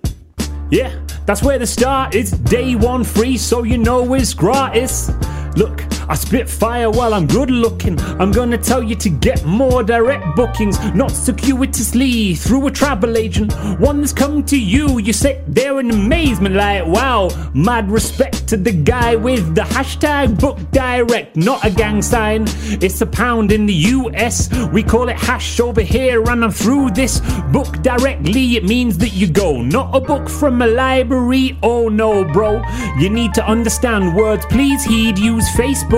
[0.69, 0.93] Yeah,
[1.25, 2.31] that's where the start is.
[2.31, 5.09] Day one free, so you know it's gratis.
[5.55, 7.99] Look, I spit fire while I'm good looking.
[8.19, 13.53] I'm gonna tell you to get more direct bookings, not circuitously through a travel agent.
[13.79, 18.57] One that's come to you, you sit there in amazement, like, wow, mad respect to
[18.57, 22.45] the guy with the hashtag book direct, not a gang sign.
[22.81, 26.91] It's a pound in the US, we call it hash over here, and I'm through
[26.91, 27.19] this
[27.51, 28.57] book directly.
[28.57, 31.57] It means that you go, not a book from a library.
[31.63, 32.61] Oh no, bro,
[32.99, 35.94] you need to understand words, please heed, use Facebook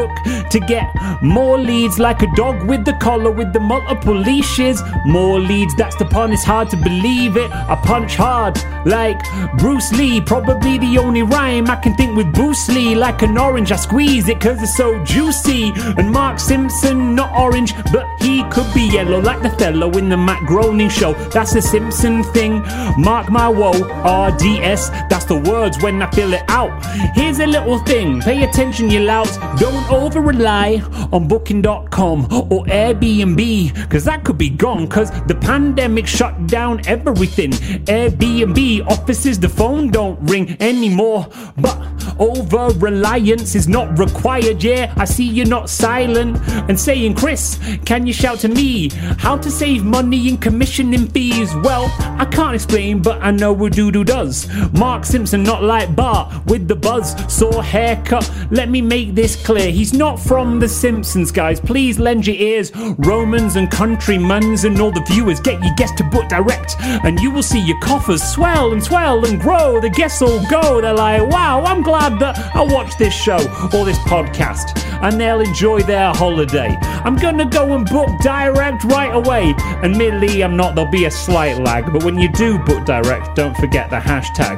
[0.50, 0.88] to get
[1.22, 4.82] more leads like a dog with the collar with the multiple leashes.
[5.06, 7.52] More leads, that's the pun, it's hard to believe it.
[7.52, 9.20] I punch hard like
[9.58, 12.96] Bruce Lee, probably the only rhyme I can think with Bruce Lee.
[12.96, 15.74] Like an orange, I squeeze it cause it's so juicy.
[15.98, 20.18] And Mark Simpson, not orange, but he could be yellow like the fellow in the
[20.18, 21.14] Matt Groening show.
[21.30, 22.62] That's a Simpson thing.
[22.98, 26.72] Mark my woe, RDS, that's the words when I fill it out.
[27.16, 29.38] Here's a little thing, pay attention, you louts.
[29.60, 30.76] Don't over rely
[31.12, 37.52] on booking.com or Airbnb, cause that could be gone, cause the pandemic shut down everything.
[37.52, 41.28] Airbnb offices, the phone don't ring anymore,
[41.58, 41.78] but
[42.20, 44.64] over reliance is not required.
[44.64, 46.38] Yeah, I see you're not silent
[46.70, 51.54] and saying, Chris, can you shout to me how to save money in commissioning fees?
[51.56, 54.48] Well, I can't explain, but I know what Doodoo does.
[54.74, 58.30] Mark Simpson, not like Bart with the buzz saw haircut.
[58.52, 59.72] Let me make this clear.
[59.78, 61.60] He's not from The Simpsons, guys.
[61.60, 62.72] Please lend your ears.
[62.98, 67.30] Romans and countrymans and all the viewers, get your guests to book direct, and you
[67.30, 69.80] will see your coffers swell and swell and grow.
[69.80, 70.82] The guests all go.
[70.82, 75.42] They're like, wow, I'm glad that I watched this show or this podcast, and they'll
[75.42, 76.76] enjoy their holiday.
[76.82, 79.54] I'm gonna go and book direct right away.
[79.84, 83.56] Admittedly, I'm not, there'll be a slight lag, but when you do book direct, don't
[83.58, 84.58] forget the hashtag.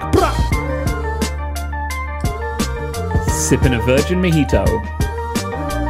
[3.30, 5.09] Sipping a virgin mojito.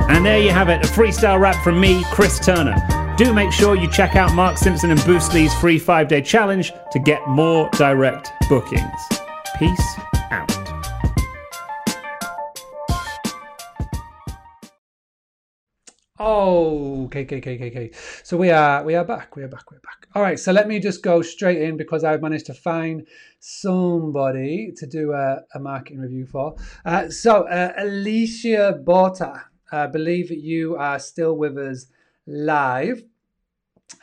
[0.09, 2.75] And there you have it, a freestyle rap from me, Chris Turner.
[3.15, 6.73] Do make sure you check out Mark Simpson and Bruce Lee's free five day challenge
[6.91, 8.83] to get more direct bookings.
[9.59, 9.95] Peace
[10.31, 10.49] out.
[16.17, 17.91] Oh, okay, okay, okay, okay, okay.
[18.23, 19.35] So we are we are back.
[19.35, 19.69] We are back.
[19.71, 20.07] We're back.
[20.15, 20.39] All right.
[20.39, 23.05] So let me just go straight in because I've managed to find
[23.39, 26.55] somebody to do a, a marketing review for.
[26.83, 31.87] Uh, so uh, Alicia Borta, I believe you are still with us
[32.25, 33.03] live.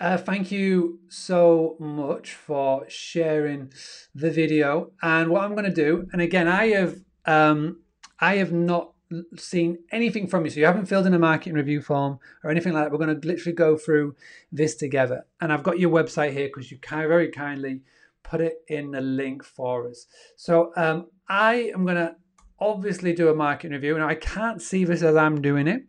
[0.00, 3.72] Uh, thank you so much for sharing
[4.14, 4.92] the video.
[5.02, 7.80] And what I'm going to do, and again, I have um,
[8.18, 8.92] I have not
[9.36, 12.72] seen anything from you, so you haven't filled in a marketing review form or anything
[12.72, 12.92] like that.
[12.92, 14.16] We're going to literally go through
[14.50, 17.82] this together, and I've got your website here because you very kindly
[18.22, 20.06] put it in the link for us.
[20.36, 22.16] So um, I am going to
[22.58, 25.84] obviously do a market review, and I can't see this as I'm doing it,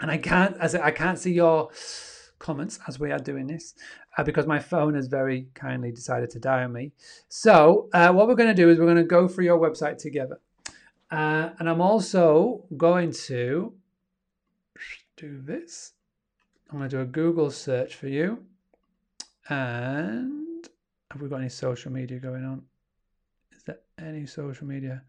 [0.00, 1.70] and I can't as I can't see your
[2.38, 3.74] comments as we are doing this
[4.18, 6.92] uh, because my phone has very kindly decided to die on me.
[7.28, 9.98] So uh, what we're going to do is we're going to go through your website
[9.98, 10.40] together.
[11.10, 13.72] Uh, and I'm also going to
[15.16, 15.92] do this.
[16.70, 18.44] I'm going to do a Google search for you.
[19.48, 20.68] And
[21.10, 22.62] have we got any social media going on?
[23.56, 25.02] Is there any social media?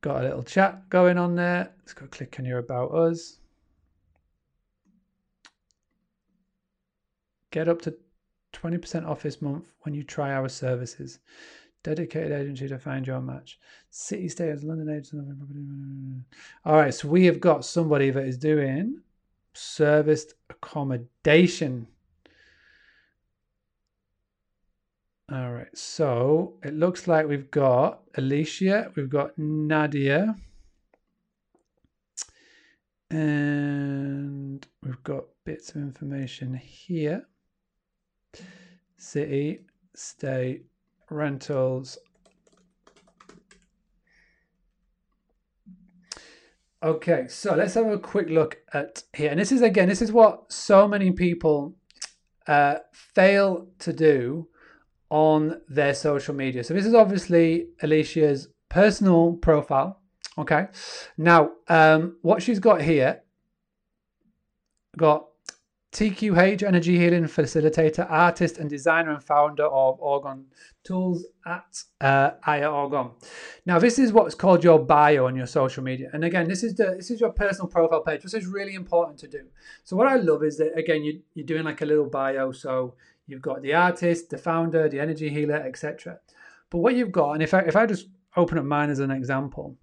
[0.00, 1.72] Got a little chat going on there.
[1.80, 3.38] Let's go click on your About Us.
[7.50, 7.96] Get up to
[8.52, 11.18] 20% off this month when you try our services.
[11.82, 13.58] Dedicated agency to find your match.
[13.90, 15.16] City stays, London agency.
[16.64, 19.00] All right, so we have got somebody that is doing
[19.54, 21.88] serviced accommodation.
[25.30, 30.34] All right, so it looks like we've got Alicia, we've got Nadia,
[33.10, 37.26] and we've got bits of information here.
[38.96, 39.60] City,
[39.94, 40.64] state,
[41.10, 41.98] rentals.
[46.82, 49.30] Okay, so let's have a quick look at here.
[49.30, 51.74] And this is again, this is what so many people
[52.46, 54.48] uh, fail to do
[55.10, 56.62] on their social media.
[56.64, 60.00] So this is obviously Alicia's personal profile.
[60.36, 60.68] Okay,
[61.16, 63.22] now um, what she's got here
[64.96, 65.28] got
[65.92, 70.44] TQH, energy healing facilitator, artist and designer and founder of Orgone
[70.84, 73.12] Tools at uh, Aya Orgone.
[73.64, 76.10] Now, this is what's called your bio on your social media.
[76.12, 78.22] And again, this is the this is your personal profile page.
[78.22, 79.46] This is really important to do.
[79.82, 82.52] So what I love is that again, you, you're doing like a little bio.
[82.52, 82.94] So
[83.28, 86.18] you've got the artist, the founder, the energy healer, etc.
[86.70, 89.12] But what you've got, and if I if I just open up mine as an
[89.12, 89.76] example,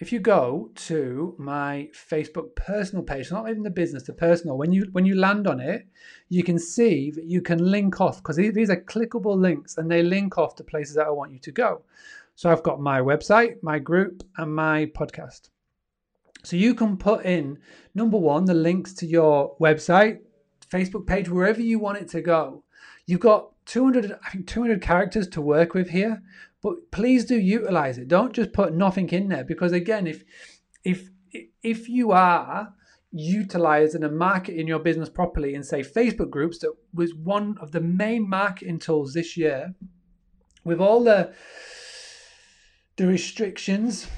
[0.00, 4.72] if you go to my Facebook personal page, not even the business, the personal, when
[4.72, 5.86] you when you land on it,
[6.28, 10.02] you can see that you can link off because these are clickable links and they
[10.02, 11.82] link off to places that I want you to go.
[12.34, 15.50] So I've got my website, my group, and my podcast.
[16.42, 17.58] So you can put in
[17.94, 20.18] number one the links to your website,
[20.68, 22.63] Facebook page, wherever you want it to go.
[23.06, 26.22] You've got 200, I think 200 characters to work with here,
[26.62, 28.08] but please do utilize it.
[28.08, 30.24] Don't just put nothing in there because again, if
[30.84, 31.10] if
[31.62, 32.74] if you are
[33.12, 37.80] utilizing and marketing your business properly and say Facebook groups that was one of the
[37.80, 39.72] main marketing tools this year
[40.64, 41.32] with all the
[42.96, 44.08] the restrictions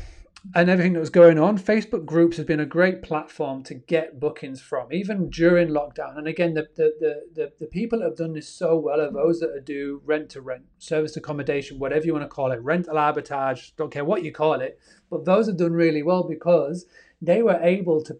[0.54, 4.20] and everything that was going on, Facebook groups has been a great platform to get
[4.20, 6.18] bookings from, even during lockdown.
[6.18, 9.40] And again, the the the, the, people that have done this so well are those
[9.40, 13.72] that do rent to rent, service accommodation, whatever you want to call it, rental arbitrage,
[13.76, 14.78] don't care what you call it.
[15.10, 16.86] But those have done really well because
[17.20, 18.18] they were able to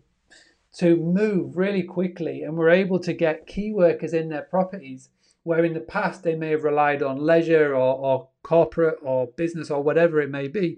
[0.79, 5.09] to move really quickly and were able to get key workers in their properties
[5.43, 9.71] where in the past they may have relied on leisure or, or corporate or business
[9.71, 10.77] or whatever it may be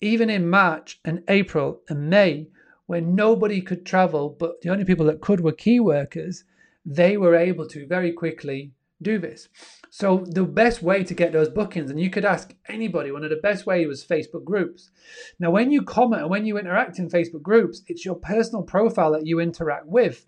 [0.00, 2.48] even in March and April and May,
[2.86, 6.44] when nobody could travel, but the only people that could were key workers,
[6.86, 8.72] they were able to very quickly
[9.02, 9.48] do this.
[9.90, 13.30] So the best way to get those bookings, and you could ask anybody, one of
[13.30, 14.90] the best ways was Facebook groups.
[15.38, 19.12] Now, when you comment and when you interact in Facebook groups, it's your personal profile
[19.12, 20.26] that you interact with.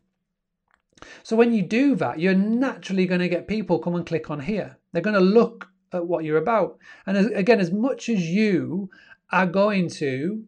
[1.23, 4.41] So when you do that, you're naturally going to get people come and click on
[4.41, 4.77] here.
[4.93, 6.79] They're going to look at what you're about.
[7.07, 8.91] And as, again, as much as you
[9.33, 10.45] are going to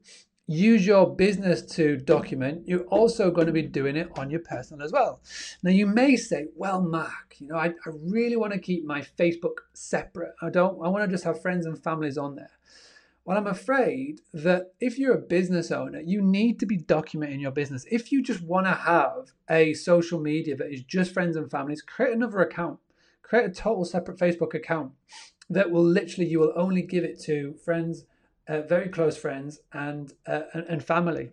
[0.46, 4.84] use your business to document, you're also going to be doing it on your personal
[4.84, 5.20] as well.
[5.62, 9.00] Now, you may say, well, Mark, you know, I, I really want to keep my
[9.00, 10.34] Facebook separate.
[10.42, 12.50] I don't, I want to just have friends and families on there.
[13.24, 17.52] Well, I'm afraid that if you're a business owner, you need to be documenting your
[17.52, 17.86] business.
[17.88, 21.82] If you just want to have a social media that is just friends and families,
[21.82, 22.80] create another account,
[23.22, 24.92] create a total separate Facebook account
[25.48, 28.06] that will literally, you will only give it to friends
[28.48, 31.30] uh, very close friends and, uh, and family.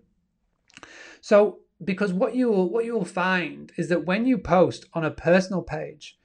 [1.21, 5.05] So because what you will what you will find is that when you post on
[5.05, 6.17] a personal page,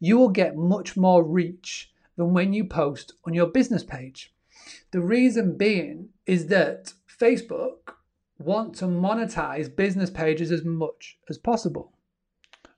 [0.00, 4.34] you will get much more reach than when you post on your business page.
[4.90, 7.94] The reason being is that Facebook
[8.38, 11.92] want to monetize business pages as much as possible.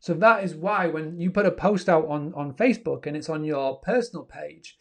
[0.01, 3.29] So that is why when you put a post out on, on Facebook and it's
[3.29, 4.79] on your personal page,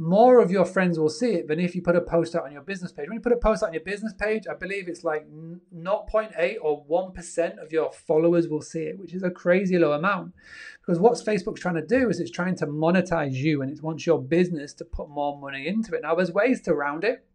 [0.00, 2.52] more of your friends will see it than if you put a post out on
[2.52, 3.08] your business page.
[3.08, 6.56] When you put a post out on your business page, I believe it's like 0.8
[6.62, 10.34] or 1% of your followers will see it, which is a crazy low amount.
[10.80, 14.06] Because what Facebook's trying to do is it's trying to monetize you and it wants
[14.06, 16.02] your business to put more money into it.
[16.02, 17.26] Now, there's ways to round it,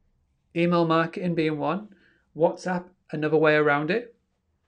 [0.56, 1.90] email marketing being one,
[2.35, 4.15] WhatsApp, another way around it.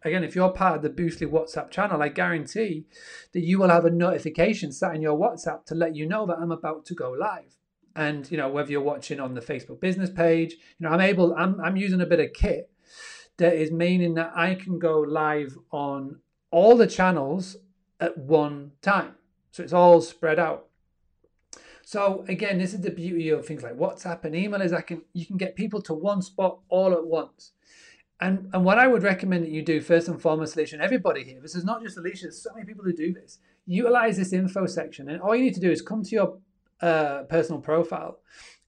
[0.03, 2.87] Again, if you're part of the Boostly WhatsApp channel, I guarantee
[3.31, 6.39] that you will have a notification set in your WhatsApp to let you know that
[6.39, 7.55] I'm about to go live
[7.95, 11.33] and you know whether you're watching on the facebook business page you know i'm able
[11.35, 12.69] i'm, I'm using a bit of kit
[13.37, 16.19] that is meaning that i can go live on
[16.51, 17.57] all the channels
[17.99, 19.15] at one time.
[19.51, 20.67] So it's all spread out.
[21.83, 25.03] So again this is the beauty of things like whatsapp and email is i can
[25.13, 27.51] you can get people to one spot all at once.
[28.19, 31.23] And and what i would recommend that you do first and foremost alicia and everybody
[31.23, 33.39] here this is not just alicia there's so many people who do this.
[33.67, 36.37] Utilize this info section and all you need to do is come to your
[36.81, 38.19] uh, personal profile,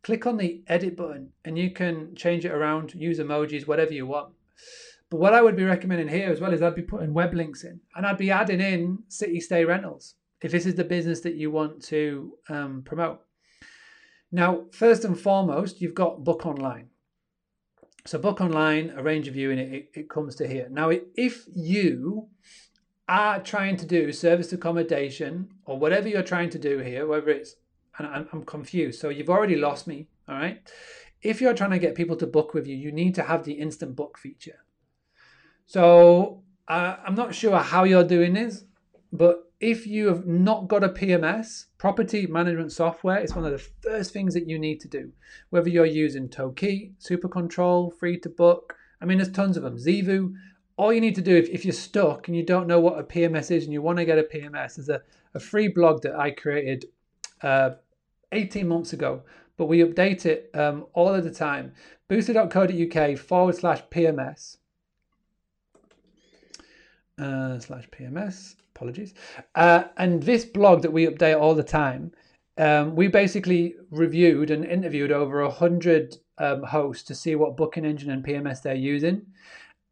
[0.03, 4.05] click on the edit button and you can change it around, use emojis, whatever you
[4.05, 4.33] want.
[5.09, 7.63] But what I would be recommending here as well is I'd be putting web links
[7.63, 11.35] in and I'd be adding in city stay rentals if this is the business that
[11.35, 13.21] you want to um, promote.
[14.31, 16.89] Now, first and foremost, you've got Book Online.
[18.05, 20.67] So, Book Online, a range of you, and it, it, it comes to here.
[20.69, 22.27] Now, if you
[23.07, 27.55] are trying to do service accommodation or whatever you're trying to do here, whether it's
[27.97, 28.99] and I'm, confused.
[28.99, 30.07] So you've already lost me.
[30.27, 30.61] All right.
[31.21, 33.53] If you're trying to get people to book with you, you need to have the
[33.53, 34.59] instant book feature.
[35.65, 38.65] So uh, I'm not sure how you're doing this,
[39.11, 43.57] but if you have not got a PMS, property management software, it's one of the
[43.81, 45.11] first things that you need to do.
[45.49, 49.77] Whether you're using Toki, Super Control, Free to Book, I mean, there's tons of them.
[49.77, 50.33] Zeevou.
[50.77, 53.03] All you need to do if, if you're stuck and you don't know what a
[53.03, 55.01] PMS is and you want to get a PMS, there's a,
[55.33, 56.85] a free blog that I created
[57.41, 57.71] uh,
[58.31, 59.21] 18 months ago,
[59.57, 61.73] but we update it um, all of the time.
[62.09, 64.57] Boostly.co.uk forward slash PMS.
[67.19, 68.55] Uh, slash PMS.
[68.75, 69.13] Apologies.
[69.55, 72.11] Uh, and this blog that we update all the time,
[72.57, 77.85] um, we basically reviewed and interviewed over a hundred um, hosts to see what booking
[77.85, 79.25] engine and PMS they're using,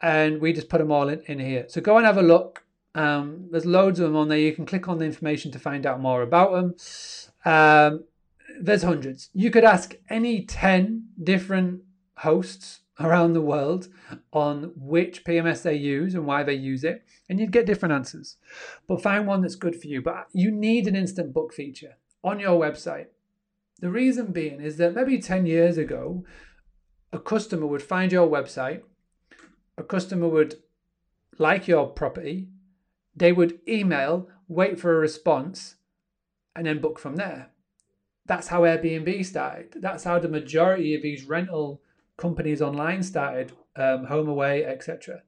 [0.01, 1.65] and we just put them all in, in here.
[1.67, 2.63] So go and have a look.
[2.93, 4.37] Um, there's loads of them on there.
[4.37, 6.75] You can click on the information to find out more about them.
[8.59, 9.29] There's hundreds.
[9.33, 11.81] You could ask any 10 different
[12.17, 13.89] hosts around the world
[14.31, 18.37] on which PMS they use and why they use it, and you'd get different answers.
[18.87, 20.01] But find one that's good for you.
[20.01, 23.07] But you need an instant book feature on your website.
[23.79, 26.23] The reason being is that maybe 10 years ago,
[27.11, 28.81] a customer would find your website,
[29.77, 30.55] a customer would
[31.37, 32.47] like your property,
[33.15, 35.75] they would email, wait for a response,
[36.55, 37.49] and then book from there.
[38.25, 39.75] That's how Airbnb started.
[39.81, 41.81] That's how the majority of these rental
[42.17, 45.21] companies online started, um, HomeAway, etc.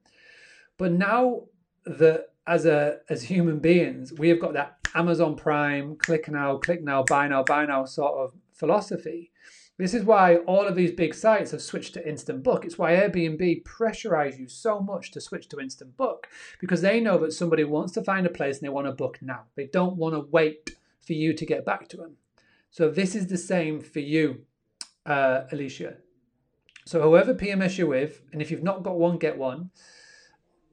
[0.76, 1.44] But now
[1.84, 6.82] that as a as human beings, we have got that Amazon Prime, click now, click
[6.82, 9.30] now, buy now, buy now sort of philosophy.
[9.76, 12.64] This is why all of these big sites have switched to instant book.
[12.64, 16.26] It's why Airbnb pressurize you so much to switch to instant book
[16.58, 19.18] because they know that somebody wants to find a place and they want to book
[19.22, 19.44] now.
[19.54, 20.70] They don't want to wait
[21.06, 22.16] for you to get back to them.
[22.70, 24.42] So this is the same for you,
[25.06, 25.96] uh, Alicia.
[26.84, 29.70] So whoever PMS you're with, and if you've not got one, get one.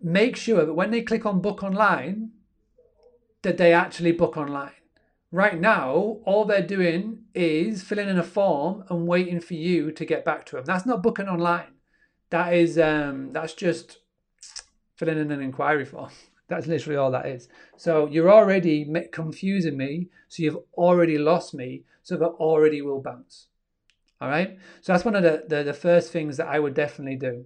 [0.02, 2.32] Make sure that when they click on book online,
[3.42, 4.72] that they actually book online.
[5.32, 10.06] Right now, all they're doing is filling in a form and waiting for you to
[10.06, 10.66] get back to them.
[10.66, 11.74] That's not booking online.
[12.30, 14.00] That is um, that's just
[14.96, 16.12] filling in an inquiry form.
[16.48, 17.48] That's literally all that is.
[17.76, 20.10] So you're already confusing me.
[20.28, 21.84] So you've already lost me.
[22.04, 23.48] So that already will bounce.
[24.22, 24.58] All right.
[24.82, 27.46] So that's one of the, the, the first things that I would definitely do.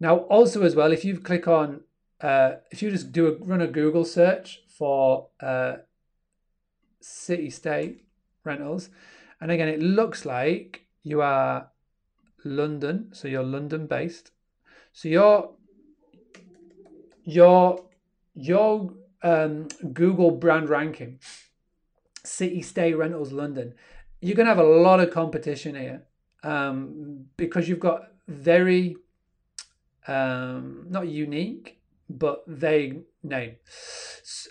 [0.00, 1.82] Now, also as well, if you click on,
[2.20, 5.76] uh, if you just do a run a Google search for uh,
[7.00, 8.04] city state
[8.44, 8.90] rentals,
[9.40, 11.68] and again, it looks like you are
[12.44, 14.30] London, so you're London based.
[14.92, 15.50] So your
[17.24, 17.84] your
[18.34, 18.92] your
[19.22, 21.18] um, Google brand ranking,
[22.24, 23.74] city state rentals London
[24.24, 26.02] you're going to have a lot of competition here
[26.42, 28.96] um, because you've got very
[30.08, 31.78] um, not unique
[32.08, 33.56] but vague name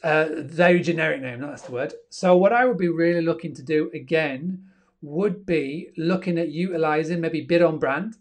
[0.03, 1.93] uh, very generic name that's the word.
[2.09, 4.63] So what i would be really looking to do again
[5.01, 8.17] would be looking at utilizing maybe bid on brand.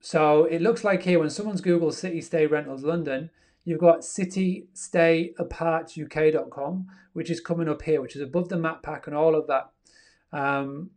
[0.00, 3.30] So it looks like here when someone's google city stay rentals london
[3.64, 9.14] you've got citystayapart.uk.com which is coming up here which is above the map pack and
[9.16, 9.70] all of that
[10.32, 10.90] um,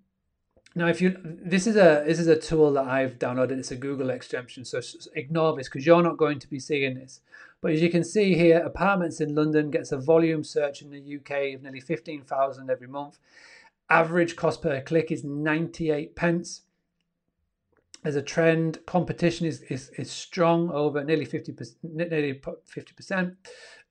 [0.78, 3.52] now, if you this is a this is a tool that I've downloaded.
[3.52, 4.82] It's a Google extension, so
[5.16, 7.22] ignore this because you're not going to be seeing this.
[7.62, 11.16] But as you can see here, apartments in London gets a volume search in the
[11.16, 13.20] UK of nearly fifteen thousand every month.
[13.90, 16.64] Average cost per click is ninety eight pence.
[18.06, 23.36] As a trend, competition is, is, is strong over nearly 50%, nearly 50%.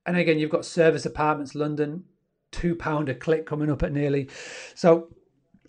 [0.06, 2.04] And again, you've got service apartments, London,
[2.52, 4.30] £2 a click coming up at nearly.
[4.74, 5.08] So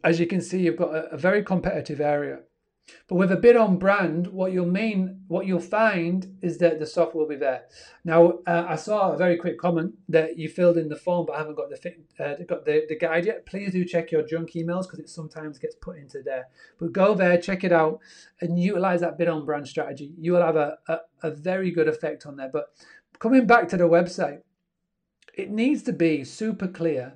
[0.03, 2.39] as you can see, you've got a, a very competitive area.
[3.07, 6.85] But with a bid on brand, what you'll mean, what you'll find is that the
[6.85, 7.65] software will be there.
[8.03, 11.35] Now, uh, I saw a very quick comment that you filled in the form, but
[11.35, 13.45] I haven't got the uh, got the, the guide yet.
[13.45, 16.47] Please do check your junk emails because it sometimes gets put into there.
[16.79, 17.99] But go there, check it out,
[18.41, 20.13] and utilize that bid on brand strategy.
[20.17, 22.49] You will have a, a, a very good effect on there.
[22.51, 22.73] But
[23.19, 24.41] coming back to the website,
[25.35, 27.13] it needs to be super clear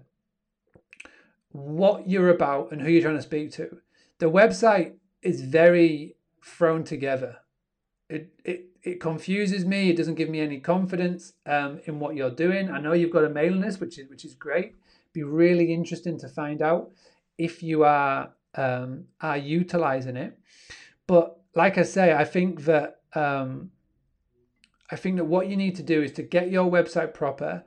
[1.51, 3.79] what you're about and who you're trying to speak to.
[4.19, 7.37] The website is very thrown together.
[8.09, 9.89] It it it confuses me.
[9.89, 12.71] It doesn't give me any confidence um, in what you're doing.
[12.71, 14.75] I know you've got a mailing list, which is which is great.
[15.13, 16.91] Be really interesting to find out
[17.37, 20.37] if you are um, are utilizing it.
[21.07, 23.71] But like I say, I think that um,
[24.91, 27.63] I think that what you need to do is to get your website proper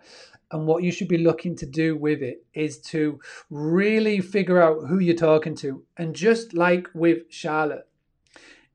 [0.53, 3.19] and what you should be looking to do with it is to
[3.51, 5.83] really figure out who you're talking to.
[5.97, 7.89] And just like with Charlotte,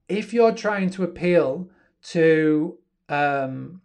[0.09, 1.69] if you're trying to appeal
[2.01, 2.77] to
[3.09, 3.81] um,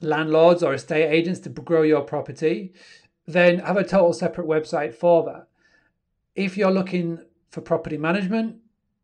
[0.00, 2.74] landlords or estate agents to grow your property,
[3.26, 5.46] then have a total separate website for that.
[6.34, 7.18] If you're looking
[7.50, 8.56] for property management,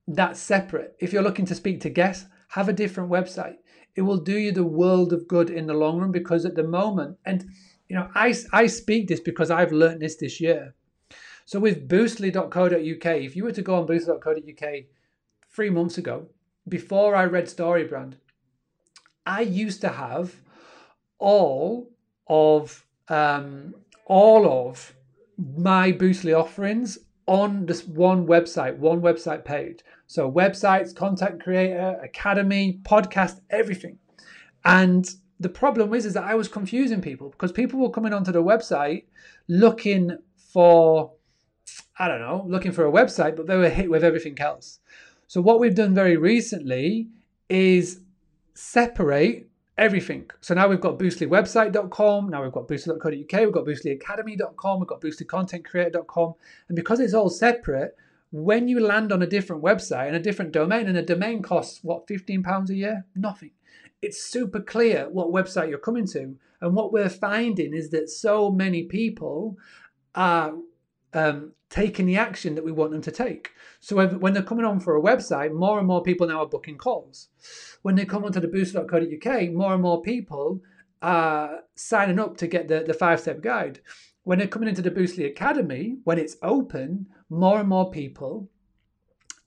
[0.09, 0.97] that's separate.
[0.99, 3.57] If you're looking to speak to guests, have a different website.
[3.95, 6.63] It will do you the world of good in the long run because at the
[6.63, 7.47] moment, and
[7.93, 10.75] you know, I, I speak this because I've learned this this year.
[11.45, 14.85] So with boostly.co.uk, if you were to go on boostly.co.uk
[15.51, 16.27] three months ago,
[16.67, 18.15] before I read StoryBrand,
[19.27, 20.35] I used to have
[21.19, 21.91] all
[22.29, 23.75] of um,
[24.07, 24.95] all of
[25.37, 26.97] my Boostly offerings
[27.27, 29.81] on this one website, one website page.
[30.07, 33.99] So websites, content creator, academy, podcast, everything.
[34.65, 35.07] And
[35.43, 38.43] the problem is, is that I was confusing people because people were coming onto the
[38.43, 39.05] website
[39.49, 40.19] looking
[40.53, 41.13] for,
[41.99, 44.81] I don't know, looking for a website, but they were hit with everything else.
[45.27, 47.09] So what we've done very recently
[47.49, 48.01] is
[48.55, 49.49] separate
[49.79, 50.31] everything.
[50.41, 56.35] So now we've got boostlywebsite.com, now we've got boostly.co.uk, we've got boostlyacademy.com, we've got boostlycontentcreator.com.
[56.69, 57.97] And because it's all separate,
[58.31, 61.81] when you land on a different website and a different domain, and a domain costs
[61.83, 63.07] what, £15 a year?
[63.15, 63.51] Nothing.
[64.03, 66.37] It's super clear what website you're coming to.
[66.61, 69.57] And what we're finding is that so many people
[70.15, 70.55] are
[71.15, 73.53] um, taking the action that we want them to take.
[73.81, 76.79] So when they're coming on for a website, more and more people now are booking
[76.79, 77.29] calls.
[77.83, 80.61] When they come onto the boost.co.uk, more and more people
[81.01, 83.81] are signing up to get the, the five step guide.
[84.25, 88.49] When they're coming into the Boostly Academy, when it's open, more and more people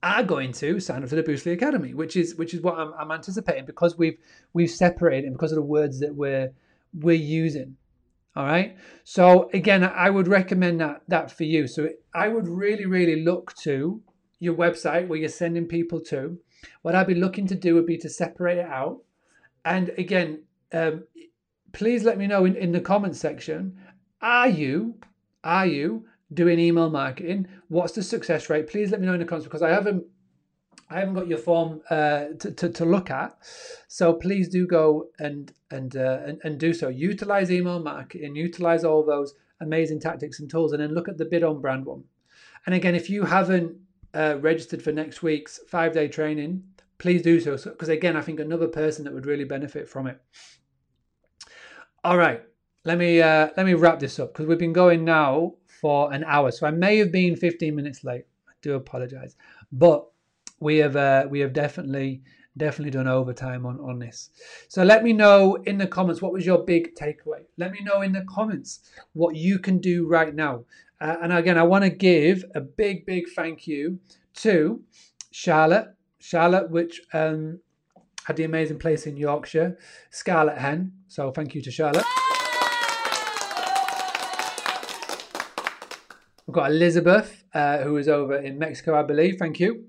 [0.05, 2.93] are going to sign up to the Boostly Academy, which is which is what I'm,
[2.93, 4.19] I'm anticipating because we've
[4.53, 6.53] we've separated because of the words that we're
[6.93, 7.75] we're using.
[8.35, 8.77] All right.
[9.03, 11.67] So again, I would recommend that that for you.
[11.67, 14.01] So I would really, really look to
[14.39, 16.37] your website where you're sending people to.
[16.83, 19.01] What I'd be looking to do would be to separate it out.
[19.63, 21.05] And again, um,
[21.71, 23.75] please let me know in, in the comment section.
[24.21, 24.99] Are you
[25.43, 27.47] are you doing email marketing?
[27.69, 28.67] What's the success rate?
[28.67, 30.05] Please let me know in the comments because I haven't
[30.89, 33.35] I haven't got your form uh, to, to, to, look at.
[33.87, 36.89] So please do go and and, uh, and and do so.
[36.89, 41.25] Utilize email marketing, utilize all those amazing tactics and tools, and then look at the
[41.25, 42.03] bid on brand one.
[42.65, 43.77] And again, if you haven't
[44.13, 46.63] uh, registered for next week's five day training,
[46.99, 47.55] please do so.
[47.55, 50.21] Because again, I think another person that would really benefit from it.
[52.03, 52.43] All right,
[52.83, 56.23] let me uh, let me wrap this up because we've been going now for an
[56.23, 58.25] hour, so I may have been 15 minutes late.
[58.47, 59.35] I do apologize,
[59.71, 60.05] but
[60.59, 62.21] we have uh, we have definitely
[62.57, 64.29] definitely done overtime on on this.
[64.67, 67.43] So let me know in the comments what was your big takeaway.
[67.57, 70.65] Let me know in the comments what you can do right now.
[71.01, 73.99] Uh, and again, I want to give a big big thank you
[74.35, 74.81] to
[75.31, 75.89] Charlotte,
[76.19, 77.59] Charlotte, which um,
[78.25, 79.77] had the amazing place in Yorkshire,
[80.09, 80.93] Scarlet Hen.
[81.07, 82.24] So thank you to Charlotte.
[86.47, 89.37] We've got Elizabeth, uh, who is over in Mexico, I believe.
[89.39, 89.85] Thank you.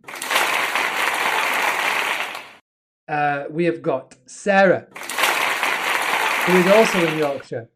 [3.09, 4.87] uh, we have got Sarah,
[6.47, 7.69] who is also in Yorkshire,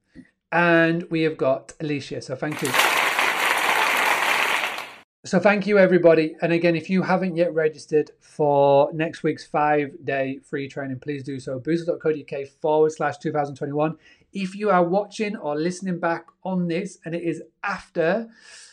[0.51, 2.23] and we have got Alicia.
[2.23, 2.71] So thank you.
[5.27, 6.35] So thank you, everybody.
[6.41, 11.39] And again, if you haven't yet registered for next week's five-day free training, please do
[11.39, 11.61] so.
[11.61, 13.97] Boostly.co.uk forward slash 2021.
[14.33, 18.31] If you are watching or listening back on this and it is after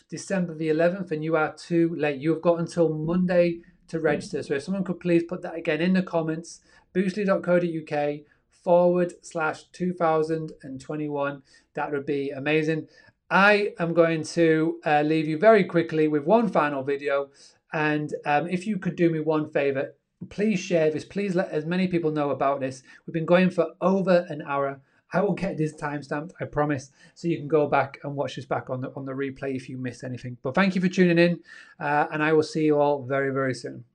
[0.09, 3.59] December the 11th and you are too late, you have got until Monday
[3.89, 4.43] to register.
[4.43, 6.61] So if someone could please put that again in the comments,
[6.93, 8.19] boostly.co.uk
[8.49, 11.41] forward slash 2021,
[11.73, 12.87] that would be amazing.
[13.29, 17.29] I am going to uh, leave you very quickly with one final video.
[17.73, 19.93] And um, if you could do me one favor,
[20.29, 21.03] please share this.
[21.03, 22.83] Please let as many people know about this.
[23.05, 24.81] We've been going for over an hour.
[25.13, 28.45] I will get this timestamped, I promise, so you can go back and watch this
[28.45, 30.37] back on the on the replay if you missed anything.
[30.41, 31.39] But thank you for tuning in,
[31.79, 33.85] uh, and I will see you all very very soon.